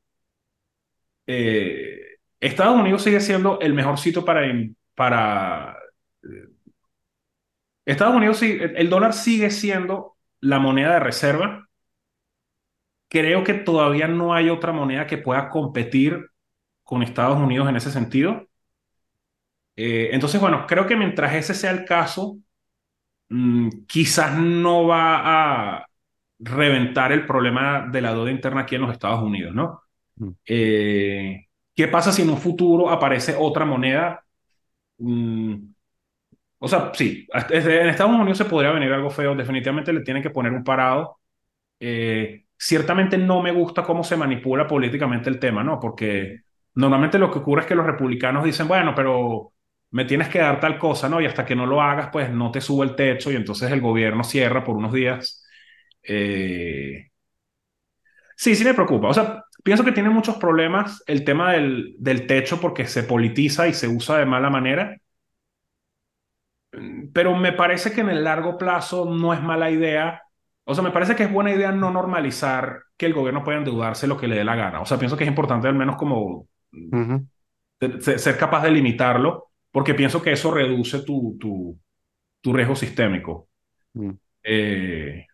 eh, 1.27 2.01
Estados 2.41 2.79
Unidos 2.79 3.03
sigue 3.03 3.21
siendo 3.21 3.61
el 3.61 3.75
mejor 3.75 3.99
sitio 3.99 4.25
para, 4.25 4.43
para 4.95 5.77
Estados 7.85 8.15
Unidos, 8.15 8.43
el 8.43 8.91
dólar 8.91 9.13
sigue 9.13 9.51
siendo 9.51 10.17
la 10.41 10.59
moneda 10.59 10.95
de 10.95 11.01
reserva 11.01 11.65
creo 13.15 13.45
que 13.45 13.55
todavía 13.55 14.09
no 14.09 14.35
hay 14.35 14.51
otra 14.51 14.73
moneda 14.73 15.07
que 15.07 15.19
pueda 15.19 15.49
competir 15.49 16.31
con 16.83 17.01
Estados 17.03 17.39
Unidos 17.39 17.69
en 17.69 17.77
ese 17.77 17.93
sentido. 17.93 18.49
Eh, 19.77 20.11
entonces, 20.13 20.41
bueno, 20.41 20.67
creo 20.67 20.87
que 20.87 20.97
mientras 20.97 21.33
ese 21.35 21.55
sea 21.55 21.71
el 21.71 21.85
caso, 21.85 22.39
mm, 23.29 23.69
quizás 23.87 24.37
no 24.37 24.87
va 24.87 25.77
a 25.79 25.87
reventar 26.39 27.13
el 27.13 27.27
problema 27.27 27.89
de 27.91 28.01
la 28.03 28.13
deuda 28.15 28.31
interna 28.31 28.63
aquí 28.63 28.75
en 28.77 28.83
los 28.83 28.93
Estados 28.93 29.23
Unidos, 29.23 29.55
¿no? 29.55 29.83
Mm, 30.17 30.31
Eh, 30.47 31.47
¿qué 31.75 31.89
pasa 31.89 32.13
si 32.13 32.23
en 32.23 32.31
un 32.31 32.39
futuro 32.39 32.91
aparece 32.91 33.37
otra 33.39 33.65
moneda? 33.67 34.25
Mm, 34.99 35.57
o 36.59 36.69
sea, 36.69 36.93
sí, 36.95 37.27
desde- 37.49 37.83
en 37.83 37.89
Estados 37.89 38.13
Unidos 38.15 38.39
se 38.39 38.45
podría 38.47 38.73
venir 38.73 38.93
algo 38.93 39.11
feo, 39.11 39.35
definitivamente 39.35 39.93
le 39.93 40.01
tienen 40.03 40.23
que 40.23 40.31
poner 40.31 40.53
un 40.53 40.65
parado. 40.65 41.19
Eh, 41.81 42.47
ciertamente 42.59 43.19
no 43.19 43.43
me 43.43 43.53
gusta 43.53 43.85
cómo 43.85 44.05
se 44.05 44.17
manipula 44.17 44.67
políticamente 44.69 45.31
el 45.31 45.41
tema, 45.41 45.65
¿no? 45.65 45.81
Porque 45.81 46.43
normalmente 46.77 47.19
lo 47.19 47.31
que 47.33 47.41
ocurre 47.41 47.63
es 47.63 47.69
que 47.69 47.77
los 47.77 47.87
republicanos 47.87 48.45
dicen, 48.45 48.69
bueno, 48.69 48.95
pero 48.97 49.53
me 49.93 50.05
tienes 50.07 50.29
que 50.31 50.41
dar 50.41 50.61
tal 50.61 50.79
cosa, 50.79 51.09
¿no? 51.09 51.21
Y 51.23 51.27
hasta 51.27 51.47
que 51.47 51.57
no 51.57 51.67
lo 51.67 51.83
hagas, 51.83 52.11
pues 52.13 52.31
no 52.31 52.51
te 52.53 52.61
sube 52.63 52.87
el 52.87 52.97
techo 52.97 53.33
y 53.33 53.37
entonces 53.37 53.71
el 53.73 53.81
gobierno 53.83 54.25
cierra 54.25 54.65
por 54.65 54.77
unos 54.77 54.93
días. 54.95 55.44
Eh, 56.05 57.11
Sí, 58.37 58.55
sí 58.57 58.65
me 58.65 58.75
preocupa. 58.75 59.09
O 59.09 59.15
sea, 59.15 59.45
pienso 59.63 59.85
que 59.85 59.93
tiene 59.93 60.11
muchos 60.11 60.37
problemas 60.37 61.03
el 61.07 61.25
tema 61.25 61.53
del, 61.53 61.95
del 61.99 62.27
techo 62.27 62.61
porque 62.61 62.87
se 62.87 63.03
politiza 63.05 63.69
y 63.69 63.75
se 63.75 63.89
usa 63.89 64.19
de 64.19 64.27
mala 64.27 64.51
manera, 64.51 64.97
Mm, 66.73 67.13
pero 67.13 67.37
me 67.37 67.53
parece 67.53 67.93
que 67.93 68.01
en 68.01 68.09
el 68.11 68.25
largo 68.25 68.59
plazo 68.59 69.05
no 69.07 69.33
es 69.35 69.43
mala 69.43 69.71
idea. 69.71 70.23
O 70.65 70.75
sea, 70.75 70.83
me 70.85 70.91
parece 70.91 71.15
que 71.17 71.25
es 71.25 71.33
buena 71.33 71.53
idea 71.53 71.73
no 71.73 71.91
normalizar 71.91 72.81
que 72.97 73.07
el 73.07 73.15
gobierno 73.15 73.45
pueda 73.45 73.59
endeudarse 73.59 74.07
lo 74.07 74.17
que 74.17 74.29
le 74.29 74.37
dé 74.37 74.45
la 74.45 74.57
gana. 74.57 74.81
O 74.81 74.87
sea, 74.87 74.99
pienso 74.99 75.17
que 75.17 75.25
es 75.25 75.29
importante 75.29 75.69
al 75.69 75.75
menos 75.75 75.97
como 75.97 76.49
ser 78.01 78.39
capaz 78.39 78.63
de 78.63 78.71
limitarlo 78.71 79.51
porque 79.71 79.95
pienso 79.95 80.23
que 80.23 80.33
eso 80.33 80.53
reduce 80.53 81.01
tu, 81.01 81.37
tu, 81.41 81.79
tu 82.41 82.53
riesgo 82.53 82.77
sistémico. 82.77 83.49
mm, 83.95 84.19
Eh, 84.43 85.27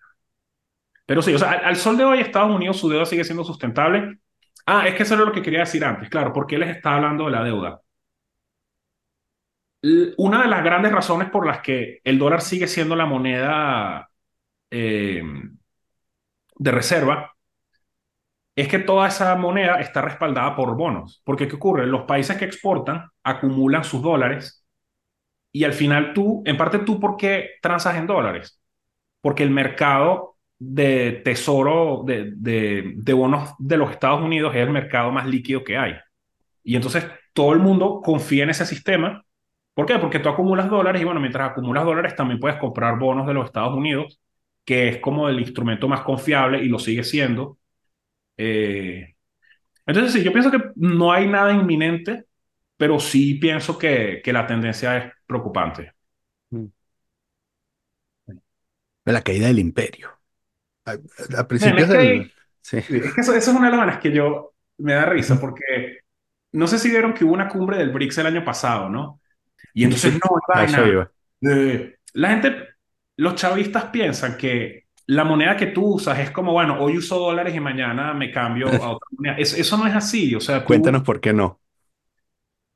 Pero 1.11 1.23
sí, 1.23 1.35
o 1.35 1.39
sea, 1.41 1.51
al, 1.51 1.75
sol 1.75 1.97
de 1.97 2.05
hoy 2.05 2.21
Estados 2.21 2.55
Unidos 2.55 2.79
su 2.79 2.89
deuda 2.89 3.05
sigue 3.05 3.25
siendo 3.25 3.43
sustentable. 3.43 4.21
Ah, 4.65 4.87
es 4.87 4.95
que 4.95 5.03
eso 5.03 5.15
era 5.15 5.25
lo 5.25 5.33
que 5.33 5.43
quería 5.43 5.59
decir 5.59 5.85
antes, 5.85 6.09
claro, 6.09 6.33
porque 6.33 6.57
les 6.57 6.71
está 6.71 6.95
hablando 6.95 7.25
de 7.25 7.33
la 7.33 7.43
deuda. 7.43 7.81
Una 10.19 10.43
de 10.43 10.49
las 10.49 10.63
grandes 10.63 10.93
razones 10.93 11.29
por 11.29 11.45
las 11.45 11.63
que 11.63 11.99
el 12.05 12.17
dólar 12.17 12.43
sigue 12.43 12.69
siendo 12.69 12.95
la 12.95 13.07
moneda 13.07 14.09
eh, 14.71 15.21
de 16.59 16.71
reserva 16.71 17.35
es 18.55 18.69
que 18.69 18.79
toda 18.79 19.09
esa 19.09 19.35
moneda 19.35 19.81
está 19.81 20.03
respaldada 20.03 20.55
por 20.55 20.77
bonos. 20.77 21.23
Porque 21.25 21.49
¿qué 21.49 21.57
ocurre? 21.57 21.89
Los 21.89 22.03
países 22.05 22.37
que 22.37 22.45
exportan 22.45 23.11
acumulan 23.25 23.83
sus 23.83 24.01
dólares 24.01 24.65
y 25.51 25.65
al 25.65 25.73
final 25.73 26.15
tú, 26.15 26.45
en 26.47 26.57
parte 26.57 26.79
tú, 26.79 27.01
¿por 27.01 27.17
qué 27.17 27.51
transas 27.61 27.97
en 27.97 28.07
dólares? 28.07 28.61
porque 29.21 29.43
el 29.43 29.51
mercado 29.51 30.37
de 30.61 31.23
tesoro 31.25 32.05
de, 32.07 32.33
de, 32.37 32.95
de 32.97 33.15
bonos 33.15 33.55
de 33.61 33.79
los 33.79 33.93
Estados 33.93 34.23
Unidos 34.23 34.55
es 34.57 34.63
el 34.63 34.71
mercado 34.73 35.13
más 35.13 35.27
líquido 35.29 35.65
que 35.65 35.79
hay. 35.79 35.95
Y 36.65 36.77
entonces 36.77 37.07
todo 37.33 37.53
el 37.53 37.61
mundo 37.61 38.01
confía 38.05 38.45
en 38.45 38.51
ese 38.51 38.67
sistema. 38.67 39.25
¿Por 39.75 39.87
qué? 39.87 39.99
Porque 39.99 40.21
tú 40.21 40.29
acumulas 40.29 40.71
dólares 40.71 41.03
y 41.03 41.05
bueno, 41.05 41.21
mientras 41.21 41.51
acumulas 41.53 41.85
dólares 41.85 42.17
también 42.17 42.41
puedes 42.41 42.59
comprar 42.59 42.99
bonos 42.99 43.27
de 43.27 43.35
los 43.35 43.47
Estados 43.47 43.75
Unidos, 43.77 44.21
que 44.65 44.89
es 44.89 44.99
como 44.99 45.29
el 45.29 45.41
instrumento 45.41 45.89
más 45.89 46.03
confiable 46.03 46.63
y 46.65 46.69
lo 46.69 46.79
sigue 46.79 47.05
siendo. 47.05 47.59
Eh, 48.37 49.15
entonces 49.87 50.13
sí, 50.15 50.23
yo 50.25 50.33
pienso 50.33 50.51
que 50.51 50.61
no 50.77 51.13
hay 51.13 51.29
nada 51.29 51.53
inminente, 51.55 52.27
pero 52.77 53.01
sí 53.01 53.35
pienso 53.37 53.79
que, 53.79 54.21
que 54.25 54.33
la 54.33 54.47
tendencia 54.47 54.99
es 54.99 55.13
preocupante. 55.27 55.93
mm. 56.53 56.71
La 59.05 59.21
caída 59.23 59.49
del 59.49 59.59
imperio. 59.59 60.20
A, 61.37 61.49
principios 61.49 61.89
es 61.89 61.91
que 61.91 61.99
del... 61.99 62.33
Sí. 62.63 62.79
Es 62.79 63.15
que 63.15 63.21
eso, 63.21 63.35
eso 63.35 63.51
es 63.51 63.57
una 63.57 63.67
de 63.67 63.71
las 63.73 63.81
vainas 63.81 64.01
que 64.01 64.13
yo 64.13 64.55
me 64.79 64.95
da 64.95 65.07
risa 65.07 65.41
porque 65.41 66.01
no 66.53 66.67
sé 66.67 66.79
si 66.79 66.91
vieron 66.91 67.15
que 67.15 67.25
hubo 67.25 67.35
una 67.35 67.49
cumbre 67.49 67.79
del 67.79 67.91
BRICS 67.91 68.19
el 68.19 68.27
año 68.27 68.45
pasado, 68.45 68.89
¿no? 68.89 69.21
Y 69.75 69.85
entonces, 69.85 70.15
no, 70.15 70.21
es 70.21 70.45
vaina. 70.49 70.89
iba. 70.89 71.13
eh, 71.43 71.97
la 72.15 72.31
gente, 72.31 72.57
los 73.17 73.35
chavistas 73.37 73.87
piensan 73.87 74.37
que 74.37 74.87
la 75.07 75.25
moneda 75.25 75.57
que 75.57 75.69
tú 75.69 75.95
usas 75.97 76.19
es 76.19 76.31
como, 76.31 76.53
bueno, 76.53 76.81
hoy 76.81 76.99
uso 76.99 77.19
dólares 77.19 77.55
y 77.55 77.61
mañana 77.61 78.15
me 78.15 78.31
cambio 78.31 78.69
a 78.83 78.91
otra 78.93 79.09
moneda. 79.13 79.37
Es- 79.39 79.59
eso 79.59 79.77
no 79.79 79.87
es 79.87 79.95
así. 79.95 80.35
O 80.35 80.41
sea, 80.41 80.65
tú, 80.65 80.67
Cuéntanos 80.69 81.03
por 81.03 81.21
qué 81.21 81.33
no. 81.33 81.61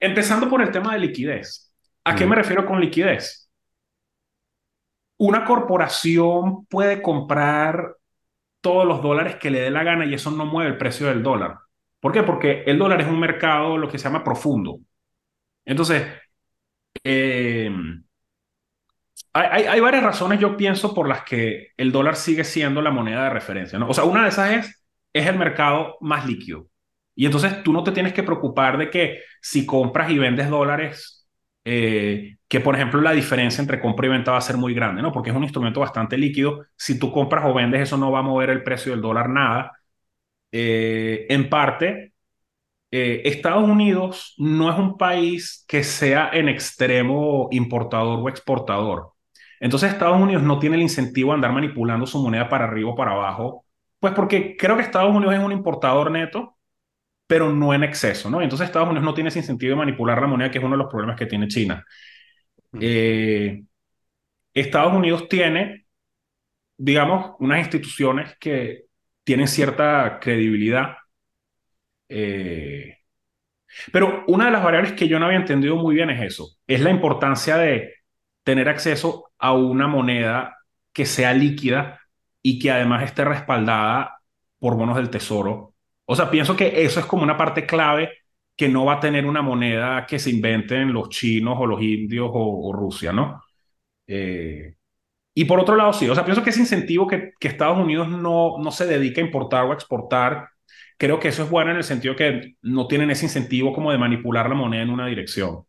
empezando 0.00 0.48
por 0.48 0.62
el 0.62 0.70
tema 0.70 0.94
de 0.94 1.00
liquidez. 1.00 1.72
¿A 2.04 2.14
qué 2.14 2.26
me 2.26 2.36
refiero 2.36 2.66
con 2.66 2.80
liquidez? 2.80 3.48
Una 5.18 5.44
corporación 5.44 6.66
puede 6.66 7.00
comprar 7.02 7.96
todos 8.64 8.86
los 8.88 9.02
dólares 9.02 9.36
que 9.36 9.50
le 9.52 9.60
dé 9.62 9.70
la 9.72 9.84
gana 9.84 10.06
y 10.06 10.14
eso 10.14 10.32
no 10.32 10.46
mueve 10.46 10.72
el 10.72 10.78
precio 10.78 11.08
del 11.08 11.22
dólar. 11.24 11.58
¿Por 12.00 12.12
qué? 12.12 12.24
Porque 12.24 12.64
el 12.66 12.78
dólar 12.80 13.02
es 13.02 13.08
un 13.08 13.20
mercado, 13.20 13.78
lo 13.78 13.90
que 13.90 13.98
se 13.98 14.06
llama 14.06 14.24
profundo. 14.24 14.80
Entonces, 15.66 16.06
eh, 17.04 17.70
hay, 19.32 19.64
hay- 19.64 19.80
varias 19.80 20.02
razones, 20.04 20.38
yo 20.40 20.56
pienso, 20.56 20.94
por 20.94 21.08
las 21.08 21.24
que 21.24 21.68
el 21.76 21.92
dólar 21.92 22.16
sigue 22.16 22.44
siendo 22.44 22.82
la 22.82 22.90
moneda 22.90 23.24
de 23.24 23.30
referencia, 23.30 23.78
¿no? 23.78 23.88
O 23.88 23.94
sea, 23.94 24.04
una 24.04 24.22
de 24.22 24.28
esas 24.28 24.50
es, 24.52 24.84
es 25.12 25.26
el 25.26 25.38
mercado 25.38 25.96
más 26.00 26.26
líquido. 26.26 26.68
Y 27.16 27.26
entonces 27.26 27.62
tú 27.62 27.72
no 27.72 27.84
te 27.84 27.92
tienes 27.92 28.12
que 28.12 28.22
preocupar 28.22 28.78
de 28.78 28.90
que 28.90 29.20
si 29.40 29.66
compras 29.66 30.10
y 30.10 30.18
vendes 30.18 30.48
dólares, 30.50 31.13
eh, 31.64 32.36
que 32.48 32.60
por 32.60 32.74
ejemplo 32.74 33.00
la 33.00 33.12
diferencia 33.12 33.60
entre 33.62 33.80
compra 33.80 34.06
y 34.06 34.10
venta 34.10 34.32
va 34.32 34.38
a 34.38 34.40
ser 34.40 34.56
muy 34.56 34.74
grande, 34.74 35.02
¿no? 35.02 35.12
Porque 35.12 35.30
es 35.30 35.36
un 35.36 35.42
instrumento 35.44 35.80
bastante 35.80 36.18
líquido. 36.18 36.66
Si 36.76 36.98
tú 36.98 37.10
compras 37.12 37.44
o 37.46 37.54
vendes, 37.54 37.82
eso 37.82 37.96
no 37.96 38.12
va 38.12 38.20
a 38.20 38.22
mover 38.22 38.50
el 38.50 38.62
precio 38.62 38.92
del 38.92 39.00
dólar 39.02 39.28
nada. 39.28 39.72
Eh, 40.52 41.26
en 41.30 41.48
parte, 41.50 42.14
eh, 42.90 43.22
Estados 43.24 43.68
Unidos 43.68 44.34
no 44.38 44.70
es 44.72 44.78
un 44.78 44.96
país 44.96 45.64
que 45.68 45.82
sea 45.84 46.30
en 46.32 46.48
extremo 46.48 47.48
importador 47.50 48.20
o 48.20 48.28
exportador. 48.28 49.12
Entonces 49.60 49.92
Estados 49.92 50.20
Unidos 50.20 50.42
no 50.42 50.58
tiene 50.58 50.76
el 50.76 50.82
incentivo 50.82 51.32
a 51.32 51.34
andar 51.34 51.52
manipulando 51.52 52.06
su 52.06 52.22
moneda 52.22 52.48
para 52.48 52.64
arriba 52.66 52.90
o 52.90 52.94
para 52.94 53.12
abajo, 53.12 53.64
pues 53.98 54.14
porque 54.14 54.56
creo 54.56 54.76
que 54.76 54.82
Estados 54.82 55.14
Unidos 55.14 55.34
es 55.34 55.40
un 55.40 55.52
importador 55.52 56.10
neto, 56.10 56.53
pero 57.34 57.52
no 57.52 57.74
en 57.74 57.82
exceso, 57.82 58.30
¿no? 58.30 58.40
Entonces 58.40 58.66
Estados 58.68 58.86
Unidos 58.88 59.04
no 59.04 59.12
tiene 59.12 59.26
ese 59.28 59.40
incentivo 59.40 59.70
de 59.70 59.76
manipular 59.76 60.20
la 60.20 60.28
moneda, 60.28 60.52
que 60.52 60.58
es 60.58 60.64
uno 60.64 60.74
de 60.76 60.84
los 60.84 60.88
problemas 60.88 61.16
que 61.18 61.26
tiene 61.26 61.48
China. 61.48 61.84
Eh, 62.78 63.64
Estados 64.54 64.94
Unidos 64.94 65.28
tiene, 65.28 65.86
digamos, 66.78 67.36
unas 67.40 67.60
instituciones 67.60 68.36
que 68.40 68.84
tienen 69.24 69.48
cierta 69.48 70.20
credibilidad. 70.20 70.96
eh, 72.08 72.98
Pero 73.92 74.24
una 74.28 74.46
de 74.46 74.50
las 74.52 74.64
variables 74.64 74.92
que 74.92 75.08
yo 75.08 75.18
no 75.18 75.26
había 75.26 75.38
entendido 75.38 75.76
muy 75.76 75.94
bien 75.96 76.10
es 76.10 76.22
eso, 76.22 76.48
es 76.66 76.80
la 76.80 76.90
importancia 76.90 77.56
de 77.56 77.94
tener 78.44 78.68
acceso 78.68 79.32
a 79.38 79.54
una 79.54 79.88
moneda 79.88 80.56
que 80.92 81.06
sea 81.06 81.34
líquida 81.34 82.00
y 82.42 82.58
que 82.58 82.70
además 82.72 83.04
esté 83.04 83.24
respaldada 83.24 84.18
por 84.58 84.76
bonos 84.76 84.96
del 84.96 85.10
tesoro. 85.10 85.73
O 86.06 86.14
sea, 86.16 86.30
pienso 86.30 86.56
que 86.56 86.84
eso 86.84 87.00
es 87.00 87.06
como 87.06 87.22
una 87.22 87.36
parte 87.36 87.66
clave 87.66 88.10
que 88.56 88.68
no 88.68 88.84
va 88.84 88.94
a 88.94 89.00
tener 89.00 89.26
una 89.26 89.42
moneda 89.42 90.06
que 90.06 90.18
se 90.18 90.30
inventen 90.30 90.92
los 90.92 91.08
chinos 91.08 91.56
o 91.58 91.66
los 91.66 91.82
indios 91.82 92.30
o, 92.32 92.72
Rusia, 92.72 93.12
¿no? 93.12 93.42
Eh, 94.06 94.76
y 95.34 95.44
por 95.46 95.60
otro 95.60 95.76
lado, 95.76 95.92
sí, 95.92 96.08
o 96.08 96.14
sea, 96.14 96.24
pienso 96.24 96.42
que 96.44 96.50
ese 96.50 96.60
incentivo 96.60 97.06
que, 97.08 97.32
Estados 97.40 97.78
Unidos 97.78 98.08
no, 98.08 98.58
no 98.58 98.70
se 98.70 98.86
dedica 98.86 99.20
a 99.20 99.24
importar 99.24 99.64
o 99.66 99.72
exportar, 99.72 100.48
creo 100.98 101.20
que 101.20 101.28
eso 101.28 101.44
es 101.44 101.50
bueno 101.50 101.72
en 101.72 101.78
el 101.78 101.84
sentido 101.84 102.16
que 102.16 102.54
no 102.62 102.86
tienen 102.88 103.10
ese 103.10 103.26
incentivo 103.26 103.72
como 103.72 103.92
de 103.92 103.98
manipular 103.98 104.48
la 104.48 104.54
moneda 104.54 104.82
en 104.82 104.90
una 104.90 105.06
dirección. 105.06 105.64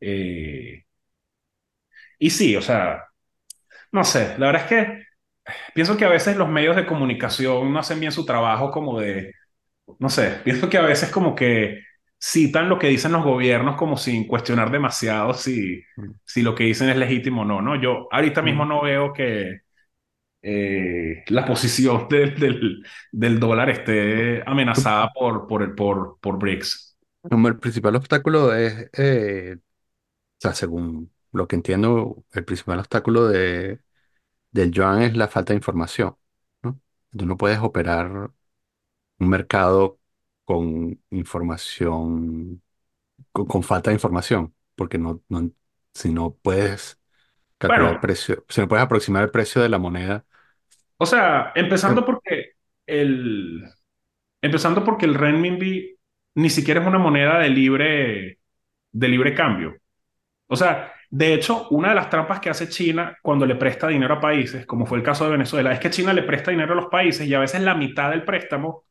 Eh, 0.00 0.84
y 2.18 2.30
sí, 2.30 2.56
o 2.56 2.62
sea, 2.62 3.04
no 3.92 4.04
sé, 4.04 4.36
la 4.38 4.46
verdad 4.46 4.62
es 4.62 4.68
que 4.68 5.04
pienso 5.74 5.96
que 5.96 6.04
a 6.04 6.08
veces 6.08 6.36
los 6.36 6.48
medios 6.48 6.76
de 6.76 6.86
comunicación 6.86 7.72
no 7.72 7.78
hacen 7.80 8.00
bien 8.00 8.12
su 8.12 8.24
trabajo 8.26 8.70
como 8.70 9.00
de, 9.00 9.32
no 9.98 10.08
sé, 10.08 10.40
pienso 10.44 10.68
que 10.68 10.78
a 10.78 10.82
veces 10.82 11.10
como 11.10 11.34
que 11.34 11.80
citan 12.18 12.68
lo 12.68 12.78
que 12.78 12.88
dicen 12.88 13.12
los 13.12 13.24
gobiernos 13.24 13.76
como 13.76 13.96
sin 13.96 14.26
cuestionar 14.26 14.70
demasiado 14.70 15.34
si, 15.34 15.82
si 16.24 16.42
lo 16.42 16.54
que 16.54 16.64
dicen 16.64 16.88
es 16.88 16.96
legítimo 16.96 17.42
o 17.42 17.44
no, 17.44 17.60
¿no? 17.62 17.80
Yo 17.80 18.08
ahorita 18.10 18.42
mismo 18.42 18.64
no 18.64 18.82
veo 18.82 19.12
que 19.12 19.60
eh, 20.42 21.24
la 21.28 21.44
posición 21.46 22.08
del, 22.10 22.36
del, 22.38 22.84
del 23.12 23.40
dólar 23.40 23.70
esté 23.70 24.42
amenazada 24.46 25.12
por, 25.12 25.46
por, 25.48 25.62
el- 25.62 25.74
por, 25.74 26.18
por 26.20 26.38
BRICS. 26.38 26.96
Como 27.22 27.48
el 27.48 27.58
principal 27.58 27.96
obstáculo 27.96 28.54
es, 28.54 28.90
eh, 28.98 29.56
o 29.58 29.62
sea, 30.40 30.54
según 30.54 31.12
lo 31.32 31.48
que 31.48 31.56
entiendo, 31.56 32.24
el 32.32 32.44
principal 32.44 32.80
obstáculo 32.80 33.28
de, 33.28 33.80
del 34.52 34.72
yuan 34.72 35.02
es 35.02 35.16
la 35.16 35.28
falta 35.28 35.52
de 35.54 35.58
información, 35.58 36.16
¿no? 36.62 36.80
Tú 37.16 37.26
no 37.26 37.36
puedes 37.38 37.58
operar 37.60 38.30
un 39.18 39.28
mercado 39.28 40.00
con 40.44 41.00
información, 41.10 42.62
con, 43.32 43.46
con 43.46 43.62
falta 43.64 43.90
de 43.90 43.96
información, 43.96 44.54
porque 44.76 44.98
no, 44.98 45.22
no, 45.28 45.50
si 45.94 46.12
no 46.12 46.34
puedes 46.36 47.00
calcular 47.58 47.92
el 47.94 47.98
Bueno, 47.98 48.00
precio, 48.00 48.44
si 48.48 48.60
no 48.62 48.68
puedes 48.68 48.84
aproximar 48.84 49.24
el 49.24 49.30
precio 49.32 49.62
de 49.62 49.68
la 49.70 49.78
moneda, 49.78 50.26
o 50.98 51.06
sea, 51.06 51.52
empezando 51.54 52.04
porque 52.04 52.52
el, 52.86 53.62
empezando 54.42 54.84
porque 54.84 55.06
el 55.06 55.14
renminbi 55.14 55.96
ni 56.36 56.50
siquiera 56.50 56.80
es 56.82 56.86
una 56.86 56.98
moneda 56.98 57.38
de 57.40 57.50
libre, 57.50 58.38
de 58.92 59.08
libre 59.08 59.34
cambio. 59.34 59.76
O 60.48 60.56
sea, 60.56 60.92
de 61.10 61.34
hecho, 61.34 61.68
una 61.70 61.90
de 61.90 61.94
las 61.96 62.10
trampas 62.10 62.40
que 62.40 62.50
hace 62.50 62.68
China 62.68 63.18
cuando 63.22 63.46
le 63.46 63.56
presta 63.56 63.88
dinero 63.88 64.14
a 64.16 64.20
países, 64.20 64.66
como 64.66 64.86
fue 64.86 64.98
el 64.98 65.04
caso 65.04 65.24
de 65.26 65.32
Venezuela, 65.32 65.72
es 65.72 65.80
que 65.80 65.90
China 65.90 66.12
le 66.12 66.22
presta 66.24 66.50
dinero 66.52 66.72
a 66.74 66.76
los 66.76 66.86
países 66.88 67.26
y 67.28 67.34
a 67.34 67.40
veces 67.40 67.62
la 67.62 67.74
mitad 67.76 68.10
del 68.10 68.24
préstamo 68.24 68.84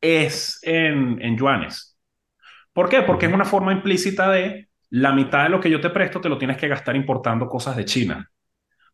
es 0.00 0.58
en, 0.62 1.20
en 1.22 1.36
yuanes. 1.36 1.98
¿Por 2.72 2.88
qué? 2.88 3.02
Porque 3.02 3.26
es 3.26 3.32
una 3.32 3.44
forma 3.44 3.72
implícita 3.72 4.30
de 4.30 4.68
la 4.90 5.12
mitad 5.12 5.44
de 5.44 5.50
lo 5.50 5.60
que 5.60 5.70
yo 5.70 5.80
te 5.80 5.90
presto 5.90 6.20
te 6.20 6.28
lo 6.28 6.38
tienes 6.38 6.56
que 6.56 6.68
gastar 6.68 6.96
importando 6.96 7.48
cosas 7.48 7.76
de 7.76 7.84
China. 7.84 8.28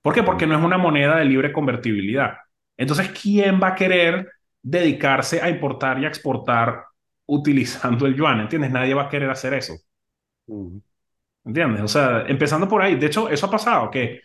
¿Por 0.03 0.15
qué? 0.15 0.23
Porque 0.23 0.47
no 0.47 0.57
es 0.57 0.65
una 0.65 0.79
moneda 0.79 1.17
de 1.17 1.25
libre 1.25 1.53
convertibilidad. 1.53 2.37
Entonces, 2.77 3.11
¿quién 3.11 3.61
va 3.61 3.69
a 3.69 3.75
querer 3.75 4.31
dedicarse 4.63 5.41
a 5.41 5.49
importar 5.49 5.99
y 5.99 6.05
a 6.05 6.09
exportar 6.09 6.85
utilizando 7.27 8.07
el 8.07 8.15
yuan? 8.15 8.41
¿Entiendes? 8.41 8.71
Nadie 8.71 8.95
va 8.95 9.05
a 9.05 9.09
querer 9.09 9.31
hacer 9.31 9.55
eso. 9.55 9.75
¿Entiendes? 11.45 11.83
O 11.83 11.89
sea, 11.89 12.25
empezando 12.27 12.69
por 12.69 12.83
ahí. 12.83 12.97
De 12.97 13.07
hecho, 13.07 13.29
eso 13.29 13.47
ha 13.47 13.51
pasado, 13.51 13.91
que 13.91 14.21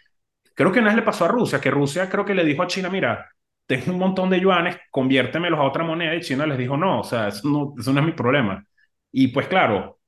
creo 0.55 0.71
que 0.71 0.79
una 0.79 0.89
vez 0.89 0.97
le 0.97 1.03
pasó 1.03 1.25
a 1.25 1.27
Rusia, 1.27 1.61
que 1.61 1.71
Rusia 1.71 2.09
creo 2.09 2.25
que 2.25 2.35
le 2.35 2.43
dijo 2.43 2.63
a 2.63 2.67
China, 2.67 2.89
mira, 2.89 3.29
tengo 3.65 3.91
un 3.93 3.99
montón 3.99 4.29
de 4.29 4.39
yuanes, 4.39 4.77
conviértemelos 4.91 5.59
a 5.59 5.63
otra 5.63 5.83
moneda, 5.83 6.15
y 6.15 6.21
China 6.21 6.45
les 6.45 6.57
dijo, 6.57 6.77
no, 6.77 7.01
o 7.01 7.03
sea, 7.03 7.29
eso 7.29 7.47
no, 7.49 7.73
eso 7.79 7.93
no 7.93 7.99
es 8.01 8.05
mi 8.05 8.11
problema. 8.13 8.65
Y 9.11 9.29
pues 9.29 9.47
claro, 9.47 9.99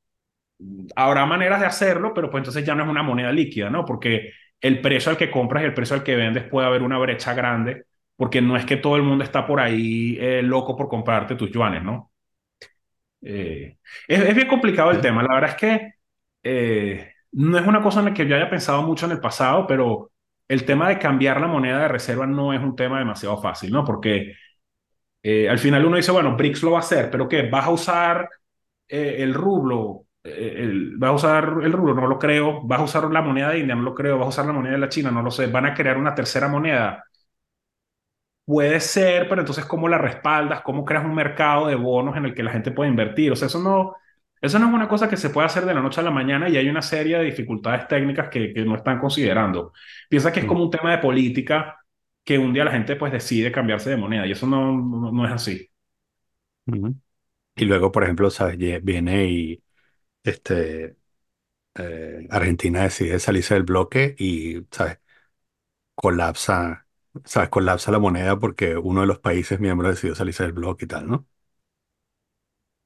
habrá 0.96 1.26
maneras 1.26 1.60
de 1.60 1.66
hacerlo, 1.66 2.14
pero 2.14 2.30
pues 2.30 2.42
entonces 2.42 2.66
ya 2.66 2.76
no 2.76 2.84
es 2.84 2.90
una 2.90 3.04
moneda 3.04 3.32
líquida, 3.32 3.70
¿no? 3.70 3.86
Porque 3.86 4.32
el 4.62 4.82
precio 4.82 5.12
al 5.12 5.18
que 5.18 5.32
compras 5.32 5.64
y 5.64 5.66
el 5.68 5.74
precio 5.74 5.96
al 5.96 6.04
que 6.04 6.16
vendes 6.16 6.44
puede 6.50 6.68
haber 6.68 6.82
una 6.84 6.98
brecha 6.98 7.34
grande, 7.34 7.86
porque 8.16 8.42
no 8.42 8.56
es 8.58 8.66
que 8.66 8.78
todo 8.78 8.96
el 8.96 9.04
mundo 9.04 9.24
está 9.24 9.46
por 9.46 9.60
ahí 9.60 10.18
eh, 10.20 10.42
loco 10.44 10.76
por 10.76 10.88
comprarte 10.90 11.36
tus 11.36 11.52
yuanes, 11.52 11.84
¿no? 11.84 12.12
Eh, 13.22 13.78
es, 14.08 14.20
es 14.22 14.36
bien 14.36 14.48
complicado 14.48 14.92
el 14.92 15.02
tema. 15.02 15.24
La 15.24 15.36
verdad 15.36 15.52
es 15.52 15.56
que 15.58 15.94
eh, 16.44 17.14
no 17.34 17.58
es 17.58 17.66
una 17.68 17.82
cosa 17.82 18.00
en 18.00 18.06
la 18.08 18.14
que 18.14 18.28
yo 18.28 18.36
haya 18.36 18.50
pensado 18.50 18.84
mucho 18.84 19.06
en 19.06 19.14
el 19.14 19.20
pasado, 19.22 19.66
pero 19.68 20.12
el 20.48 20.66
tema 20.66 20.90
de 20.90 21.00
cambiar 21.00 21.40
la 21.42 21.48
moneda 21.48 21.80
de 21.84 21.88
reserva 21.88 22.28
no 22.28 22.54
es 22.54 22.62
un 22.62 22.76
tema 22.76 23.00
demasiado 23.00 23.42
fácil, 23.42 23.72
¿no? 23.72 23.84
Porque 23.86 24.34
eh, 25.24 25.50
al 25.50 25.60
final 25.60 25.86
uno 25.86 25.98
dice, 25.98 26.12
bueno, 26.12 26.36
BRICS 26.38 26.64
lo 26.64 26.72
va 26.72 26.80
a 26.80 26.82
hacer, 26.82 27.10
pero 27.12 27.28
¿qué? 27.30 27.44
¿Vas 27.50 27.66
a 27.68 27.72
usar 27.72 28.30
eh, 28.88 29.18
el 29.20 29.34
rublo? 29.34 30.08
Eh, 30.24 30.70
¿vas 30.98 31.12
a 31.12 31.14
usar 31.14 31.46
el 31.64 31.74
rublo? 31.74 31.96
No 31.96 32.08
lo 32.08 32.20
creo. 32.20 32.62
¿Vas 32.64 32.82
a 32.82 32.84
usar 32.84 33.06
la 33.12 33.22
moneda 33.22 33.52
de 33.52 33.60
India? 33.60 33.76
No 33.76 33.84
lo 33.84 33.96
creo. 33.96 34.18
¿Vas 34.18 34.28
a 34.28 34.30
usar 34.30 34.46
la 34.48 34.54
moneda 34.54 34.74
de 34.74 34.80
la 34.80 34.90
China? 34.90 35.12
No 35.12 35.22
lo 35.24 35.32
sé. 35.32 35.48
¿Van 35.48 35.66
a 35.68 35.74
crear 35.76 35.98
una 35.98 36.16
tercera 36.16 36.48
moneda? 36.50 37.06
Puede 38.46 38.80
ser, 38.82 39.30
pero 39.30 39.42
entonces 39.42 39.66
¿cómo 39.66 39.88
la 39.88 39.98
respaldas? 39.98 40.62
¿Cómo 40.62 40.84
creas 40.84 41.06
un 41.06 41.16
mercado 41.16 41.68
de 41.68 41.76
bonos 41.76 42.18
en 42.18 42.26
el 42.26 42.34
que 42.36 42.44
la 42.44 42.52
gente 42.52 42.72
puede 42.72 42.90
invertir? 42.90 43.32
O 43.32 43.36
sea, 43.38 43.46
eso 43.48 43.60
no, 43.60 43.96
eso 44.44 44.60
no 44.60 44.68
es 44.68 44.74
una 44.74 44.90
cosa 44.90 45.10
que 45.10 45.18
se 45.18 45.32
puede 45.32 45.48
hacer 45.48 45.66
de 45.66 45.74
la 45.74 45.82
noche 45.82 46.02
a 46.02 46.04
la 46.04 46.12
mañana 46.12 46.50
y 46.50 46.58
hay 46.58 46.70
una 46.70 46.82
serie 46.84 47.18
de 47.18 47.26
dificultades 47.26 47.88
técnicas 47.88 48.30
que, 48.30 48.54
que 48.54 48.66
no 48.66 48.76
están 48.76 49.00
considerando. 49.00 49.74
Piensa 50.10 50.32
que 50.34 50.42
es 50.42 50.46
ujú, 50.46 50.48
como 50.48 50.64
un 50.64 50.72
tema 50.72 50.92
de 50.92 51.00
política 51.00 51.78
que 52.24 52.38
un 52.40 52.54
día 52.54 52.66
la 52.66 52.72
gente 52.72 52.96
pues 52.98 53.12
decide 53.14 53.52
cambiarse 53.52 53.90
de 53.92 53.98
moneda 53.98 54.28
y 54.28 54.32
eso 54.34 54.48
no, 54.48 54.74
no, 54.74 55.12
no 55.12 55.26
es 55.28 55.32
así. 55.34 55.70
Y 57.56 57.66
luego, 57.66 57.92
por 57.92 58.04
ejemplo, 58.04 58.30
sabes, 58.32 58.58
viene 58.84 59.28
y 59.28 59.64
este, 60.24 60.98
eh, 61.76 62.28
Argentina 62.32 62.84
decide 62.84 63.20
salirse 63.20 63.56
del 63.56 63.64
bloque 63.64 64.16
y, 64.20 64.66
sabes, 64.72 65.00
colapsa, 65.96 66.88
sabes, 67.26 67.50
colapsa 67.50 67.92
la 67.92 68.00
moneda 68.00 68.40
porque 68.40 68.78
uno 68.78 69.02
de 69.02 69.08
los 69.08 69.20
países 69.20 69.60
miembros 69.60 69.92
decidió 69.96 70.16
salirse 70.16 70.44
del 70.44 70.54
bloque 70.54 70.86
y 70.86 70.88
tal, 70.90 71.08
¿no? 71.10 71.28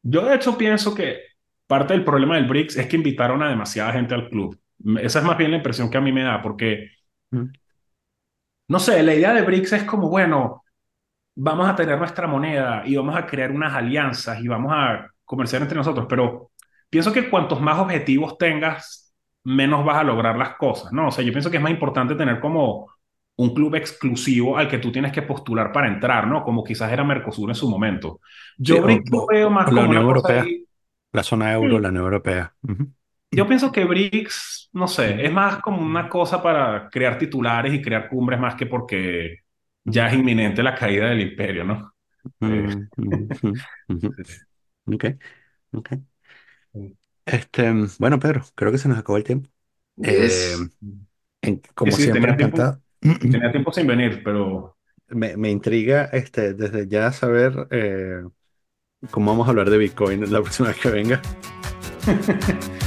Yo 0.04 0.26
de 0.26 0.36
hecho 0.36 0.58
pienso 0.58 0.96
que 0.96 1.22
parte 1.68 1.94
del 1.94 2.04
problema 2.06 2.36
del 2.36 2.48
BRICS 2.48 2.78
es 2.78 2.88
que 2.88 2.96
invitaron 2.98 3.44
a 3.44 3.50
demasiada 3.50 3.94
gente 3.94 4.14
al 4.16 4.30
club. 4.30 4.60
Esa 5.02 5.20
es 5.20 5.26
más 5.26 5.38
bien 5.38 5.52
la 5.52 5.58
impresión 5.58 5.90
que 5.90 5.98
a 5.98 6.02
mí 6.02 6.12
me 6.12 6.24
da, 6.24 6.42
porque, 6.42 6.90
Ujú, 7.32 7.52
no 8.68 8.80
sé, 8.80 9.02
la 9.04 9.14
idea 9.14 9.34
de 9.34 9.42
BRICS 9.44 9.74
es 9.74 9.84
como, 9.84 10.10
bueno, 10.10 10.64
vamos 11.36 11.70
a 11.70 11.76
tener 11.76 12.00
nuestra 12.00 12.28
moneda 12.28 12.84
y 12.86 12.96
vamos 12.98 13.16
a 13.18 13.28
crear 13.28 13.52
unas 13.52 13.74
alianzas 13.76 14.40
y 14.42 14.48
vamos 14.50 14.74
a 14.76 15.08
comerciar 15.26 15.62
entre 15.64 15.78
nosotros, 15.78 16.08
pero 16.10 16.52
pienso 16.90 17.14
que 17.14 17.30
cuantos 17.30 17.62
más 17.62 17.80
objetivos 17.80 18.38
tengas, 18.40 19.16
menos 19.46 19.86
vas 19.86 19.98
a 20.00 20.04
lograr 20.06 20.38
las 20.38 20.56
cosas, 20.58 20.94
¿no? 20.94 21.10
O 21.10 21.12
sea, 21.12 21.24
yo 21.26 21.34
pienso 21.34 21.52
que 21.52 21.58
es 21.58 21.64
más 21.64 21.72
importante 21.74 22.16
tener 22.16 22.40
como 22.42 22.88
un 23.38 23.54
club 23.56 23.76
exclusivo 23.76 24.58
al 24.58 24.70
que 24.70 24.80
tú 24.80 24.92
tienes 24.92 25.12
que 25.14 25.24
postular 25.24 25.72
para 25.74 25.90
entrar, 25.90 26.28
¿no? 26.28 26.44
Como 26.44 26.64
quizás 26.64 26.92
era 26.94 27.04
Mercosur 27.06 27.50
en 27.52 27.56
su 27.56 27.70
momento. 27.70 28.22
Sí, 28.64 28.76
Yo 28.76 28.82
o, 28.84 28.84
BRICS 28.84 29.12
lo 29.14 29.26
o- 29.26 29.28
veo 29.28 29.50
más 29.50 29.70
o 29.70 29.74
la 29.74 29.82
como 29.82 29.90
Unión 29.90 30.02
una 30.02 30.06
cosa 30.08 30.30
Europea, 30.30 30.44
ahí. 30.44 30.67
La 31.18 31.24
zona 31.24 31.54
euro, 31.54 31.80
la 31.80 31.90
Unión 31.90 32.06
Europea. 32.06 32.56
Ujú, 32.64 32.94
Yo 33.32 33.48
pienso 33.48 33.72
que 33.72 33.86
BRICS, 33.86 34.70
no 34.74 34.88
sé, 34.88 35.24
es 35.26 35.32
más 35.32 35.60
como 35.62 35.82
una 35.82 36.10
cosa 36.10 36.42
para 36.42 36.90
crear 36.90 37.18
titulares 37.18 37.74
y 37.74 37.82
crear 37.82 38.10
cumbres 38.10 38.40
más 38.40 38.56
que 38.56 38.66
porque 38.66 39.40
ya 39.84 40.08
es 40.08 40.14
inminente 40.16 40.64
la 40.64 40.74
caída 40.76 41.10
del 41.10 41.22
imperio, 41.22 41.64
¿no? 41.64 41.94
Eh, 42.48 42.68
ujú, 42.98 43.30
ujú, 43.38 43.68
ujú. 43.90 44.16
Ok, 44.88 45.06
ok. 45.74 45.90
Este, 47.26 47.72
bueno, 48.00 48.20
Pedro, 48.20 48.44
creo 48.56 48.72
que 48.72 48.78
se 48.78 48.88
nos 48.90 48.98
acabó 48.98 49.18
el 49.18 49.24
tiempo. 49.24 49.50
Eh, 50.02 50.58
Yes. 50.58 50.70
en- 51.42 51.62
como 51.76 51.98
sí, 51.98 52.00
siempre, 52.00 52.12
tenía 52.12 52.36
tiempo, 52.38 52.60
encantado. 52.60 52.82
tenía 53.30 53.52
tiempo 53.52 53.72
sin 53.74 53.88
venir, 53.88 54.22
pero 54.24 54.78
Me, 55.10 55.38
me 55.38 55.50
intriga 55.52 56.06
este, 56.12 56.54
desde 56.54 56.88
ya 56.88 57.12
saber 57.14 57.68
eh, 57.72 58.24
cómo 59.12 59.32
vamos 59.32 59.48
a 59.48 59.52
hablar 59.52 59.70
de 59.70 59.78
Bitcoin 59.78 60.32
la 60.32 60.42
próxima 60.42 60.70
vez 60.70 60.78
que 60.78 60.90
venga. 60.90 61.22